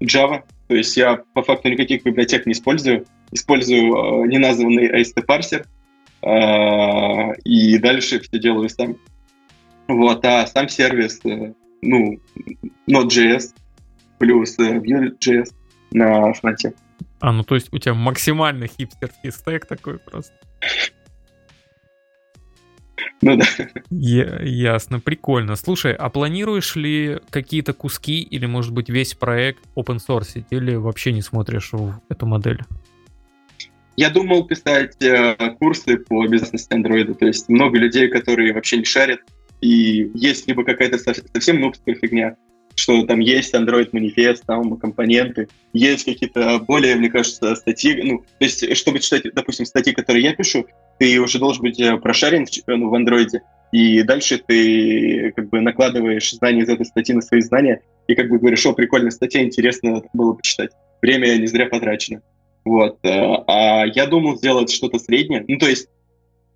Java. 0.00 0.42
То 0.68 0.74
есть 0.74 0.96
я 0.96 1.22
по 1.34 1.42
факту 1.42 1.70
никаких 1.70 2.04
библиотек 2.04 2.46
не 2.46 2.52
использую. 2.52 3.06
Использую 3.32 4.24
э, 4.24 4.28
неназванный 4.28 4.88
AST-парсер. 5.00 5.66
И 7.44 7.78
дальше 7.78 8.20
все 8.20 8.38
делаю 8.38 8.68
сам. 8.68 8.96
Вот, 9.88 10.22
а 10.26 10.46
сам 10.46 10.68
сервис, 10.68 11.20
ну, 11.24 12.20
Node.js 12.86 13.54
плюс 14.18 14.58
Vue.js 14.58 15.46
на 15.92 16.34
фронте. 16.34 16.74
А, 17.20 17.32
ну 17.32 17.42
то 17.42 17.54
есть 17.54 17.72
у 17.72 17.78
тебя 17.78 17.94
максимальный 17.94 18.68
хипстерский 18.68 19.32
стек 19.32 19.64
такой 19.64 19.98
просто. 19.98 20.34
Ну 23.22 23.36
да. 23.36 23.44
Я, 23.90 24.40
ясно, 24.42 25.00
прикольно. 25.00 25.56
Слушай, 25.56 25.94
а 25.94 26.08
планируешь 26.10 26.76
ли 26.76 27.18
какие-то 27.30 27.72
куски 27.72 28.20
или, 28.20 28.46
может 28.46 28.72
быть, 28.72 28.88
весь 28.88 29.14
проект 29.14 29.60
open 29.76 29.98
source 29.98 30.44
или 30.50 30.74
вообще 30.74 31.12
не 31.12 31.22
смотришь 31.22 31.72
в 31.72 32.00
эту 32.08 32.26
модель? 32.26 32.60
Я 33.96 34.08
думал 34.08 34.46
писать 34.46 34.96
э, 35.02 35.36
курсы 35.58 35.98
по 35.98 36.26
безопасности 36.26 36.72
андроида, 36.72 37.14
то 37.14 37.26
есть 37.26 37.48
много 37.48 37.78
людей, 37.78 38.08
которые 38.08 38.54
вообще 38.54 38.78
не 38.78 38.84
шарят, 38.84 39.20
и 39.60 40.10
есть 40.14 40.48
либо 40.48 40.64
какая-то 40.64 40.98
совсем 40.98 41.60
нубская 41.60 41.94
фигня, 41.94 42.36
что 42.74 43.04
там 43.04 43.20
есть 43.20 43.54
Android 43.54 43.90
манифест, 43.92 44.46
там 44.46 44.76
компоненты, 44.78 45.48
есть 45.72 46.04
какие-то 46.04 46.60
более, 46.60 46.96
мне 46.96 47.10
кажется, 47.10 47.54
статьи, 47.56 48.00
ну, 48.02 48.18
то 48.20 48.44
есть, 48.44 48.76
чтобы 48.76 49.00
читать, 49.00 49.24
допустим, 49.34 49.66
статьи, 49.66 49.92
которые 49.92 50.24
я 50.24 50.34
пишу, 50.34 50.66
ты 51.00 51.18
уже 51.18 51.38
должен 51.38 51.62
быть 51.62 51.80
э, 51.80 51.96
прошарен 51.96 52.44
в, 52.44 52.50
ну, 52.66 52.90
в 52.90 52.94
андроиде, 52.94 53.40
и 53.72 54.02
дальше 54.02 54.36
ты 54.36 55.32
как 55.34 55.48
бы 55.48 55.62
накладываешь 55.62 56.30
знания 56.32 56.60
из 56.60 56.68
этой 56.68 56.84
статьи 56.84 57.14
на 57.14 57.22
свои 57.22 57.40
знания, 57.40 57.80
и 58.06 58.14
как 58.14 58.28
бы 58.28 58.38
говоришь, 58.38 58.66
о, 58.66 58.74
прикольная 58.74 59.10
статья, 59.10 59.42
интересно 59.42 60.02
было 60.12 60.34
почитать. 60.34 60.72
Время 61.00 61.38
не 61.38 61.46
зря 61.46 61.66
потрачено. 61.66 62.20
Вот. 62.66 62.98
Э, 63.02 63.08
а 63.46 63.86
я 63.86 64.06
думал 64.06 64.36
сделать 64.36 64.70
что-то 64.70 64.98
среднее. 64.98 65.42
Ну, 65.48 65.56
то 65.56 65.66
есть, 65.66 65.88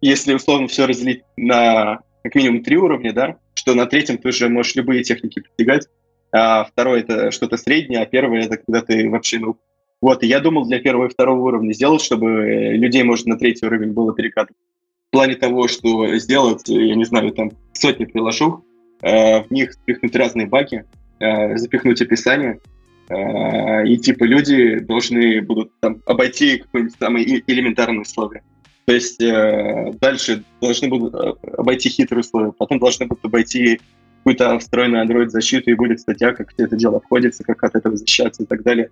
если 0.03 0.35
условно 0.35 0.69
все 0.69 0.87
разделить 0.87 1.23
на 1.39 2.01
как 2.23 2.35
минимум 2.35 2.63
три 2.63 2.77
уровня, 2.77 3.15
да, 3.15 3.37
что 3.55 3.73
на 3.73 3.87
третьем 3.87 4.19
ты 4.19 4.29
уже 4.29 4.51
можешь 4.51 4.75
любые 4.75 5.05
техники 5.05 5.41
постигать, 5.41 5.87
а 6.33 6.65
второй 6.65 7.01
это 7.01 7.31
что-то 7.31 7.57
среднее, 7.57 8.03
а 8.03 8.07
первое 8.07 8.43
это 8.43 8.59
когда 8.59 8.83
ты 8.83 9.09
вообще 9.09 9.39
ну, 9.39 9.57
вот, 10.05 10.23
и 10.23 10.27
я 10.27 10.41
думал 10.41 10.67
для 10.67 10.81
первого 10.81 11.07
и 11.07 11.09
второго 11.09 11.41
уровня 11.41 11.73
сделать, 11.73 12.03
чтобы 12.03 12.75
людей, 12.77 13.03
может, 13.05 13.25
на 13.25 13.39
третий 13.39 13.65
уровень 13.65 13.93
было 13.93 14.13
перекатывать. 14.13 14.61
В 15.09 15.13
плане 15.13 15.35
того, 15.35 15.67
что 15.67 16.15
сделать, 16.19 16.69
я 16.69 16.95
не 16.95 17.07
знаю, 17.07 17.33
там 17.33 17.53
сотни 17.73 18.05
приложух, 18.05 18.61
э, 19.01 19.43
в 19.45 19.51
них 19.51 19.73
запихнуть 19.73 20.15
разные 20.15 20.47
баги, 20.47 20.85
э, 21.21 21.57
запихнуть 21.57 22.03
описание, 22.03 22.61
э, 23.09 23.87
и 23.87 23.97
типа 23.97 24.25
люди 24.25 24.81
должны 24.81 25.41
будут 25.41 25.73
там 25.81 26.03
обойти 26.05 26.59
какое-нибудь 26.59 26.99
самое 26.99 27.43
элементарное 27.47 28.03
условие. 28.03 28.43
То 28.85 28.93
есть 28.93 29.23
э, 29.23 29.91
дальше 30.03 30.45
должны 30.61 30.89
будут 30.89 31.15
э, 31.15 31.33
обойти 31.57 31.89
хитрые 31.89 32.21
условия, 32.21 32.53
потом 32.53 32.79
должны 32.79 33.07
будут 33.07 33.25
обойти 33.25 33.81
какую-то 34.19 34.59
встроенную 34.59 35.07
Android-защиту, 35.07 35.71
и 35.71 35.75
будет 35.75 36.01
статья, 36.01 36.33
как 36.33 36.53
все 36.53 36.65
это 36.67 36.77
дело 36.77 36.99
обходится, 36.99 37.43
как 37.43 37.65
от 37.65 37.75
этого 37.75 37.97
защищаться 37.97 38.43
и 38.43 38.47
так 38.47 38.63
далее. 38.63 38.91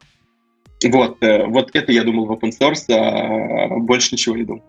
Вот, 0.91 1.23
э, 1.23 1.47
вот 1.47 1.71
это 1.75 1.93
я 1.93 2.05
думал 2.05 2.27
в 2.27 2.33
open 2.33 2.51
source, 2.51 2.91
а 2.91 3.79
больше 3.79 4.15
ничего 4.15 4.37
не 4.37 4.45
думал. 4.45 4.63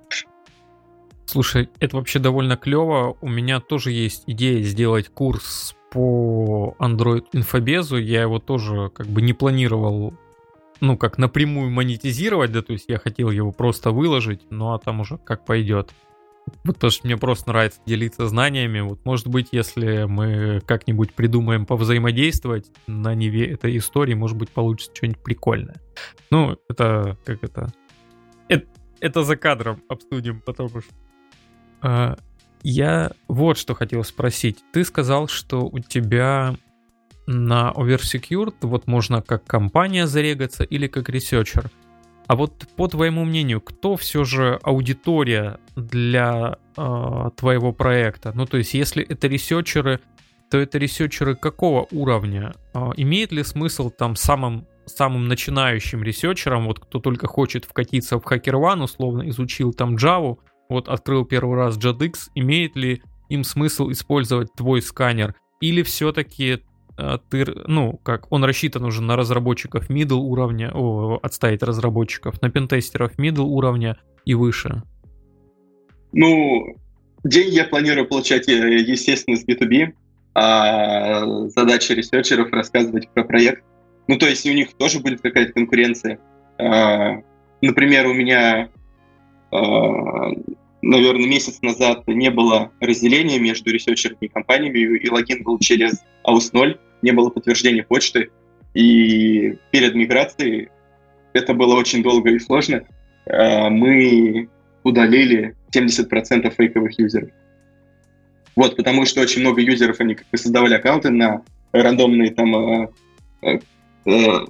Слушай, 1.26 1.70
это 1.80 1.96
вообще 1.96 2.20
довольно 2.20 2.58
клево. 2.58 3.18
У 3.22 3.30
меня 3.30 3.60
тоже 3.60 3.92
есть 3.92 4.24
идея 4.28 4.62
сделать 4.62 5.10
курс 5.10 5.76
по 5.92 6.76
Android 6.80 7.26
инфобезу. 7.34 7.98
Я 7.98 8.24
его 8.24 8.40
тоже 8.40 8.90
как 8.94 9.08
бы 9.08 9.22
не 9.22 9.34
планировал 9.34 10.14
ну, 10.84 10.98
как 10.98 11.18
напрямую 11.18 11.72
монетизировать, 11.72 12.52
да, 12.52 12.62
то 12.62 12.74
есть 12.74 12.86
я 12.90 12.98
хотел 13.00 13.32
его 13.32 13.54
просто 13.54 13.92
выложить, 13.92 14.42
ну, 14.50 14.74
а 14.74 14.80
там 14.80 15.00
уже 15.00 15.18
как 15.18 15.46
пойдет. 15.46 15.92
Вот 16.64 16.76
потому 16.76 16.92
что 16.92 17.06
мне 17.06 17.18
просто 17.18 17.50
нравится 17.50 17.80
делиться 17.86 18.28
знаниями. 18.28 18.80
Вот, 18.82 19.06
может 19.06 19.28
быть, 19.28 19.50
если 19.52 20.04
мы 20.04 20.62
как-нибудь 20.66 21.14
придумаем 21.14 21.66
повзаимодействовать 21.66 22.72
на 22.88 23.14
ниве 23.16 23.48
этой 23.48 23.78
истории, 23.78 24.14
может 24.14 24.38
быть, 24.38 24.50
получится 24.50 24.96
что-нибудь 24.96 25.24
прикольное. 25.24 25.76
Ну, 26.32 26.58
это 26.70 27.18
как 27.26 27.44
это... 27.44 27.74
Это, 28.50 28.68
это 29.00 29.24
за 29.24 29.36
кадром 29.36 29.82
обсудим, 29.88 30.42
потому 30.42 30.70
что... 30.70 30.94
А, 31.82 32.18
я 32.62 33.12
вот 33.28 33.58
что 33.58 33.74
хотел 33.74 34.04
спросить. 34.04 34.64
Ты 34.72 34.86
сказал, 34.86 35.28
что 35.28 35.62
у 35.66 35.80
тебя 35.80 36.56
на 37.26 37.72
Oversecured 37.76 38.56
вот 38.62 38.88
можно 38.88 39.22
как 39.22 39.46
компания 39.46 40.08
зарегаться 40.08 40.64
или 40.64 40.88
как 40.88 41.10
researcher. 41.10 41.70
А 42.28 42.36
вот 42.36 42.68
по 42.76 42.88
твоему 42.88 43.26
мнению, 43.26 43.62
кто 43.62 43.96
все 43.96 44.24
же 44.24 44.60
аудитория 44.64 45.60
для 45.76 46.58
э, 46.78 47.30
твоего 47.36 47.74
проекта? 47.74 48.32
Ну, 48.34 48.46
то 48.46 48.58
есть, 48.58 48.74
если 48.74 49.04
это 49.04 49.28
ресерчеры, 49.28 50.00
то 50.50 50.58
это 50.58 50.78
ресерчеры 50.78 51.36
какого 51.36 51.88
уровня? 51.92 52.54
Э, 52.74 52.92
имеет 52.96 53.32
ли 53.32 53.44
смысл 53.44 53.90
там 53.90 54.16
самым 54.16 54.68
самым 54.86 55.30
начинающим 55.30 56.04
ресерчерам, 56.04 56.66
вот 56.66 56.80
кто 56.80 57.00
только 57.00 57.26
хочет 57.28 57.66
вкатиться 57.66 58.20
в 58.20 58.26
HackerOne, 58.26 58.84
условно 58.84 59.30
изучил 59.30 59.74
там 59.74 59.96
Java, 59.96 60.38
вот 60.70 60.90
открыл 60.90 61.26
первый 61.26 61.56
раз 61.58 61.78
JADX, 61.78 62.14
имеет 62.36 62.76
ли 62.76 63.02
им 63.30 63.44
смысл 63.44 63.92
использовать 63.92 64.54
твой 64.54 64.82
сканер? 64.82 65.36
Или 65.62 65.84
все-таки 65.84 66.60
ты, 67.30 67.46
ну, 67.68 68.00
как 68.04 68.32
он 68.32 68.44
рассчитан 68.44 68.84
уже 68.84 69.02
на 69.02 69.16
разработчиков 69.16 69.90
middle 69.90 70.20
уровня, 70.20 70.72
о, 70.74 71.20
отставить 71.22 71.64
разработчиков, 71.64 72.42
на 72.42 72.50
пентестеров 72.50 73.18
middle 73.18 73.46
уровня 73.46 73.98
и 74.26 74.34
выше? 74.34 74.84
Ну, 76.12 76.78
деньги 77.24 77.56
я 77.56 77.66
планирую 77.66 78.08
получать, 78.08 78.48
э, 78.48 78.80
естественно, 78.80 79.38
с 79.38 79.46
B2B, 79.46 79.94
а 80.36 81.48
задача 81.50 81.94
ресерчеров 81.94 82.52
рассказывать 82.52 83.10
про 83.14 83.24
проект. 83.24 83.64
Ну, 84.08 84.18
то 84.18 84.28
есть 84.28 84.46
у 84.46 84.54
них 84.54 84.74
тоже 84.74 85.00
будет 85.00 85.22
какая-то 85.22 85.54
конкуренция. 85.54 86.20
А, 86.58 87.22
например, 87.62 88.08
у 88.08 88.14
меня 88.14 88.70
а, 89.52 90.32
наверное, 90.84 91.28
месяц 91.28 91.62
назад 91.62 92.08
не 92.08 92.30
было 92.30 92.72
разделения 92.80 93.40
между 93.40 93.72
ресерчерами 93.72 94.18
и 94.22 94.28
компаниями, 94.28 94.98
и 94.98 95.10
логин 95.10 95.44
был 95.44 95.60
через 95.60 96.04
Auth0, 96.28 96.80
не 97.04 97.12
было 97.12 97.30
подтверждения 97.30 97.84
почты, 97.84 98.32
и 98.74 99.58
перед 99.72 99.94
миграцией 99.94 100.70
это 101.34 101.54
было 101.54 101.76
очень 101.76 102.02
долго 102.02 102.32
и 102.32 102.40
сложно. 102.40 102.84
А, 103.26 103.70
мы 103.70 104.50
удалили 104.84 105.56
70% 105.74 106.54
фейковых 106.56 106.98
юзеров. 107.00 107.30
Вот, 108.56 108.76
потому 108.76 109.06
что 109.06 109.22
очень 109.22 109.42
много 109.42 109.62
юзеров, 109.62 110.00
они 110.00 110.16
как 110.16 110.28
бы 110.30 110.38
создавали 110.38 110.76
аккаунты 110.76 111.10
на 111.10 111.42
рандомные 111.72 112.32
там 112.32 112.56
э, 112.56 112.90
э, 113.42 114.46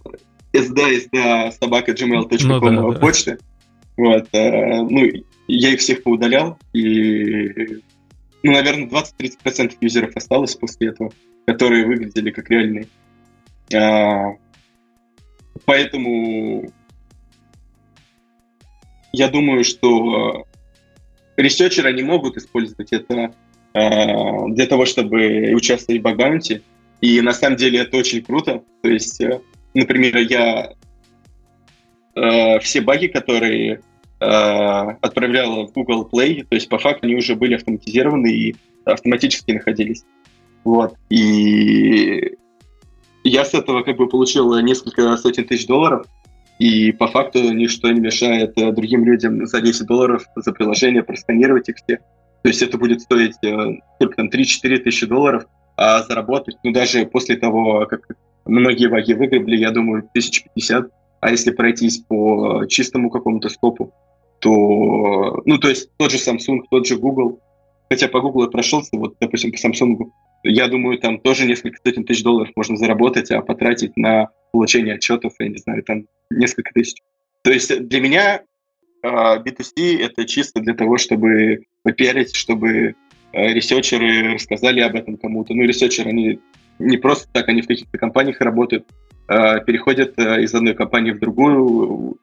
sd, 0.53 1.05
sd, 1.05 1.51
собака 1.51 1.91
gmail.com 1.93 2.47
ну, 2.47 2.59
да, 2.59 2.91
да. 2.91 2.99
почты. 2.99 3.37
Вот, 3.95 4.27
э, 4.33 4.81
ну, 4.81 5.09
я 5.47 5.69
их 5.69 5.79
всех 5.79 6.03
поудалял, 6.03 6.57
и, 6.73 7.81
ну, 8.41 8.51
наверное, 8.51 8.87
20-30% 8.87 9.77
юзеров 9.79 10.15
осталось 10.15 10.55
после 10.55 10.89
этого, 10.89 11.13
которые 11.45 11.85
выглядели 11.85 12.31
как 12.31 12.49
реальные. 12.49 12.87
А, 13.73 14.35
поэтому 15.65 16.71
я 19.11 19.29
думаю, 19.29 19.63
что 19.63 20.45
ресерчеры, 21.37 21.89
они 21.89 22.03
могут 22.03 22.37
использовать 22.37 22.91
это 22.93 23.33
а, 23.73 24.47
для 24.49 24.67
того, 24.67 24.85
чтобы 24.85 25.53
участвовать 25.53 26.01
в 26.01 26.03
бакбаунте, 26.03 26.61
и 27.01 27.21
на 27.21 27.33
самом 27.33 27.57
деле 27.57 27.79
это 27.79 27.97
очень 27.97 28.23
круто. 28.23 28.63
То 28.81 28.89
есть, 28.89 29.19
э, 29.19 29.41
например, 29.73 30.17
я 30.17 30.73
э, 32.15 32.59
все 32.59 32.79
баги, 32.79 33.07
которые 33.07 33.81
Э, 34.23 34.95
отправляла 35.01 35.67
в 35.67 35.73
Google 35.73 36.07
Play, 36.09 36.45
то 36.47 36.55
есть 36.55 36.69
по 36.69 36.77
факту 36.79 37.07
они 37.07 37.15
уже 37.15 37.35
были 37.35 37.55
автоматизированы 37.55 38.31
и 38.31 38.55
автоматически 38.85 39.51
находились. 39.51 40.05
Вот. 40.64 40.95
И 41.09 42.38
я 43.24 43.45
с 43.45 43.53
этого 43.53 43.84
как 43.84 43.97
бы 43.97 44.07
получил 44.07 44.57
несколько 44.59 45.16
сотен 45.18 45.45
тысяч 45.45 45.68
долларов, 45.68 46.05
и 46.59 46.91
по 46.91 47.07
факту 47.07 47.39
ничто 47.53 47.91
не 47.91 47.99
мешает 47.99 48.57
э, 48.57 48.72
другим 48.72 49.05
людям 49.05 49.45
за 49.45 49.61
10 49.61 49.86
долларов 49.88 50.26
за 50.36 50.51
приложение 50.51 51.03
просканировать 51.03 51.70
их 51.70 51.76
все. 51.78 51.97
То 51.97 52.49
есть 52.49 52.61
это 52.61 52.78
будет 52.78 53.01
стоить 53.01 53.36
э, 53.43 53.80
только 53.99 54.16
там 54.16 54.30
3-4 54.30 54.78
тысячи 54.78 55.05
долларов, 55.05 55.45
а 55.76 56.03
заработать, 56.03 56.57
ну 56.64 56.72
даже 56.72 57.05
после 57.05 57.36
того, 57.38 57.86
как 57.88 58.07
многие 58.45 58.88
ваги 58.88 59.14
выгребли, 59.14 59.57
я 59.57 59.72
думаю, 59.72 60.03
1050, 60.09 60.91
а 61.22 61.32
если 61.32 61.51
пройтись 61.51 61.99
по 61.99 62.66
чистому 62.68 63.09
какому-то 63.09 63.49
скопу, 63.49 63.93
то, 64.39 65.41
ну, 65.45 65.57
то 65.57 65.70
есть 65.70 65.89
тот 65.97 66.11
же 66.11 66.18
Samsung, 66.18 66.59
тот 66.70 66.86
же 66.86 66.97
Google, 66.97 67.39
хотя 67.89 68.09
по 68.09 68.20
Google 68.20 68.43
я 68.43 68.49
прошелся, 68.49 68.89
вот, 68.93 69.16
допустим, 69.20 69.51
по 69.51 69.55
Samsung, 69.55 70.11
я 70.43 70.67
думаю, 70.67 70.99
там 70.99 71.19
тоже 71.19 71.45
несколько 71.45 71.79
сотен 71.83 72.03
тысяч 72.03 72.23
долларов 72.23 72.51
можно 72.55 72.75
заработать, 72.75 73.31
а 73.31 73.41
потратить 73.41 73.95
на 73.97 74.29
получение 74.51 74.95
отчетов, 74.95 75.33
я 75.39 75.47
не 75.47 75.57
знаю, 75.57 75.83
там 75.83 76.05
несколько 76.29 76.71
тысяч. 76.73 76.97
То 77.43 77.51
есть 77.51 77.87
для 77.87 78.01
меня 78.01 78.41
э, 79.01 79.07
B2C 79.07 79.99
это 79.99 80.25
чисто 80.25 80.61
для 80.61 80.73
того, 80.73 80.97
чтобы 80.97 81.63
попиарить, 81.83 82.35
чтобы 82.35 82.95
э, 83.31 83.53
ресерчеры 83.53 84.33
рассказали 84.33 84.81
об 84.81 84.95
этом 84.95 85.17
кому-то. 85.17 85.53
Ну, 85.53 85.63
ресерчеры, 85.63 86.09
они 86.09 86.39
не 86.79 86.97
просто 86.97 87.27
так, 87.31 87.47
они 87.49 87.61
в 87.61 87.67
каких-то 87.67 87.97
компаниях 87.97 88.41
работают, 88.41 88.85
э, 89.27 89.63
переходят 89.65 90.17
из 90.19 90.53
одной 90.53 90.73
компании 90.73 91.11
в 91.11 91.19
другую, 91.19 92.17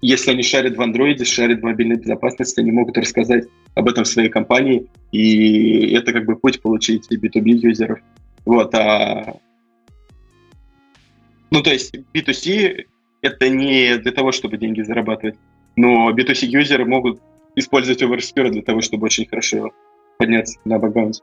если 0.00 0.30
они 0.30 0.42
шарят 0.42 0.76
в 0.76 0.82
андроиде, 0.82 1.24
шарят 1.24 1.60
в 1.60 1.64
мобильной 1.64 1.96
безопасности, 1.96 2.60
они 2.60 2.72
могут 2.72 2.96
рассказать 2.96 3.46
об 3.74 3.88
этом 3.88 4.04
в 4.04 4.08
своей 4.08 4.28
компании, 4.28 4.86
и 5.12 5.92
это 5.94 6.12
как 6.12 6.24
бы 6.24 6.36
путь 6.36 6.60
получить 6.62 7.10
B2B 7.10 7.50
юзеров. 7.50 8.00
Вот, 8.44 8.74
а... 8.74 9.36
Ну, 11.50 11.62
то 11.62 11.70
есть 11.70 11.94
B2C— 12.14 12.86
это 13.22 13.48
не 13.48 13.98
для 13.98 14.12
того, 14.12 14.32
чтобы 14.32 14.56
деньги 14.56 14.82
зарабатывать, 14.82 15.36
но 15.76 16.10
B2C 16.12 16.46
юзеры 16.46 16.84
могут 16.84 17.20
использовать 17.56 18.02
Oversphere 18.02 18.50
для 18.50 18.62
того, 18.62 18.80
чтобы 18.80 19.06
очень 19.06 19.26
хорошо 19.26 19.70
подняться 20.18 20.58
на 20.64 20.78
бэкграунде. 20.78 21.20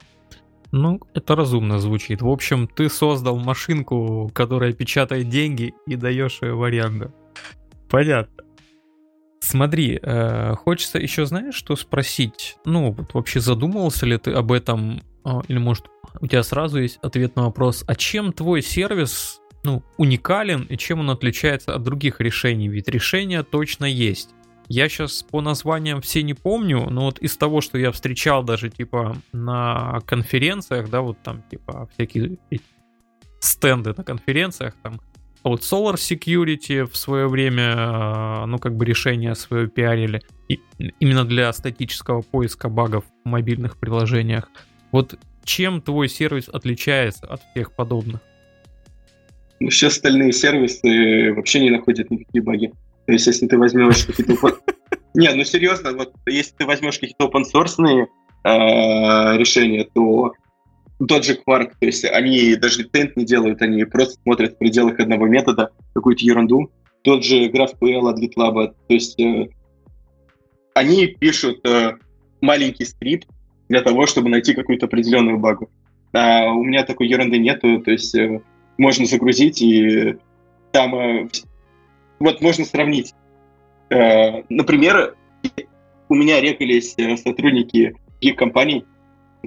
Ну, 0.72 1.00
это 1.14 1.36
разумно 1.36 1.80
звучит. 1.80 2.22
В 2.22 2.30
общем, 2.30 2.68
ты 2.68 2.90
создал 2.90 3.38
машинку, 3.40 4.30
которая 4.34 4.74
печатает 4.74 5.30
деньги 5.30 5.74
и 5.86 5.96
даешь 5.96 6.42
ее 6.42 6.56
в 6.56 6.64
аренду. 6.64 7.14
Понятно. 7.90 8.44
Смотри, 9.40 10.00
э, 10.02 10.56
хочется 10.56 10.98
еще, 10.98 11.26
знаешь, 11.26 11.56
что 11.56 11.76
спросить? 11.76 12.58
Ну, 12.66 12.92
вот 12.92 13.14
вообще 13.14 13.40
задумывался 13.40 14.06
ли 14.06 14.18
ты 14.18 14.32
об 14.32 14.52
этом? 14.52 15.02
Э, 15.26 15.42
или, 15.48 15.58
может, 15.58 15.86
у 16.20 16.28
тебя 16.28 16.44
сразу 16.44 16.80
есть 16.80 16.98
ответ 17.02 17.36
на 17.36 17.44
вопрос, 17.44 17.84
а 17.88 17.96
чем 17.96 18.34
твой 18.34 18.62
сервис 18.62 19.40
ну, 19.64 19.84
уникален 19.98 20.64
и 20.64 20.78
чем 20.78 21.02
он 21.02 21.10
отличается 21.10 21.76
от 21.76 21.84
других 21.84 22.20
решений? 22.20 22.68
Ведь 22.68 22.88
решения 22.88 23.44
точно 23.44 23.86
есть. 23.86 24.30
Я 24.70 24.90
сейчас 24.90 25.24
по 25.24 25.40
названиям 25.40 26.02
все 26.02 26.24
не 26.24 26.34
помню, 26.34 26.90
но 26.90 27.06
вот 27.06 27.20
из 27.20 27.38
того, 27.38 27.62
что 27.62 27.78
я 27.78 27.92
встречал 27.92 28.44
даже 28.44 28.70
типа 28.70 29.16
на 29.32 30.02
конференциях, 30.06 30.90
да, 30.90 31.02
вот 31.02 31.18
там 31.24 31.42
типа 31.50 31.88
всякие 31.94 32.38
стенды 33.40 33.94
на 33.96 34.04
конференциях, 34.04 34.74
там 34.84 35.00
а 35.44 35.50
вот 35.50 35.62
Solar 35.62 35.96
Security 35.96 36.86
в 36.86 36.96
свое 36.98 37.28
время, 37.28 37.74
а, 37.78 38.46
ну, 38.46 38.58
как 38.58 38.76
бы 38.76 38.86
решение 38.86 39.36
свое 39.36 39.68
пиарили. 39.68 40.22
И 40.50 40.60
именно 41.00 41.26
для 41.26 41.52
статического 41.54 42.22
поиска 42.22 42.70
багов 42.70 43.06
в 43.24 43.30
мобильных 43.30 43.78
приложениях. 43.78 44.50
Вот 44.92 45.18
чем 45.44 45.82
твой 45.82 46.10
сервис 46.10 46.50
отличается 46.50 47.26
от 47.28 47.42
всех 47.52 47.74
подобных? 47.74 48.22
Ну, 49.60 49.70
все 49.70 49.88
остальные 49.88 50.34
сервисы 50.34 51.34
вообще 51.34 51.60
не 51.60 51.70
находят 51.70 52.12
никакие 52.12 52.44
баги. 52.44 52.74
То 53.06 53.14
есть, 53.14 53.28
если 53.28 53.48
ты 53.48 53.58
возьмешь 53.58 54.06
какие-то... 54.06 54.36
Не, 55.14 55.34
ну 55.34 55.44
серьезно, 55.46 55.94
вот 55.94 56.14
если 56.28 56.54
ты 56.58 56.66
возьмешь 56.66 57.00
какие-то 57.00 57.26
open 57.26 57.44
source 57.52 58.08
а, 58.44 59.36
решения, 59.36 59.88
то 59.96 60.34
тот 61.06 61.26
же 61.26 61.34
Quark, 61.34 61.74
то 61.80 61.86
есть 61.86 62.06
они 62.06 62.56
даже 62.56 62.84
тент 62.86 63.16
не 63.16 63.26
делают, 63.26 63.62
они 63.62 63.84
просто 63.86 64.20
смотрят 64.22 64.54
в 64.54 64.58
пределах 64.58 65.00
одного 65.00 65.28
метода 65.28 65.72
какую-то 65.94 66.24
ерунду. 66.26 66.72
Тот 67.04 67.24
же 67.24 67.50
GraphQL 67.50 68.10
от 68.10 68.20
GitLab, 68.20 68.74
то 68.88 68.94
есть 68.94 69.20
э, 69.20 69.48
они 70.74 71.08
пишут 71.08 71.66
э, 71.68 71.94
маленький 72.42 72.86
скрипт 72.86 73.28
для 73.70 73.82
того, 73.82 74.08
чтобы 74.08 74.30
найти 74.30 74.54
какую-то 74.54 74.88
определенную 74.88 75.38
багу. 75.38 75.70
А 76.14 76.52
у 76.52 76.64
меня 76.64 76.84
такой 76.84 77.08
ерунды 77.08 77.38
нету, 77.38 77.80
то 77.82 77.92
есть 77.92 78.16
э, 78.16 78.42
можно 78.78 79.06
загрузить, 79.06 79.62
и 79.62 80.18
там 80.72 80.96
э, 80.96 81.30
вот 82.20 82.42
можно 82.42 82.66
сравнить. 82.66 83.14
Э, 83.90 84.42
например, 84.50 85.16
у 86.10 86.16
меня 86.16 86.42
рекались 86.42 86.96
э, 86.98 87.18
сотрудники 87.18 87.96
других 88.20 88.38
компаний, 88.38 88.86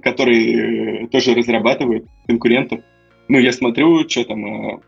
которые 0.03 1.07
тоже 1.09 1.35
разрабатывают 1.35 2.07
конкурентов. 2.27 2.81
Ну, 3.29 3.39
я 3.39 3.53
смотрю, 3.53 4.09
что 4.09 4.25
там, 4.25 4.81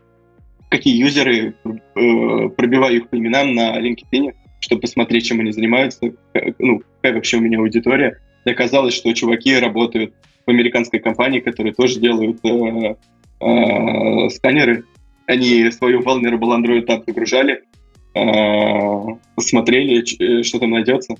какие 0.69 0.97
юзеры, 0.97 1.55
пробиваю 1.93 2.97
их 2.97 3.09
по 3.09 3.17
именам 3.17 3.53
на 3.53 3.79
LinkedIn, 3.79 4.33
чтобы 4.59 4.81
посмотреть, 4.81 5.27
чем 5.27 5.39
они 5.39 5.51
занимаются, 5.51 6.13
ну, 6.59 6.81
какая 6.95 7.13
вообще 7.13 7.37
у 7.37 7.41
меня 7.41 7.59
аудитория. 7.59 8.19
И 8.45 8.51
оказалось, 8.51 8.93
что 8.93 9.13
чуваки 9.13 9.57
работают 9.57 10.13
в 10.45 10.49
американской 10.49 10.99
компании, 10.99 11.39
которые 11.39 11.73
тоже 11.73 11.99
делают 11.99 12.39
э, 12.43 12.95
э, 13.39 14.29
сканеры. 14.29 14.85
Они 15.25 15.69
свою 15.71 16.01
Vulnerable 16.01 16.57
Android 16.57 16.85
App 16.85 17.03
загружали, 17.05 17.63
э, 18.13 19.15
посмотрели, 19.35 20.03
э, 20.19 20.43
что 20.43 20.59
там 20.59 20.71
найдется. 20.71 21.15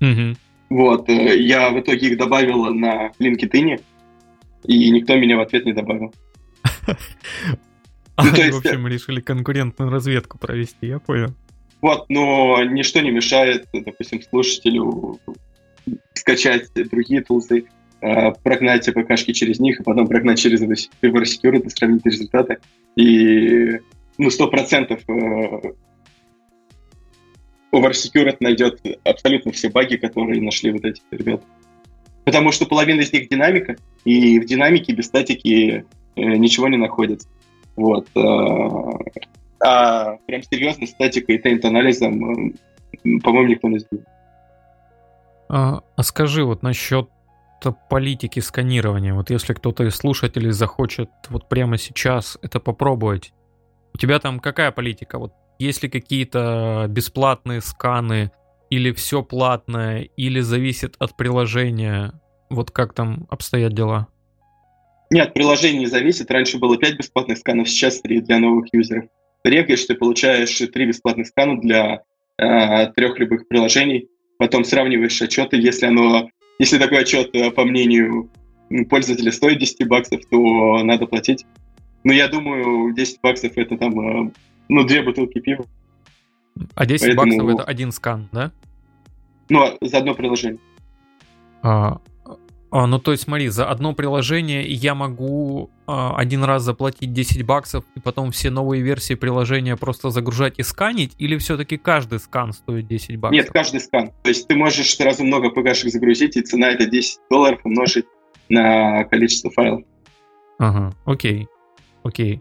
Mm-hmm. 0.00 0.36
Вот, 0.74 1.08
э, 1.08 1.38
я 1.38 1.70
в 1.70 1.78
итоге 1.78 2.08
их 2.08 2.18
добавил 2.18 2.64
на 2.74 3.12
LinkedIn, 3.20 3.80
и 4.64 4.90
никто 4.90 5.14
меня 5.14 5.36
в 5.36 5.40
ответ 5.40 5.64
не 5.66 5.72
добавил. 5.72 6.12
А, 8.16 8.28
то 8.32 8.42
есть... 8.42 8.54
В 8.54 8.64
общем, 8.64 8.86
решили 8.86 9.20
конкурентную 9.20 9.90
разведку 9.90 10.38
провести, 10.38 10.86
я 10.86 11.00
понял. 11.00 11.34
Вот, 11.80 12.06
но 12.08 12.62
ничто 12.62 13.00
не 13.00 13.10
мешает, 13.10 13.66
допустим, 13.72 14.22
слушателю 14.22 15.18
скачать 16.14 16.68
другие 16.74 17.22
тулзы, 17.22 17.64
э, 18.00 18.32
прогнать 18.44 18.88
АПКшки 18.88 19.32
через 19.32 19.58
них, 19.58 19.80
и 19.80 19.82
потом 19.82 20.06
прогнать 20.06 20.38
через 20.38 20.62
Security, 20.62 21.68
сравнить 21.70 22.06
результаты. 22.06 22.58
И 22.94 23.80
ну, 24.16 24.28
100% 24.28 25.74
OverSecured 27.74 28.36
найдет 28.40 28.80
абсолютно 29.04 29.52
все 29.52 29.68
баги, 29.68 29.96
которые 29.96 30.40
нашли 30.40 30.72
вот 30.72 30.84
эти 30.84 31.02
ребята. 31.10 31.44
Потому 32.24 32.52
что 32.52 32.66
половина 32.66 33.00
из 33.00 33.12
них 33.12 33.28
динамика, 33.28 33.76
и 34.04 34.38
в 34.38 34.46
динамике 34.46 34.94
без 34.94 35.06
статики 35.06 35.84
э, 36.16 36.20
ничего 36.20 36.68
не 36.68 36.78
находят. 36.78 37.22
Вот. 37.76 38.06
Э, 38.16 38.20
а 39.60 40.16
прям 40.26 40.42
серьезно 40.42 40.86
статика 40.86 41.32
и 41.32 41.38
тент-анализом, 41.38 42.54
по-моему, 43.22 43.48
никто 43.48 43.68
не 43.68 43.78
сделал. 43.78 44.04
А, 45.48 45.82
а 45.96 46.02
скажи 46.02 46.44
вот 46.44 46.62
насчет 46.62 47.08
политики 47.88 48.40
сканирования. 48.40 49.14
Вот 49.14 49.30
если 49.30 49.54
кто-то 49.54 49.84
из 49.84 49.94
слушателей 49.96 50.50
захочет 50.50 51.10
вот 51.30 51.48
прямо 51.48 51.78
сейчас 51.78 52.38
это 52.42 52.60
попробовать, 52.60 53.32
у 53.94 53.98
тебя 53.98 54.18
там 54.18 54.40
какая 54.40 54.70
политика? 54.70 55.18
Вот 55.18 55.32
есть 55.58 55.82
ли 55.82 55.88
какие-то 55.88 56.86
бесплатные 56.88 57.60
сканы 57.60 58.30
или 58.70 58.92
все 58.92 59.22
платное, 59.22 60.08
или 60.16 60.40
зависит 60.40 60.96
от 60.98 61.16
приложения? 61.16 62.12
Вот 62.50 62.70
как 62.70 62.94
там 62.94 63.26
обстоят 63.30 63.72
дела? 63.72 64.08
Нет, 65.10 65.34
приложение 65.34 65.80
не 65.80 65.86
зависит. 65.86 66.30
Раньше 66.30 66.58
было 66.58 66.76
5 66.76 66.98
бесплатных 66.98 67.38
сканов, 67.38 67.68
сейчас 67.68 68.00
3 68.00 68.22
для 68.22 68.38
новых 68.38 68.66
юзеров. 68.72 69.04
Регаешь, 69.44 69.84
ты 69.84 69.94
получаешь 69.94 70.56
3 70.56 70.86
бесплатных 70.86 71.26
скана 71.26 71.60
для 71.60 72.02
э, 72.38 72.92
трех 72.92 73.18
любых 73.18 73.46
приложений 73.46 74.08
потом 74.38 74.64
сравниваешь 74.64 75.20
отчеты, 75.22 75.56
если 75.56 75.86
оно, 75.86 76.28
если 76.58 76.78
такой 76.78 77.00
отчет, 77.00 77.30
э, 77.34 77.50
по 77.50 77.64
мнению 77.64 78.30
пользователя, 78.88 79.32
стоит 79.32 79.58
10 79.58 79.86
баксов, 79.88 80.20
то 80.30 80.82
надо 80.82 81.06
платить. 81.06 81.44
Но 82.02 82.12
я 82.12 82.28
думаю, 82.28 82.92
10 82.92 83.20
баксов 83.22 83.52
это 83.56 83.76
там, 83.76 84.28
э, 84.28 84.30
ну, 84.68 84.84
две 84.84 85.02
бутылки 85.02 85.40
пива. 85.40 85.64
А 86.74 86.86
10 86.86 87.16
Поэтому... 87.16 87.26
баксов 87.26 87.48
это 87.60 87.64
один 87.64 87.92
скан, 87.92 88.28
да? 88.32 88.52
Ну, 89.48 89.62
а 89.62 89.76
за 89.80 89.98
одно 89.98 90.14
приложение. 90.14 90.60
А, 91.62 92.00
а, 92.70 92.86
ну, 92.86 92.98
то 92.98 93.12
есть, 93.12 93.24
смотри, 93.24 93.48
за 93.48 93.66
одно 93.70 93.92
приложение 93.92 94.64
я 94.64 94.94
могу 94.94 95.70
а, 95.86 96.16
один 96.16 96.42
раз 96.44 96.62
заплатить 96.62 97.12
10 97.12 97.44
баксов 97.44 97.84
и 97.94 98.00
потом 98.00 98.30
все 98.30 98.50
новые 98.50 98.82
версии 98.82 99.14
приложения 99.14 99.76
просто 99.76 100.10
загружать 100.10 100.54
и 100.58 100.62
сканить, 100.62 101.12
или 101.18 101.36
все-таки 101.38 101.76
каждый 101.76 102.18
скан 102.18 102.52
стоит 102.52 102.86
10 102.86 103.16
баксов? 103.16 103.32
Нет, 103.32 103.50
каждый 103.52 103.80
скан. 103.80 104.10
То 104.22 104.28
есть 104.28 104.48
ты 104.48 104.56
можешь 104.56 104.94
сразу 104.96 105.24
много 105.24 105.50
пгшек 105.50 105.90
загрузить, 105.90 106.36
и 106.36 106.42
цена 106.42 106.70
это 106.70 106.86
10 106.86 107.20
долларов 107.30 107.60
умножить 107.64 108.06
на 108.48 109.04
количество 109.04 109.50
файлов. 109.50 109.84
Ага, 110.58 110.92
окей, 111.04 111.48
окей. 112.02 112.40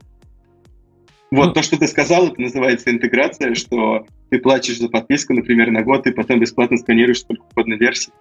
Вот 1.34 1.48
ну... 1.48 1.54
то, 1.54 1.64
что 1.64 1.80
ты 1.80 1.88
сказал, 1.88 2.28
это 2.28 2.40
называется 2.40 2.92
интеграция, 2.92 3.56
что 3.56 4.06
ты 4.30 4.38
платишь 4.38 4.78
за 4.78 4.88
подписку, 4.88 5.34
например, 5.34 5.72
на 5.72 5.82
год, 5.82 6.06
и 6.06 6.12
потом 6.12 6.40
бесплатно 6.40 6.78
сканируешь 6.78 7.22
сколько 7.22 7.42
угодно 7.52 7.74
версий. 7.74 8.12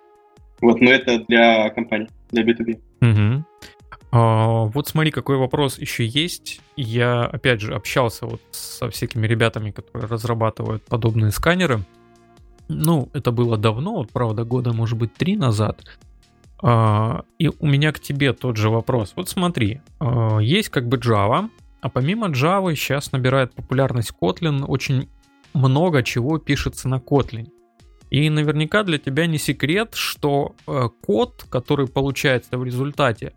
Вот, 0.62 0.80
но 0.80 0.90
это 0.90 1.22
для 1.28 1.68
компаний, 1.70 2.08
для 2.30 2.42
B2B. 2.42 2.80
Угу. 3.02 3.44
А, 4.12 4.64
вот 4.64 4.88
смотри, 4.88 5.10
какой 5.10 5.36
вопрос 5.36 5.78
еще 5.78 6.06
есть. 6.06 6.62
Я, 6.74 7.24
опять 7.24 7.60
же, 7.60 7.74
общался 7.74 8.24
вот 8.24 8.40
со 8.50 8.88
всякими 8.88 9.26
ребятами, 9.26 9.72
которые 9.72 10.08
разрабатывают 10.08 10.82
подобные 10.84 11.32
сканеры. 11.32 11.80
Ну, 12.68 13.10
это 13.12 13.30
было 13.30 13.58
давно, 13.58 13.96
вот, 13.96 14.10
правда, 14.10 14.44
года, 14.44 14.72
может 14.72 14.96
быть, 14.96 15.12
три 15.12 15.36
назад. 15.36 15.84
А, 16.62 17.24
и 17.38 17.50
у 17.58 17.66
меня 17.66 17.92
к 17.92 18.00
тебе 18.00 18.32
тот 18.32 18.56
же 18.56 18.70
вопрос. 18.70 19.12
Вот 19.16 19.28
смотри, 19.28 19.82
а, 20.00 20.38
есть 20.38 20.70
как 20.70 20.88
бы 20.88 20.96
Java, 20.96 21.50
а 21.82 21.88
помимо 21.88 22.28
Java 22.28 22.74
сейчас 22.74 23.12
набирает 23.12 23.54
популярность 23.54 24.12
Kotlin. 24.22 24.64
Очень 24.64 25.08
много 25.52 26.02
чего 26.02 26.38
пишется 26.38 26.88
на 26.88 26.96
Kotlin. 26.96 27.48
И 28.08 28.30
наверняка 28.30 28.84
для 28.84 28.98
тебя 28.98 29.26
не 29.26 29.38
секрет, 29.38 29.94
что 29.94 30.54
э, 30.66 30.88
код, 31.04 31.44
который 31.50 31.88
получается 31.88 32.56
в 32.56 32.64
результате, 32.64 33.32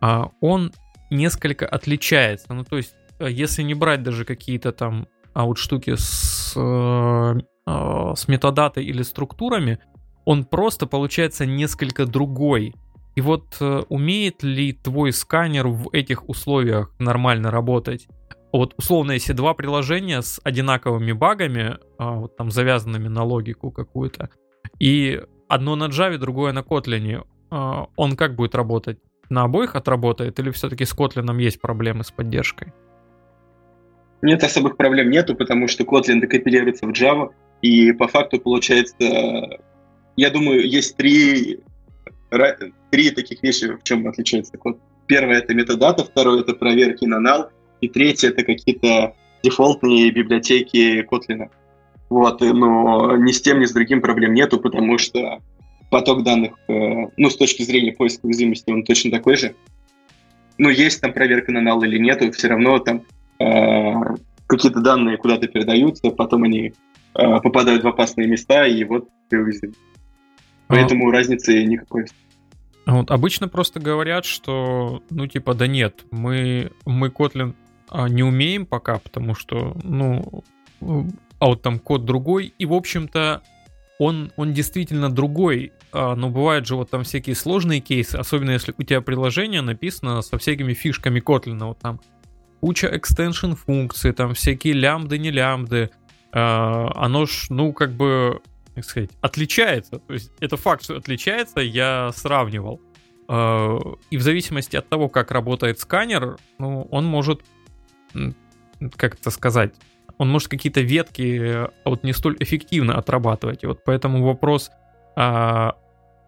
э, 0.00 0.22
он 0.40 0.72
несколько 1.10 1.66
отличается. 1.66 2.54
Ну, 2.54 2.64
то 2.64 2.76
есть, 2.76 2.94
э, 3.18 3.28
если 3.30 3.62
не 3.62 3.74
брать 3.74 4.02
даже 4.02 4.24
какие-то 4.24 4.72
там 4.72 5.06
а 5.32 5.44
вот 5.44 5.58
штуки 5.58 5.94
с, 5.96 6.54
э, 6.56 7.40
э, 7.66 8.12
с 8.16 8.28
метадатой 8.28 8.84
или 8.84 9.02
структурами, 9.02 9.78
он 10.24 10.44
просто 10.44 10.86
получается 10.86 11.46
несколько 11.46 12.06
другой. 12.06 12.74
И 13.20 13.22
вот 13.22 13.58
э, 13.60 13.82
умеет 13.90 14.42
ли 14.42 14.72
твой 14.72 15.12
сканер 15.12 15.68
в 15.68 15.90
этих 15.92 16.26
условиях 16.26 16.90
нормально 16.98 17.50
работать? 17.50 18.08
вот 18.50 18.74
условно, 18.78 19.12
если 19.12 19.34
два 19.34 19.52
приложения 19.52 20.22
с 20.22 20.40
одинаковыми 20.42 21.12
багами, 21.12 21.76
а, 21.98 22.12
вот 22.12 22.36
там 22.38 22.50
завязанными 22.50 23.08
на 23.08 23.22
логику 23.22 23.70
какую-то, 23.70 24.30
и 24.78 25.20
одно 25.48 25.76
на 25.76 25.88
Java, 25.88 26.16
другое 26.16 26.52
на 26.52 26.60
Kotlin, 26.60 27.24
а, 27.50 27.88
он 27.94 28.16
как 28.16 28.36
будет 28.36 28.54
работать? 28.54 28.98
На 29.28 29.42
обоих 29.42 29.76
отработает 29.76 30.40
или 30.40 30.50
все-таки 30.50 30.86
с 30.86 30.96
Kotlin 30.96 31.42
есть 31.42 31.60
проблемы 31.60 32.04
с 32.04 32.10
поддержкой? 32.10 32.72
Нет, 34.22 34.42
особых 34.42 34.78
проблем 34.78 35.10
нету, 35.10 35.34
потому 35.34 35.68
что 35.68 35.84
Kotlin 35.84 36.22
декомпилируется 36.22 36.86
в 36.86 36.92
Java, 36.92 37.28
и 37.60 37.92
по 37.92 38.08
факту 38.08 38.40
получается, 38.40 39.60
я 40.16 40.30
думаю, 40.30 40.66
есть 40.66 40.96
три, 40.96 41.60
три 42.90 43.10
таких 43.10 43.42
вещи, 43.42 43.76
в 43.76 43.82
чем 43.82 44.06
отличается 44.06 44.56
код. 44.56 44.78
Первое— 45.06 45.38
это 45.38 45.54
метадата, 45.54 46.04
второе— 46.04 46.40
это 46.42 46.54
проверки 46.54 47.04
на 47.04 47.16
null, 47.16 47.48
и 47.80 47.88
третье 47.88 48.28
это 48.28 48.44
какие-то 48.44 49.14
дефолтные 49.42 50.10
библиотеки 50.10 51.04
Kotlin. 51.10 51.50
Вот, 52.08 52.40
но 52.40 53.16
ни 53.16 53.32
с 53.32 53.40
тем, 53.40 53.60
ни 53.60 53.64
с 53.64 53.72
другим 53.72 54.00
проблем 54.00 54.34
нету, 54.34 54.60
потому 54.60 54.98
что 54.98 55.40
поток 55.90 56.22
данных, 56.22 56.52
э, 56.68 56.72
ну, 57.16 57.30
с 57.30 57.36
точки 57.36 57.62
зрения 57.62 57.92
поиска 57.92 58.26
уязвимости, 58.26 58.70
он 58.70 58.84
точно 58.84 59.10
такой 59.10 59.36
же. 59.36 59.54
Ну, 60.58 60.68
есть 60.68 61.00
там 61.00 61.12
проверка 61.12 61.52
на 61.52 61.58
null 61.58 61.84
или 61.86 61.98
нету, 61.98 62.30
все 62.32 62.48
равно 62.48 62.78
там 62.78 63.02
э, 63.38 64.16
какие-то 64.46 64.80
данные 64.80 65.16
куда-то 65.16 65.48
передаются, 65.48 66.10
потом 66.10 66.44
они 66.44 66.72
э, 67.14 67.40
попадают 67.40 67.84
в 67.84 67.88
опасные 67.88 68.28
места, 68.28 68.66
и 68.66 68.84
вот 68.84 69.08
ты 69.28 69.38
уязвим. 69.38 69.74
Поэтому 70.70 71.08
а... 71.08 71.12
разницы 71.12 71.64
никакой. 71.64 72.06
Вот 72.86 73.10
обычно 73.10 73.48
просто 73.48 73.78
говорят, 73.78 74.24
что, 74.24 75.02
ну, 75.10 75.26
типа, 75.26 75.54
да 75.54 75.66
нет, 75.66 76.04
мы, 76.10 76.72
мы 76.86 77.08
Kotlin 77.08 77.54
а, 77.88 78.08
не 78.08 78.22
умеем 78.22 78.66
пока, 78.66 78.98
потому 78.98 79.34
что, 79.34 79.76
ну, 79.82 80.42
а 80.80 81.46
вот 81.46 81.62
там 81.62 81.78
код 81.78 82.04
другой, 82.04 82.54
и, 82.58 82.66
в 82.66 82.72
общем-то, 82.72 83.42
он, 83.98 84.32
он 84.36 84.54
действительно 84.54 85.10
другой, 85.10 85.72
а, 85.92 86.16
но 86.16 86.30
бывают 86.30 86.66
же 86.66 86.74
вот 86.74 86.90
там 86.90 87.04
всякие 87.04 87.36
сложные 87.36 87.80
кейсы, 87.80 88.16
особенно 88.16 88.52
если 88.52 88.74
у 88.76 88.82
тебя 88.82 89.02
приложение 89.02 89.60
написано 89.60 90.22
со 90.22 90.38
всякими 90.38 90.72
фишками 90.72 91.20
Kotlin, 91.20 91.64
вот 91.64 91.78
там 91.78 92.00
куча 92.60 92.88
экстеншн 92.92 93.52
функций, 93.52 94.12
там 94.12 94.34
всякие 94.34 94.74
лямбды, 94.74 95.18
не 95.18 95.30
лямбды, 95.30 95.90
а, 96.32 96.90
оно 96.94 97.26
ж, 97.26 97.46
ну, 97.50 97.72
как 97.72 97.92
бы, 97.92 98.40
как 98.80 98.90
сказать, 98.90 99.10
отличается, 99.20 99.98
то 99.98 100.12
есть 100.12 100.32
это 100.40 100.56
факт, 100.56 100.84
что 100.84 100.96
отличается, 100.96 101.60
я 101.60 102.10
сравнивал. 102.12 102.80
И 103.28 104.16
в 104.16 104.22
зависимости 104.22 104.76
от 104.76 104.88
того, 104.88 105.08
как 105.08 105.30
работает 105.30 105.78
сканер, 105.78 106.36
ну, 106.58 106.88
он 106.90 107.06
может 107.06 107.42
как 108.96 109.14
это 109.14 109.30
сказать, 109.30 109.74
он 110.18 110.30
может 110.30 110.48
какие-то 110.48 110.80
ветки 110.80 111.38
а 111.38 111.70
вот 111.84 112.02
не 112.02 112.12
столь 112.12 112.36
эффективно 112.40 112.98
отрабатывать. 112.98 113.62
И 113.62 113.66
вот 113.66 113.84
поэтому 113.84 114.24
вопрос, 114.24 114.70
а, 115.16 115.76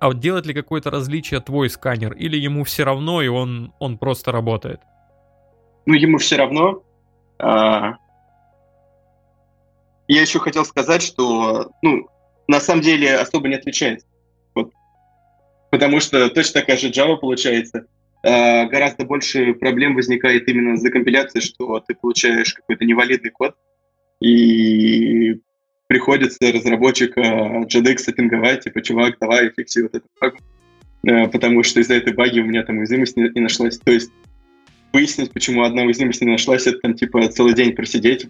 а 0.01 0.07
вот 0.09 0.19
делает 0.21 0.47
ли 0.47 0.55
какое-то 0.55 0.91
различие 0.91 1.41
твой 1.41 1.69
сканер, 1.71 2.13
или 2.13 2.37
ему 2.37 2.65
все 2.65 2.85
равно, 2.85 3.23
и 3.23 3.29
он, 3.29 3.73
он 3.79 3.99
просто 3.99 4.33
работает? 4.33 4.81
Ну, 5.87 5.95
ему 5.95 6.19
все 6.19 6.37
равно. 6.37 6.83
А... 7.39 7.97
Я 10.09 10.23
еще 10.23 10.39
хотел 10.41 10.65
сказать, 10.65 11.03
что, 11.03 11.71
ну, 11.83 12.09
на 12.49 12.61
самом 12.61 12.83
деле 12.83 13.15
особо 13.17 13.49
не 13.49 13.55
отличается. 13.55 14.07
Вот. 14.55 14.73
Потому 15.71 16.01
что 16.01 16.29
точно 16.31 16.61
такая 16.61 16.77
же 16.77 16.91
Java 16.91 17.17
получается. 17.17 17.87
А, 18.25 18.67
гораздо 18.67 19.05
больше 19.05 19.55
проблем 19.55 19.95
возникает 19.95 20.49
именно 20.49 20.77
за 20.77 20.91
компиляцией, 20.91 21.45
что 21.45 21.81
ты 21.81 21.95
получаешь 21.95 22.55
какой-то 22.55 22.85
невалидный 22.85 23.31
код, 23.31 23.57
и 24.21 25.41
приходится 25.89 26.53
разработчика 26.53 27.21
JDX 27.21 28.13
пинговать, 28.13 28.65
типа, 28.65 28.81
чувак, 28.81 29.17
давай 29.21 29.51
фикси 29.51 29.81
вот 29.81 29.95
этот 29.95 30.11
баг, 30.21 30.37
э, 31.07 31.29
потому 31.29 31.63
что 31.63 31.81
из-за 31.81 31.95
этой 31.95 32.15
баги 32.15 32.41
у 32.41 32.45
меня 32.45 32.63
там 32.63 32.79
уязвимость 32.79 33.17
не, 33.17 33.29
не 33.29 33.41
нашлась. 33.41 33.79
То 33.79 33.93
есть 33.93 34.13
выяснить, 34.93 35.33
почему 35.33 35.65
одна 35.65 35.83
уязвимость 35.83 36.23
не 36.23 36.31
нашлась, 36.31 36.67
это 36.67 36.79
там 36.79 36.95
типа 36.95 37.29
целый 37.29 37.55
день 37.55 37.75
просидеть, 37.75 38.29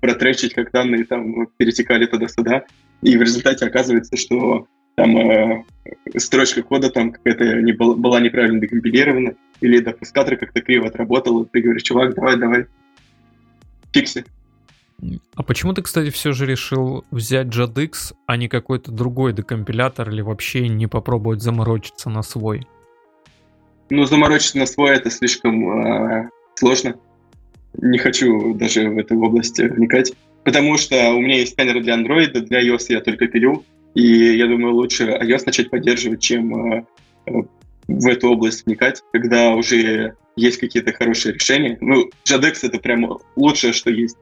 протречить, 0.00 0.54
как 0.54 0.70
данные 0.72 1.04
там 1.04 1.46
перетекали 1.56 2.06
туда-сюда, 2.06 2.64
и 3.02 3.16
в 3.16 3.22
результате 3.22 3.66
оказывается, 3.66 4.16
что 4.16 4.66
там 4.96 5.16
э, 5.16 5.64
строчка 6.16 6.62
кода 6.62 6.90
там 6.90 7.12
какая-то 7.12 7.62
не 7.62 7.72
была, 7.72 7.94
была 7.94 8.20
неправильно 8.20 8.60
декомпилирована, 8.60 9.34
или 9.60 9.80
допускатор 9.80 10.36
как-то 10.36 10.60
криво 10.60 10.88
отработал, 10.88 11.44
ты 11.44 11.60
говоришь, 11.60 11.82
чувак, 11.82 12.14
давай, 12.14 12.36
давай, 12.36 12.66
фикси. 13.92 14.24
А 15.36 15.44
почему 15.44 15.72
ты, 15.74 15.82
кстати, 15.82 16.10
все 16.10 16.32
же 16.32 16.44
решил 16.44 17.04
взять 17.12 17.46
JADX, 17.48 18.14
а 18.26 18.36
не 18.36 18.48
какой-то 18.48 18.90
другой 18.90 19.32
декомпилятор, 19.32 20.10
или 20.10 20.20
вообще 20.20 20.68
не 20.68 20.88
попробовать 20.88 21.42
заморочиться 21.42 22.10
на 22.10 22.22
свой? 22.22 22.66
Ну, 23.90 24.04
заморочиться 24.04 24.58
на 24.58 24.66
свой 24.66 24.96
это 24.96 25.10
слишком 25.10 25.86
э, 25.86 26.28
сложно. 26.56 26.96
Не 27.78 27.98
хочу 27.98 28.54
даже 28.54 28.88
в 28.88 28.98
эту 28.98 29.18
область 29.20 29.58
вникать. 29.58 30.12
Потому 30.44 30.76
что 30.76 31.10
у 31.10 31.20
меня 31.20 31.38
есть 31.38 31.52
сканеры 31.52 31.80
для 31.80 31.96
Android, 31.96 32.32
для 32.40 32.62
iOS 32.62 32.86
я 32.88 33.00
только 33.00 33.26
пилю. 33.26 33.64
И 33.94 34.36
я 34.36 34.46
думаю, 34.46 34.74
лучше 34.74 35.04
iOS 35.04 35.42
начать 35.46 35.70
поддерживать, 35.70 36.20
чем 36.20 36.72
э, 36.72 36.84
в 37.88 38.06
эту 38.06 38.30
область 38.30 38.66
вникать, 38.66 39.02
когда 39.12 39.54
уже 39.54 40.14
есть 40.36 40.58
какие-то 40.58 40.92
хорошие 40.92 41.34
решения. 41.34 41.76
Ну, 41.80 42.10
JADX 42.24 42.58
это 42.62 42.78
прям 42.78 43.18
лучшее, 43.36 43.72
что 43.72 43.90
есть. 43.90 44.16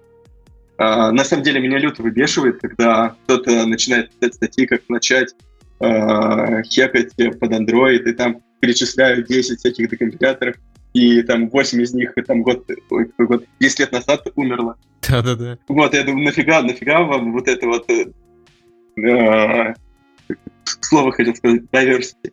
А, 0.79 1.13
на 1.13 1.25
самом 1.25 1.43
деле 1.43 1.61
меня 1.61 1.79
люто 1.79 2.03
выбешивает, 2.03 2.61
когда 2.61 3.17
кто-то 3.25 3.67
начинает 3.67 4.13
писать 4.13 4.35
статьи, 4.35 4.67
как 4.67 4.83
начать 4.89 5.35
а, 5.81 6.63
хекать 6.63 7.15
под 7.17 7.53
Android, 7.53 8.09
и 8.09 8.13
там 8.13 8.41
перечисляют 8.61 9.27
10 9.27 9.59
всяких 9.59 9.91
декомпиляторов, 9.91 10.57
и 10.97 11.23
там 11.23 11.51
8 11.51 11.83
из 11.83 11.93
них 11.93 12.15
там 12.27 12.43
год, 12.43 12.67
ой, 12.89 13.11
год 13.19 13.45
10 13.61 13.81
лет 13.81 13.93
назад 13.93 14.27
умерло. 14.35 14.77
Да-да-да. 15.07 15.59
Вот, 15.69 15.93
я 15.93 16.05
думаю, 16.05 16.25
нафига, 16.25 16.63
нафига 16.63 17.03
вам 17.03 17.33
вот 17.33 17.47
это 17.49 17.67
вот 17.67 17.91
э, 17.91 18.07
э, 19.03 19.75
слово 20.81 21.13
хотел 21.13 21.35
сказать, 21.35 21.65
diversity. 21.71 22.33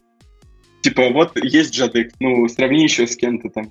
Типа, 0.81 1.09
вот 1.09 1.37
есть 1.43 1.77
JADX, 1.77 2.11
ну, 2.21 2.47
сравни 2.47 2.83
еще 2.83 3.05
с 3.05 3.17
кем-то 3.17 3.49
там. 3.49 3.69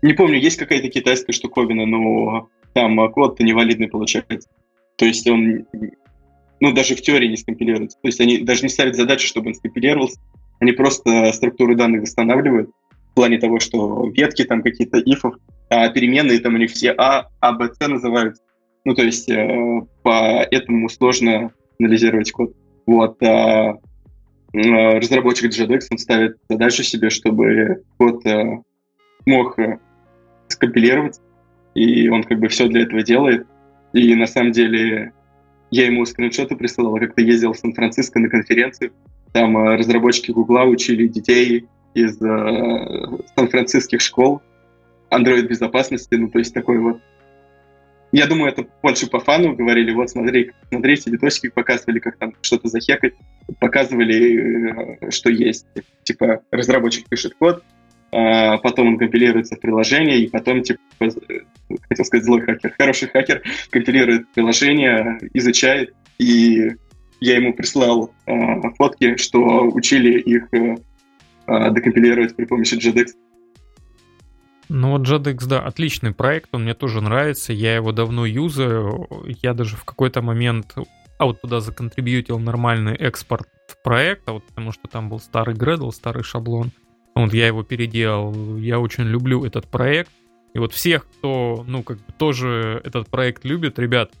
Не 0.00 0.14
помню, 0.14 0.38
есть 0.38 0.56
какая-то 0.56 0.88
китайская 0.88 1.32
штуковина, 1.32 1.84
но 1.84 2.48
там 2.72 3.12
код-то 3.12 3.44
невалидный 3.44 3.88
получается. 3.88 4.48
То 4.96 5.04
есть 5.04 5.28
он, 5.28 5.66
ну, 6.60 6.72
даже 6.72 6.96
в 6.96 7.02
теории 7.02 7.28
не 7.28 7.36
скомпилируется. 7.36 7.98
То 8.00 8.08
есть 8.08 8.20
они 8.20 8.38
даже 8.38 8.62
не 8.62 8.70
ставят 8.70 8.96
задачу, 8.96 9.26
чтобы 9.26 9.48
он 9.48 9.54
скомпилировался. 9.54 10.18
Они 10.60 10.72
просто 10.72 11.30
структуру 11.32 11.74
данных 11.74 12.02
восстанавливают 12.02 12.70
в 13.12 13.14
плане 13.14 13.38
того, 13.38 13.60
что 13.60 14.08
ветки 14.08 14.44
там 14.44 14.62
какие-то 14.62 14.98
ифов, 14.98 15.34
а 15.68 15.88
переменные 15.90 16.40
там 16.40 16.54
у 16.54 16.58
них 16.58 16.70
все 16.70 16.94
А, 16.96 17.28
А, 17.40 17.52
Б, 17.52 17.70
С 17.78 17.86
называются. 17.86 18.42
Ну, 18.84 18.94
то 18.94 19.02
есть 19.02 19.30
э, 19.30 19.82
поэтому 20.02 20.88
сложно 20.88 21.52
анализировать 21.78 22.32
код. 22.32 22.54
Вот. 22.86 23.22
А, 23.22 23.76
э, 24.54 24.98
разработчик 24.98 25.52
JDX, 25.52 25.80
он 25.90 25.98
ставит 25.98 26.36
задачу 26.48 26.82
себе, 26.82 27.10
чтобы 27.10 27.82
код 27.98 28.24
э, 28.26 28.62
мог 29.26 29.58
э, 29.58 29.78
скомпилироваться, 30.48 31.20
и 31.74 32.08
он 32.08 32.24
как 32.24 32.40
бы 32.40 32.48
все 32.48 32.66
для 32.66 32.82
этого 32.82 33.02
делает. 33.02 33.46
И 33.92 34.14
на 34.14 34.26
самом 34.26 34.52
деле 34.52 35.12
я 35.70 35.86
ему 35.86 36.04
скриншоты 36.06 36.56
присылал, 36.56 36.96
как-то 36.96 37.20
ездил 37.20 37.52
в 37.52 37.58
Сан-Франциско 37.58 38.18
на 38.18 38.28
конференцию, 38.30 38.92
там 39.32 39.56
э, 39.56 39.76
разработчики 39.76 40.30
Гугла 40.30 40.64
учили 40.64 41.06
детей 41.08 41.66
из 41.94 42.20
э, 42.22 43.18
сан-франциских 43.36 44.00
школ 44.00 44.42
Android 45.10 45.42
безопасности, 45.42 46.14
ну 46.14 46.28
то 46.28 46.38
есть 46.38 46.54
такой 46.54 46.78
вот. 46.78 47.00
Я 48.12 48.26
думаю, 48.26 48.52
это 48.52 48.66
больше 48.82 49.08
по 49.08 49.20
фану 49.20 49.56
говорили, 49.56 49.92
вот 49.92 50.10
смотри, 50.10 50.52
смотрите, 50.68 51.10
видосики 51.10 51.48
показывали, 51.48 51.98
как 51.98 52.18
там 52.18 52.34
что-то 52.42 52.68
захекать, 52.68 53.14
показывали, 53.58 54.98
э, 55.04 55.10
что 55.10 55.30
есть. 55.30 55.66
Типа 56.04 56.42
разработчик 56.50 57.08
пишет 57.08 57.34
код, 57.34 57.62
а 58.12 58.58
потом 58.58 58.88
он 58.88 58.98
компилируется 58.98 59.56
в 59.56 59.60
приложение, 59.60 60.18
и 60.18 60.28
потом, 60.28 60.62
типа, 60.62 60.80
хотел 60.98 62.04
сказать 62.04 62.24
злой 62.26 62.42
хакер, 62.42 62.74
хороший 62.78 63.08
хакер 63.08 63.42
компилирует 63.70 64.30
приложение, 64.34 65.18
изучает, 65.32 65.94
и 66.18 66.72
я 67.20 67.36
ему 67.36 67.54
прислал 67.54 68.12
э, 68.26 68.34
фотки, 68.76 69.16
что 69.16 69.40
учили 69.68 70.18
их 70.18 70.52
э, 70.52 70.76
декомпилировать 71.46 72.36
при 72.36 72.44
помощи 72.44 72.74
JDX. 72.74 73.12
Ну 74.68 74.92
вот 74.92 75.02
JDX, 75.02 75.46
да, 75.46 75.60
отличный 75.60 76.12
проект, 76.12 76.48
он 76.52 76.62
мне 76.62 76.74
тоже 76.74 77.00
нравится, 77.00 77.52
я 77.52 77.74
его 77.74 77.92
давно 77.92 78.24
юзаю, 78.24 79.06
я 79.42 79.52
даже 79.54 79.76
в 79.76 79.84
какой-то 79.84 80.22
момент 80.22 80.74
а 81.18 81.26
вот 81.26 81.40
туда 81.40 81.60
законтрибьютил 81.60 82.40
нормальный 82.40 82.96
экспорт 82.96 83.46
проекта, 83.84 84.32
вот 84.32 84.44
потому 84.44 84.72
что 84.72 84.88
там 84.88 85.08
был 85.08 85.20
старый 85.20 85.54
Gradle, 85.54 85.92
старый 85.92 86.24
шаблон, 86.24 86.72
вот 87.14 87.32
я 87.34 87.46
его 87.46 87.62
переделал. 87.62 88.56
Я 88.56 88.80
очень 88.80 89.04
люблю 89.04 89.44
этот 89.44 89.68
проект. 89.68 90.10
И 90.54 90.58
вот 90.58 90.72
всех, 90.72 91.06
кто, 91.06 91.64
ну, 91.66 91.82
как 91.82 91.98
бы 91.98 92.12
тоже 92.18 92.80
этот 92.84 93.08
проект 93.08 93.44
любит, 93.44 93.78
ребят, 93.78 94.12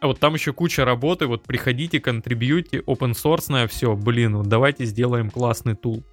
а 0.00 0.08
вот 0.08 0.20
там 0.20 0.34
еще 0.34 0.52
куча 0.52 0.84
работы, 0.84 1.26
вот 1.26 1.44
приходите, 1.44 2.00
контрибьюте, 2.00 2.80
open 2.80 3.12
source 3.12 3.66
все, 3.68 3.96
блин, 3.96 4.36
вот 4.36 4.48
давайте 4.48 4.84
сделаем 4.84 5.30
классный 5.30 5.74
тул. 5.74 6.04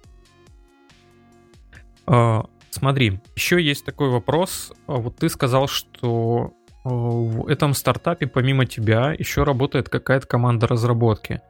А, 2.06 2.46
смотри, 2.70 3.20
еще 3.34 3.60
есть 3.60 3.84
такой 3.84 4.10
вопрос. 4.10 4.72
А 4.86 4.92
вот 4.94 5.16
ты 5.16 5.28
сказал, 5.28 5.68
что 5.68 6.52
а, 6.84 6.88
в 6.88 7.46
этом 7.48 7.74
стартапе 7.74 8.26
помимо 8.26 8.66
тебя 8.66 9.14
еще 9.18 9.42
работает 9.42 9.88
какая-то 9.88 10.26
команда 10.26 10.66
разработки. 10.66 11.40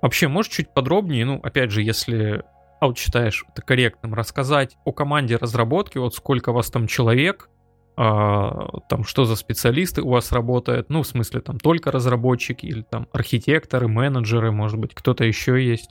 Вообще, 0.00 0.28
можешь 0.28 0.52
чуть 0.52 0.72
подробнее, 0.72 1.24
ну, 1.24 1.40
опять 1.42 1.70
же, 1.70 1.82
если 1.82 2.44
а 2.80 2.86
вот 2.86 2.98
считаешь 2.98 3.44
это 3.50 3.62
корректным, 3.62 4.14
рассказать 4.14 4.76
о 4.84 4.92
команде 4.92 5.36
разработки, 5.36 5.98
вот 5.98 6.14
сколько 6.14 6.52
вас 6.52 6.70
там 6.70 6.86
человек, 6.86 7.48
а, 7.96 8.78
там 8.88 9.02
что 9.02 9.24
за 9.24 9.34
специалисты 9.34 10.02
у 10.02 10.10
вас 10.10 10.30
работают, 10.30 10.88
ну, 10.88 11.02
в 11.02 11.06
смысле, 11.06 11.40
там 11.40 11.58
только 11.58 11.90
разработчики 11.90 12.66
или 12.66 12.82
там 12.82 13.08
архитекторы, 13.12 13.88
менеджеры, 13.88 14.52
может 14.52 14.78
быть, 14.78 14.94
кто-то 14.94 15.24
еще 15.24 15.64
есть? 15.64 15.90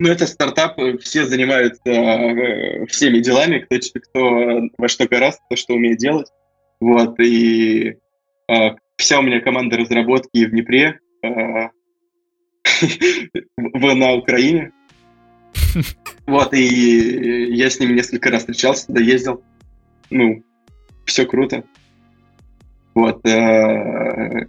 Ну, 0.00 0.08
это 0.08 0.26
стартап, 0.26 0.78
все 1.00 1.26
занимаются 1.26 1.82
э, 1.84 2.86
всеми 2.86 3.18
делами, 3.20 3.58
кто, 3.60 3.76
кто 4.00 4.62
во 4.78 4.88
что 4.88 5.06
гораздо, 5.06 5.40
кто 5.46 5.56
что 5.56 5.74
умеет 5.74 5.98
делать. 5.98 6.26
Вот, 6.80 7.20
и 7.20 7.98
э, 8.48 8.70
вся 8.96 9.18
у 9.18 9.22
меня 9.22 9.40
команда 9.40 9.76
разработки 9.76 10.46
в 10.46 10.50
Днепре, 10.50 10.98
э, 11.22 11.68
на 13.58 14.14
Украине, 14.14 14.72
вот, 16.26 16.54
и 16.54 17.54
я 17.54 17.70
с 17.70 17.78
ними 17.78 17.92
несколько 17.92 18.30
раз 18.30 18.40
встречался, 18.40 18.86
туда 18.86 19.00
ездил. 19.00 19.42
Ну, 20.10 20.42
все 21.04 21.26
круто. 21.26 21.64
Вот. 22.94 23.24
Э, 23.26 24.46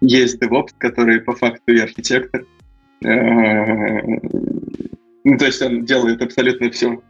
есть 0.00 0.42
DevOps, 0.42 0.70
который 0.78 1.20
по 1.20 1.34
факту 1.34 1.72
и 1.72 1.78
архитектор. 1.78 2.44
Э, 3.04 4.00
ну, 5.24 5.38
то 5.38 5.46
есть 5.46 5.62
он 5.62 5.84
делает 5.84 6.22
абсолютно 6.22 6.70
все. 6.70 7.00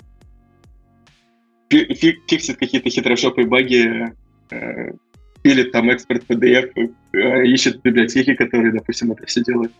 Фиксит 1.70 2.58
какие-то 2.58 2.90
хитрошопые 2.90 3.46
баги, 3.46 4.12
э, 4.50 4.92
пилит 5.42 5.72
там 5.72 5.90
экспорт 5.90 6.24
PDF, 6.28 6.72
ищет 7.44 7.82
библиотеки, 7.82 8.34
которые, 8.34 8.72
допустим, 8.72 9.12
это 9.12 9.26
все 9.26 9.42
делают. 9.42 9.72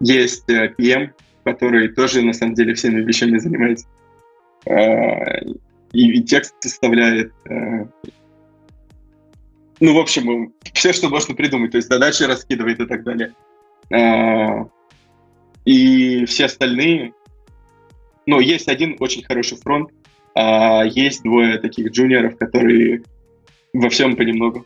Есть 0.00 0.48
PM, 0.48 1.02
э, 1.02 1.12
который 1.44 1.88
тоже, 1.88 2.22
на 2.22 2.32
самом 2.32 2.54
деле, 2.54 2.74
всеми 2.74 3.00
вещами 3.02 3.38
занимается. 3.38 3.86
Э, 4.66 5.40
и, 5.92 6.22
текст 6.22 6.54
составляет, 6.60 7.32
э, 7.48 7.86
Ну, 9.80 9.94
в 9.94 9.98
общем, 9.98 10.54
все, 10.72 10.92
что 10.92 11.08
можно 11.08 11.34
придумать, 11.34 11.72
то 11.72 11.78
есть 11.78 11.88
задачи 11.88 12.22
раскидывает 12.22 12.80
и 12.80 12.86
так 12.86 13.02
далее. 13.02 13.34
А, 13.92 14.66
и 15.64 16.24
все 16.26 16.46
остальные, 16.46 17.12
ну, 18.26 18.40
есть 18.40 18.68
один 18.68 18.96
очень 19.00 19.22
хороший 19.22 19.58
фронт, 19.58 19.90
а 20.34 20.84
есть 20.84 21.22
двое 21.22 21.58
таких 21.58 21.90
джуниоров, 21.90 22.36
которые 22.36 23.02
во 23.72 23.88
всем 23.88 24.16
понемногу. 24.16 24.60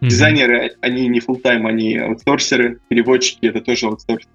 Mm-hmm. 0.00 0.08
Дизайнеры, 0.08 0.76
они 0.80 1.08
не 1.08 1.20
full 1.20 1.40
тайм 1.40 1.66
они 1.66 1.96
аутсорсеры, 1.96 2.80
переводчики 2.88 3.46
это 3.46 3.60
тоже 3.60 3.86
аутсорсеры. 3.86 4.30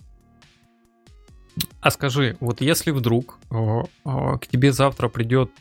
А 1.81 1.91
скажи, 1.91 2.35
вот 2.39 2.61
если 2.61 2.91
вдруг 2.91 3.39
к 3.49 4.47
тебе 4.49 4.71
завтра 4.71 5.07
придет 5.07 5.51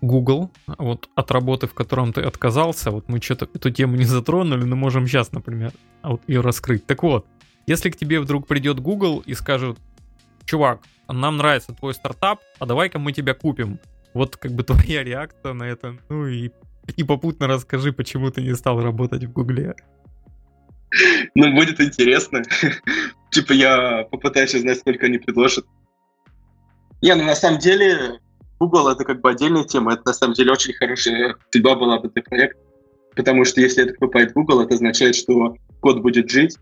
Google, 0.00 0.50
вот 0.66 1.08
от 1.14 1.30
работы, 1.30 1.66
в 1.66 1.74
котором 1.74 2.12
ты 2.12 2.22
отказался, 2.22 2.90
вот 2.90 3.08
мы 3.08 3.20
что-то 3.20 3.48
эту 3.52 3.70
тему 3.70 3.96
не 3.96 4.04
затронули, 4.04 4.64
но 4.64 4.76
можем 4.76 5.06
сейчас, 5.06 5.32
например, 5.32 5.72
вот 6.02 6.22
ее 6.26 6.40
раскрыть. 6.40 6.86
Так 6.86 7.02
вот, 7.02 7.26
если 7.66 7.90
к 7.90 7.96
тебе 7.96 8.20
вдруг 8.20 8.46
придет 8.46 8.80
Google 8.80 9.20
и 9.20 9.34
скажет, 9.34 9.78
чувак, 10.44 10.80
нам 11.08 11.36
нравится 11.36 11.72
твой 11.72 11.94
стартап, 11.94 12.40
а 12.58 12.66
давай-ка 12.66 12.98
мы 12.98 13.12
тебя 13.12 13.34
купим. 13.34 13.78
Вот 14.14 14.36
как 14.36 14.52
бы 14.52 14.62
твоя 14.64 15.04
реакция 15.04 15.52
на 15.52 15.64
это. 15.64 15.96
Ну 16.08 16.26
и, 16.26 16.50
и 16.96 17.04
попутно 17.04 17.46
расскажи, 17.46 17.92
почему 17.92 18.30
ты 18.30 18.42
не 18.42 18.54
стал 18.54 18.80
работать 18.80 19.24
в 19.24 19.32
Гугле. 19.32 19.74
Ну, 21.34 21.54
будет 21.54 21.80
интересно. 21.80 22.42
Типа 23.30 23.52
я 23.52 24.04
попытаюсь 24.10 24.54
узнать, 24.54 24.78
сколько 24.78 25.06
они 25.06 25.18
предложат. 25.18 25.64
Не, 27.02 27.14
ну 27.14 27.24
на 27.24 27.36
самом 27.36 27.60
деле 27.60 28.18
Google 28.60 28.88
это 28.88 29.04
как 29.04 29.22
бы 29.22 29.30
отдельная 29.30 29.64
тема. 29.64 29.94
Это 29.94 30.02
на 30.06 30.12
самом 30.12 30.34
деле 30.34 30.52
очень 30.52 30.74
хорошая 30.74 31.34
судьба 31.50 31.74
была 31.76 31.98
бы 31.98 32.10
для 32.10 32.22
проекта. 32.22 32.60
Потому 33.16 33.44
что 33.44 33.60
если 33.60 33.84
это 33.84 33.94
покупает 33.94 34.34
Google, 34.34 34.60
это 34.60 34.74
означает, 34.74 35.16
что 35.16 35.56
код 35.80 36.00
будет 36.00 36.30
жить, 36.30 36.56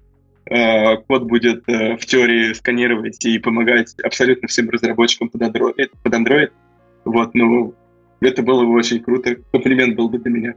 э, 0.46 0.96
код 0.96 1.24
будет 1.24 1.68
э, 1.68 1.96
в 1.96 2.06
теории 2.06 2.52
сканировать 2.54 3.22
и 3.24 3.38
помогать 3.38 3.94
абсолютно 4.02 4.48
всем 4.48 4.70
разработчикам 4.70 5.28
под 5.28 5.42
Android. 5.42 5.90
Под 6.02 6.14
Android. 6.14 6.50
Вот, 7.04 7.34
ну, 7.34 7.74
это 8.20 8.42
было 8.42 8.64
бы 8.64 8.72
очень 8.74 9.00
круто. 9.00 9.36
Комплимент 9.52 9.96
был 9.96 10.08
бы 10.08 10.18
для 10.18 10.30
меня. 10.30 10.54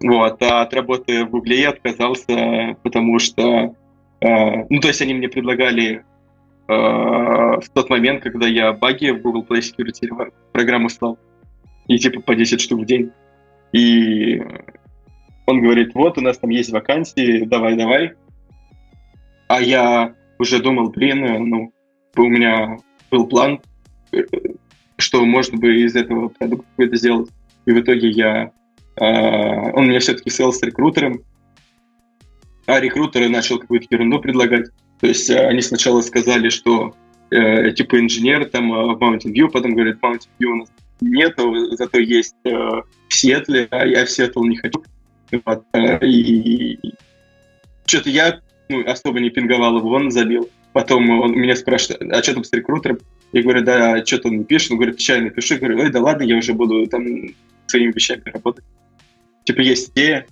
Вот, 0.00 0.42
а 0.42 0.62
от 0.62 0.74
работы 0.74 1.24
в 1.24 1.30
Гугле 1.30 1.62
я 1.62 1.70
отказался, 1.70 2.76
потому 2.82 3.18
что, 3.18 3.74
э, 4.20 4.64
ну, 4.68 4.80
то 4.80 4.88
есть 4.88 5.00
они 5.00 5.14
мне 5.14 5.28
предлагали 5.28 5.86
э, 5.94 6.02
в 6.68 7.64
тот 7.74 7.90
момент, 7.90 8.22
когда 8.22 8.46
я 8.46 8.72
баги 8.72 9.10
в 9.10 9.22
Google 9.22 9.44
Play 9.48 9.60
Security 9.60 10.32
программу 10.52 10.88
стал, 10.88 11.18
и 11.86 11.98
типа 11.98 12.20
по 12.20 12.34
10 12.34 12.60
штук 12.60 12.80
в 12.80 12.84
день. 12.86 13.12
И 13.72 14.42
он 15.46 15.62
говорит, 15.62 15.94
вот, 15.94 16.18
у 16.18 16.20
нас 16.20 16.38
там 16.38 16.50
есть 16.50 16.72
вакансии, 16.72 17.44
давай-давай. 17.44 18.14
А 19.48 19.60
я 19.60 20.14
уже 20.38 20.60
думал, 20.60 20.90
блин, 20.90 21.48
ну, 21.48 21.72
у 22.16 22.24
меня 22.24 22.78
был 23.10 23.28
план, 23.28 23.60
э, 24.12 24.24
что 24.96 25.24
можно 25.24 25.58
бы 25.58 25.82
из 25.82 25.94
этого 25.94 26.28
продукта 26.28 26.66
какой-то 26.70 26.96
сделать. 26.96 27.30
И 27.64 27.70
в 27.70 27.80
итоге 27.80 28.08
я 28.10 28.50
а, 28.98 29.70
он 29.72 29.88
меня 29.88 30.00
все-таки 30.00 30.30
свел 30.30 30.52
с 30.52 30.62
рекрутером, 30.62 31.20
а 32.66 32.80
рекрутеры 32.80 33.28
начал 33.28 33.58
какую-то 33.58 33.86
ерунду 33.90 34.20
предлагать. 34.20 34.70
То 35.00 35.06
есть 35.06 35.28
э, 35.30 35.46
они 35.46 35.60
сначала 35.60 36.00
сказали, 36.02 36.48
что 36.48 36.94
э, 37.30 37.72
типа 37.72 38.00
инженер 38.00 38.46
там 38.46 38.72
э, 38.72 38.94
в 38.94 38.98
Mountain 38.98 39.32
View, 39.32 39.48
потом 39.48 39.74
говорят, 39.74 39.98
Mountain 40.02 40.28
View 40.40 40.46
у 40.46 40.54
нас 40.56 40.68
нету, 41.00 41.76
зато 41.76 41.98
есть 41.98 42.36
э, 42.44 42.50
в 42.50 42.84
Сиэтле, 43.14 43.68
а 43.70 43.86
я 43.86 44.04
в 44.04 44.10
Сиэтл 44.10 44.44
не 44.44 44.56
хочу. 44.56 44.82
Вот, 45.44 45.64
э, 45.72 46.06
и 46.06 46.78
что-то 47.84 48.10
я 48.10 48.40
ну, 48.68 48.84
особо 48.86 49.20
не 49.20 49.30
пинговал 49.30 49.78
его, 49.78 49.90
он 49.90 50.10
забил. 50.10 50.48
Потом 50.72 51.08
он 51.20 51.32
меня 51.32 51.56
спрашивает, 51.56 52.02
а 52.12 52.22
что 52.22 52.34
там 52.34 52.44
с 52.44 52.52
рекрутером? 52.52 52.98
Я 53.32 53.42
говорю, 53.42 53.62
да, 53.62 54.04
что-то 54.04 54.28
он 54.28 54.38
не 54.38 54.44
пишет. 54.44 54.72
Он 54.72 54.76
говорит, 54.76 54.98
печально 54.98 55.30
пиши. 55.30 55.54
Я 55.54 55.60
говорю, 55.60 55.78
ой, 55.80 55.90
да 55.90 56.00
ладно, 56.00 56.22
я 56.24 56.36
уже 56.36 56.52
буду 56.52 56.86
там 56.86 57.04
своими 57.66 57.92
вещами 57.92 58.22
работать 58.26 58.64
типа 59.46 59.60
есть 59.60 59.92
идея, 59.92 60.26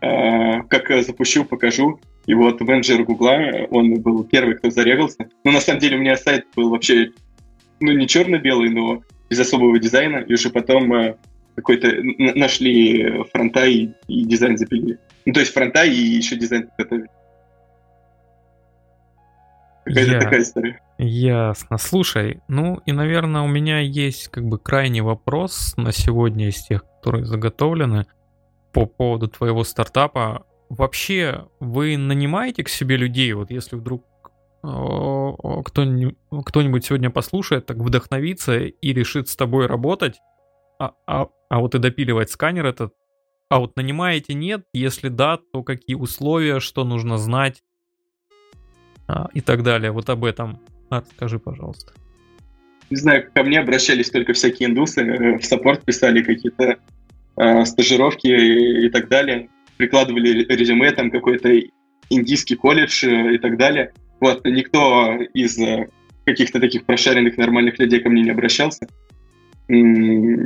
э, 0.00 0.62
как 0.68 1.04
запущу, 1.04 1.44
покажу. 1.44 2.00
И 2.26 2.34
вот 2.34 2.60
менеджер 2.60 3.04
Гугла, 3.04 3.66
он 3.70 4.00
был 4.00 4.24
первый, 4.24 4.54
кто 4.54 4.70
зарегался. 4.70 5.28
Но 5.44 5.52
на 5.52 5.60
самом 5.60 5.80
деле 5.80 5.96
у 5.96 6.00
меня 6.00 6.16
сайт 6.16 6.46
был 6.54 6.70
вообще, 6.70 7.10
ну, 7.80 7.92
не 7.92 8.06
черно-белый, 8.06 8.70
но 8.70 9.02
без 9.28 9.40
особого 9.40 9.78
дизайна. 9.78 10.18
И 10.18 10.32
уже 10.32 10.50
потом 10.50 10.92
э, 10.94 11.16
какой-то 11.56 11.88
нашли 12.36 13.24
фронта 13.32 13.66
и, 13.66 13.90
и 14.06 14.24
дизайн 14.24 14.56
запилили. 14.56 14.98
Ну, 15.26 15.32
то 15.32 15.40
есть 15.40 15.52
фронта 15.52 15.84
и 15.84 15.94
еще 15.94 16.36
дизайн 16.36 16.68
подготовили. 16.68 17.08
Какая-то 19.84 20.12
Я... 20.12 20.20
такая 20.20 20.42
история. 20.42 20.80
Ясно. 20.98 21.78
Слушай, 21.78 22.40
ну 22.46 22.80
и, 22.86 22.92
наверное, 22.92 23.42
у 23.42 23.48
меня 23.48 23.80
есть 23.80 24.28
как 24.28 24.44
бы 24.44 24.58
крайний 24.58 25.00
вопрос 25.00 25.74
на 25.76 25.90
сегодня 25.92 26.48
из 26.48 26.62
тех, 26.62 26.84
которые 26.84 27.24
заготовлены 27.24 28.06
по 28.72 28.86
поводу 28.86 29.26
твоего 29.28 29.64
стартапа. 29.64 30.46
Вообще, 30.72 31.48
вы 31.60 31.98
нанимаете 31.98 32.64
к 32.64 32.70
себе 32.70 32.96
людей, 32.96 33.30
вот 33.34 33.50
если 33.50 33.76
вдруг 33.76 34.06
кто-нибудь, 34.62 36.16
кто-нибудь 36.46 36.86
сегодня 36.86 37.10
послушает, 37.10 37.66
так 37.66 37.76
вдохновится 37.76 38.58
и 38.58 38.92
решит 38.94 39.28
с 39.28 39.36
тобой 39.36 39.66
работать, 39.66 40.16
а, 40.78 40.92
а, 41.06 41.28
а 41.50 41.58
вот 41.58 41.74
и 41.74 41.78
допиливать 41.78 42.30
сканер 42.30 42.64
этот, 42.64 42.94
а 43.50 43.58
вот 43.58 43.76
нанимаете 43.76 44.32
нет, 44.32 44.64
если 44.72 45.10
да, 45.10 45.38
то 45.52 45.62
какие 45.62 45.94
условия, 45.94 46.58
что 46.58 46.84
нужно 46.84 47.18
знать 47.18 47.62
а, 49.08 49.28
и 49.34 49.42
так 49.42 49.62
далее. 49.62 49.90
Вот 49.90 50.08
об 50.08 50.24
этом 50.24 50.58
расскажи, 50.88 51.38
пожалуйста. 51.38 51.92
Не 52.88 52.96
знаю, 52.96 53.30
ко 53.34 53.42
мне 53.42 53.60
обращались 53.60 54.08
только 54.08 54.32
всякие 54.32 54.70
индусы, 54.70 55.02
э, 55.02 55.38
в 55.38 55.44
саппорт 55.44 55.84
писали 55.84 56.22
какие-то 56.22 56.78
э, 57.36 57.64
стажировки 57.66 58.26
и, 58.26 58.86
и 58.86 58.88
так 58.88 59.08
далее, 59.10 59.50
прикладывали 59.76 60.44
резюме, 60.48 60.90
там 60.92 61.10
какой-то 61.10 61.50
индийский 62.10 62.56
колледж 62.56 63.04
э, 63.04 63.34
и 63.34 63.38
так 63.38 63.56
далее. 63.56 63.92
Вот, 64.20 64.44
никто 64.44 65.14
из 65.34 65.58
э, 65.58 65.88
каких-то 66.24 66.60
таких 66.60 66.84
прошаренных 66.84 67.36
нормальных 67.36 67.78
людей 67.78 68.00
ко 68.00 68.08
мне 68.08 68.22
не 68.22 68.30
обращался. 68.30 68.86
Но 69.68 70.38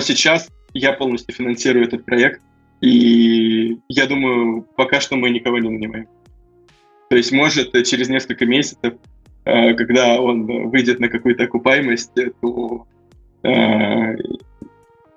сейчас 0.00 0.48
я 0.74 0.92
полностью 0.92 1.34
финансирую 1.34 1.86
этот 1.86 2.04
проект, 2.04 2.40
и 2.80 3.78
я 3.88 4.06
думаю, 4.06 4.62
пока 4.76 5.00
что 5.00 5.16
мы 5.16 5.30
никого 5.30 5.58
не 5.58 5.68
нанимаем. 5.68 6.06
То 7.10 7.16
есть, 7.16 7.32
может, 7.32 7.72
через 7.86 8.08
несколько 8.08 8.46
месяцев, 8.46 8.94
э, 9.44 9.74
когда 9.74 10.20
он 10.20 10.46
выйдет 10.68 11.00
на 11.00 11.08
какую-то 11.08 11.44
окупаемость, 11.44 12.12
то 12.40 12.86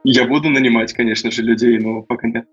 я 0.04 0.26
буду 0.26 0.50
нанимать, 0.50 0.94
конечно 0.94 1.32
же, 1.32 1.44
людей, 1.44 1.78
но 1.80 2.02
пока 2.02 2.28
нет. 2.28 2.46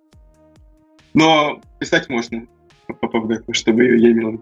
Но 1.18 1.60
писать 1.80 2.08
можно 2.08 2.46
по 2.86 3.08
поводу 3.08 3.42
чтобы 3.52 3.84
я 3.84 4.12
имел 4.12 4.40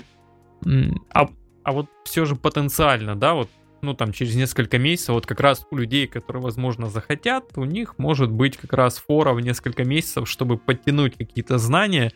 а, 1.11 1.29
а 1.63 1.73
вот 1.73 1.87
все 2.05 2.27
же 2.27 2.37
потенциально, 2.37 3.17
да, 3.17 3.33
вот 3.33 3.49
ну 3.81 3.95
там 3.95 4.13
через 4.13 4.37
несколько 4.37 4.79
месяцев, 4.79 5.15
вот 5.15 5.27
как 5.27 5.41
раз 5.41 5.67
у 5.71 5.77
людей, 5.77 6.07
которые, 6.07 6.43
возможно, 6.43 6.89
захотят, 6.89 7.57
у 7.57 7.65
них 7.65 7.99
может 7.99 8.31
быть 8.31 8.59
как 8.59 8.75
раз 8.75 8.99
фора 8.99 9.33
в 9.33 9.41
несколько 9.41 9.85
месяцев, 9.85 10.29
чтобы 10.29 10.59
подтянуть 10.59 11.17
какие-то 11.17 11.57
знания, 11.57 12.13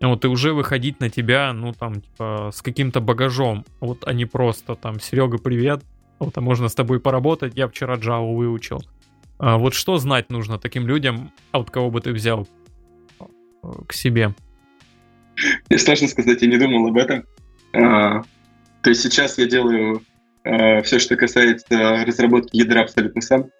вот 0.00 0.24
и 0.24 0.28
уже 0.28 0.52
выходить 0.52 1.00
на 1.00 1.10
тебя, 1.10 1.52
ну 1.52 1.72
там, 1.72 2.00
типа, 2.00 2.50
с 2.54 2.62
каким-то 2.62 3.00
багажом, 3.00 3.64
вот, 3.80 4.06
а 4.06 4.12
не 4.12 4.26
просто 4.26 4.76
там, 4.76 5.00
Серега, 5.00 5.38
привет, 5.38 5.82
вот, 6.20 6.38
а 6.38 6.40
можно 6.40 6.68
с 6.68 6.74
тобой 6.74 7.00
поработать, 7.00 7.56
я 7.56 7.66
вчера 7.66 7.96
Java 7.96 8.32
выучил. 8.32 8.80
А 9.38 9.58
вот 9.58 9.74
что 9.74 9.98
знать 9.98 10.30
нужно 10.30 10.58
таким 10.58 10.86
людям, 10.86 11.32
а 11.50 11.58
вот 11.58 11.70
кого 11.70 11.90
бы 11.90 12.00
ты 12.00 12.12
взял 12.12 12.46
к 13.86 13.92
себе? 13.92 14.34
Мне 15.68 15.78
сложно 15.78 16.08
сказать, 16.08 16.42
я 16.42 16.48
не 16.48 16.58
думал 16.58 16.88
об 16.88 16.96
этом. 16.96 17.24
А, 17.72 18.22
то 18.82 18.90
есть 18.90 19.02
сейчас 19.02 19.38
я 19.38 19.46
делаю 19.46 20.02
а, 20.44 20.82
все, 20.82 20.98
что 20.98 21.16
касается 21.16 22.04
разработки 22.06 22.56
ядра 22.56 22.82
абсолютно 22.82 23.20
сам. 23.20 23.50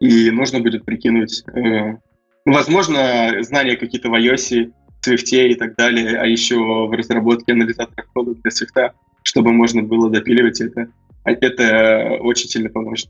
И 0.00 0.30
нужно 0.30 0.60
будет 0.60 0.84
прикинуть, 0.84 1.44
а, 1.48 1.98
возможно, 2.44 3.42
знания 3.42 3.76
какие-то 3.76 4.08
в 4.08 4.14
iOS, 4.14 4.72
Swift 5.04 5.32
и 5.32 5.54
так 5.54 5.74
далее, 5.76 6.18
а 6.18 6.26
еще 6.26 6.56
в 6.56 6.92
разработке 6.92 7.52
анализатора 7.52 8.06
кода 8.14 8.34
для 8.34 8.50
Swift, 8.50 8.92
чтобы 9.22 9.52
можно 9.52 9.82
было 9.82 10.10
допиливать 10.10 10.60
это. 10.60 10.88
Это 11.24 12.18
очень 12.20 12.48
сильно 12.48 12.68
поможет. 12.68 13.08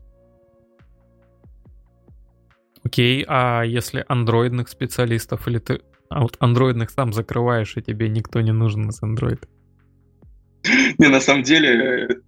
Окей, 2.93 3.25
а 3.27 3.63
если 3.63 4.05
андроидных 4.07 4.69
специалистов, 4.69 5.47
или 5.47 5.57
ты... 5.57 5.81
А 6.09 6.21
вот 6.21 6.35
андроидных 6.39 6.91
сам 6.91 7.11
закрываешь, 7.11 7.75
и 7.75 7.81
тебе 7.81 8.07
никто 8.07 8.39
не 8.39 8.51
нужен 8.51 8.87
из 8.89 9.01
андроида? 9.01 9.47
Не, 10.99 11.07
на 11.07 11.19
самом 11.19 11.41
деле, 11.41 12.21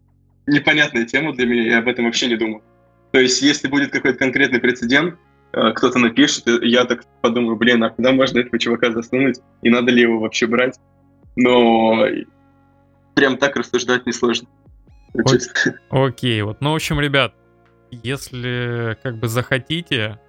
непонятная 0.47 1.05
тема 1.05 1.33
для 1.33 1.45
меня, 1.45 1.67
я 1.67 1.77
об 1.77 1.87
этом 1.87 2.05
вообще 2.05 2.25
не 2.25 2.35
думал. 2.35 2.63
То 3.11 3.19
есть, 3.19 3.43
если 3.43 3.67
будет 3.67 3.91
какой-то 3.91 4.17
конкретный 4.17 4.59
прецедент, 4.59 5.19
э, 5.53 5.71
кто-то 5.73 5.99
напишет, 5.99 6.45
я 6.63 6.85
так 6.85 7.05
подумаю, 7.21 7.57
блин, 7.57 7.83
а 7.83 7.91
куда 7.91 8.11
можно 8.11 8.39
этого 8.39 8.57
чувака 8.57 8.91
засунуть, 8.91 9.41
и 9.61 9.69
надо 9.69 9.91
ли 9.91 10.01
его 10.01 10.19
вообще 10.19 10.47
брать? 10.47 10.79
Но 11.35 12.07
прям 13.13 13.37
так 13.37 13.55
рассуждать 13.55 14.07
несложно. 14.07 14.47
Окей, 15.91 16.41
вот, 16.41 16.59
ну, 16.59 16.71
в 16.71 16.75
общем, 16.75 16.99
ребят, 16.99 17.35
если 17.91 18.97
как 19.03 19.19
бы 19.19 19.27
захотите, 19.27 20.19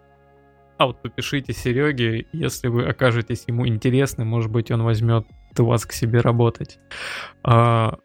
а 0.79 0.87
вот 0.87 1.01
попишите 1.03 1.53
Сереге, 1.53 2.27
если 2.33 2.69
вы 2.69 2.85
окажетесь 2.85 3.45
ему 3.47 3.67
интересны, 3.67 4.25
может 4.25 4.51
быть, 4.51 4.71
он 4.71 4.83
возьмет 4.83 5.27
вас 5.57 5.87
к 5.87 5.93
себе 5.93 6.21
работать. 6.21 6.79
А, 7.43 7.99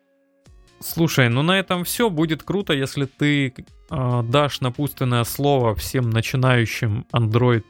слушай, 0.79 1.27
ну 1.29 1.41
на 1.41 1.59
этом 1.59 1.83
все. 1.83 2.09
Будет 2.09 2.43
круто, 2.43 2.73
если 2.73 3.05
ты 3.05 3.53
а, 3.89 4.23
дашь 4.23 4.61
напутственное 4.61 5.25
слово 5.25 5.75
всем 5.75 6.09
начинающим 6.09 7.05
Android 7.11 7.65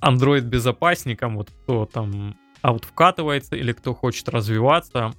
Android 0.00 0.42
безопасникам, 0.42 1.36
вот 1.36 1.50
кто 1.50 1.86
там 1.86 2.36
аут 2.62 2.84
вкатывается 2.84 3.56
или 3.56 3.72
кто 3.72 3.94
хочет 3.94 4.28
развиваться. 4.28 5.12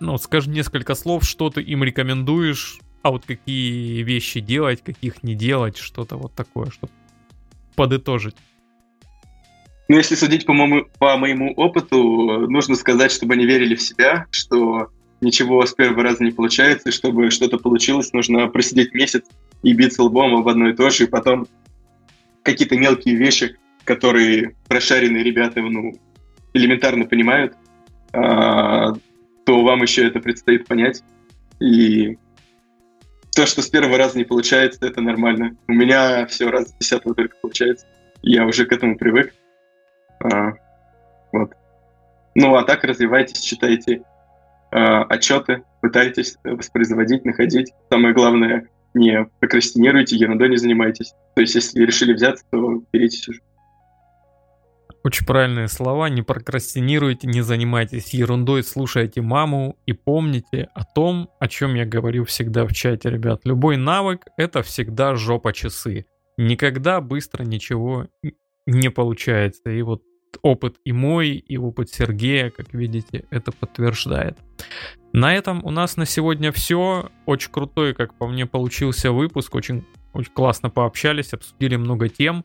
Ну, 0.00 0.16
скажи 0.18 0.50
несколько 0.50 0.94
слов, 0.94 1.24
что 1.24 1.50
ты 1.50 1.60
им 1.60 1.82
рекомендуешь, 1.82 2.78
а 3.02 3.10
вот 3.10 3.24
какие 3.24 4.02
вещи 4.02 4.40
делать, 4.40 4.82
каких 4.82 5.22
не 5.22 5.34
делать, 5.34 5.76
что-то 5.76 6.16
вот 6.16 6.34
такое, 6.34 6.70
чтобы 6.70 6.92
подытожить? 7.78 8.34
Ну, 9.88 9.96
если 9.96 10.16
судить 10.16 10.44
по 10.44 10.52
моему, 10.52 10.86
по 10.98 11.16
моему 11.16 11.52
опыту, 11.54 12.46
нужно 12.48 12.74
сказать, 12.74 13.12
чтобы 13.12 13.34
они 13.34 13.46
верили 13.46 13.74
в 13.74 13.80
себя, 13.80 14.26
что 14.30 14.88
ничего 15.20 15.64
с 15.64 15.72
первого 15.72 16.02
раза 16.02 16.24
не 16.24 16.32
получается, 16.32 16.88
и 16.88 16.92
чтобы 16.92 17.30
что-то 17.30 17.56
получилось, 17.56 18.12
нужно 18.12 18.48
просидеть 18.48 18.92
месяц 18.92 19.24
и 19.62 19.72
биться 19.72 20.02
лбом 20.02 20.36
об 20.36 20.48
одно 20.48 20.68
и 20.68 20.74
то 20.74 20.90
же, 20.90 21.04
и 21.04 21.06
потом 21.06 21.46
какие-то 22.42 22.76
мелкие 22.76 23.14
вещи, 23.14 23.56
которые 23.84 24.56
прошаренные 24.68 25.22
ребята 25.22 25.60
ну, 25.60 25.94
элементарно 26.52 27.06
понимают, 27.06 27.54
а, 28.12 28.92
то 29.46 29.64
вам 29.64 29.82
еще 29.82 30.06
это 30.06 30.20
предстоит 30.20 30.66
понять. 30.66 31.02
И 31.60 32.18
то, 33.38 33.46
что 33.46 33.62
с 33.62 33.68
первого 33.68 33.96
раза 33.96 34.18
не 34.18 34.24
получается, 34.24 34.84
это 34.84 35.00
нормально. 35.00 35.56
У 35.68 35.72
меня 35.72 36.26
все 36.26 36.50
раз 36.50 36.70
с 36.70 36.72
десятого 36.72 37.14
только 37.14 37.36
получается. 37.40 37.86
Я 38.20 38.44
уже 38.44 38.66
к 38.66 38.72
этому 38.72 38.98
привык. 38.98 39.32
А, 40.18 40.54
вот. 41.30 41.52
Ну, 42.34 42.56
а 42.56 42.64
так 42.64 42.82
развивайтесь, 42.82 43.38
читайте 43.38 44.02
а, 44.72 45.04
отчеты, 45.04 45.62
пытайтесь 45.80 46.36
воспроизводить, 46.42 47.24
находить. 47.24 47.72
Самое 47.92 48.12
главное, 48.12 48.66
не 48.94 49.28
прокрастинируйте, 49.38 50.16
ерундой 50.16 50.48
не 50.48 50.56
занимайтесь. 50.56 51.14
То 51.36 51.42
есть, 51.42 51.54
если 51.54 51.84
решили 51.84 52.14
взяться, 52.14 52.44
то 52.50 52.82
беритесь 52.92 53.28
уже. 53.28 53.40
Очень 55.08 55.24
правильные 55.24 55.68
слова. 55.68 56.10
Не 56.10 56.20
прокрастинируйте, 56.20 57.28
не 57.28 57.40
занимайтесь 57.40 58.12
ерундой, 58.12 58.62
слушайте 58.62 59.22
маму 59.22 59.78
и 59.86 59.94
помните 59.94 60.68
о 60.74 60.84
том, 60.84 61.30
о 61.40 61.48
чем 61.48 61.76
я 61.76 61.86
говорю 61.86 62.26
всегда 62.26 62.66
в 62.66 62.74
чате, 62.74 63.08
ребят. 63.08 63.40
Любой 63.44 63.78
навык— 63.78 64.26
это 64.36 64.62
всегда 64.62 65.14
жопа 65.14 65.54
часы. 65.54 66.04
Никогда 66.36 67.00
быстро 67.00 67.44
ничего 67.44 68.06
не 68.66 68.90
получается. 68.90 69.70
И 69.70 69.80
вот 69.80 70.02
опыт 70.42 70.76
и 70.84 70.92
мой, 70.92 71.30
и 71.30 71.56
опыт 71.56 71.88
Сергея, 71.88 72.50
как 72.50 72.74
видите, 72.74 73.24
это 73.30 73.50
подтверждает. 73.50 74.36
На 75.14 75.34
этом 75.34 75.64
у 75.64 75.70
нас 75.70 75.96
на 75.96 76.04
сегодня 76.04 76.52
все. 76.52 77.10
Очень 77.24 77.50
крутой, 77.50 77.94
как 77.94 78.12
по 78.18 78.26
мне, 78.26 78.44
получился 78.44 79.10
выпуск. 79.10 79.54
Очень, 79.54 79.86
очень 80.12 80.32
классно 80.34 80.68
пообщались, 80.68 81.32
обсудили 81.32 81.76
много 81.76 82.10
тем. 82.10 82.44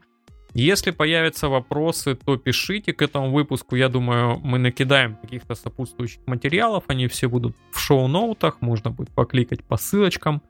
Если 0.54 0.92
появятся 0.92 1.50
вопросы, 1.50 2.16
то 2.16 2.38
пишите 2.38 2.94
к 2.94 3.02
этому 3.02 3.32
выпуску. 3.32 3.76
Я 3.76 3.90
думаю, 3.90 4.40
мы 4.44 4.60
накидаем 4.60 5.16
каких-то 5.16 5.56
сопутствующих 5.56 6.22
материалов. 6.28 6.84
Они 6.88 7.08
все 7.08 7.28
будут 7.28 7.56
в 7.72 7.80
шоу-ноутах. 7.80 8.62
Можно 8.62 8.92
будет 8.92 9.10
покликать 9.10 9.64
по 9.64 9.78
ссылочкам. 9.78 10.44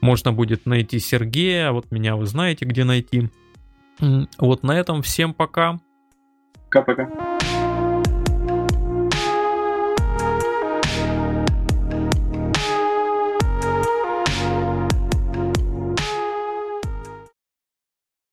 Можно 0.00 0.32
будет 0.32 0.64
найти 0.64 0.98
Сергея. 0.98 1.72
Вот 1.72 1.90
меня 1.90 2.16
вы 2.16 2.26
знаете, 2.26 2.64
где 2.64 2.84
найти. 2.84 3.28
Вот 4.38 4.62
на 4.62 4.72
этом 4.72 5.02
всем 5.02 5.34
пока. 5.34 5.78
Пока-пока. 6.70 7.10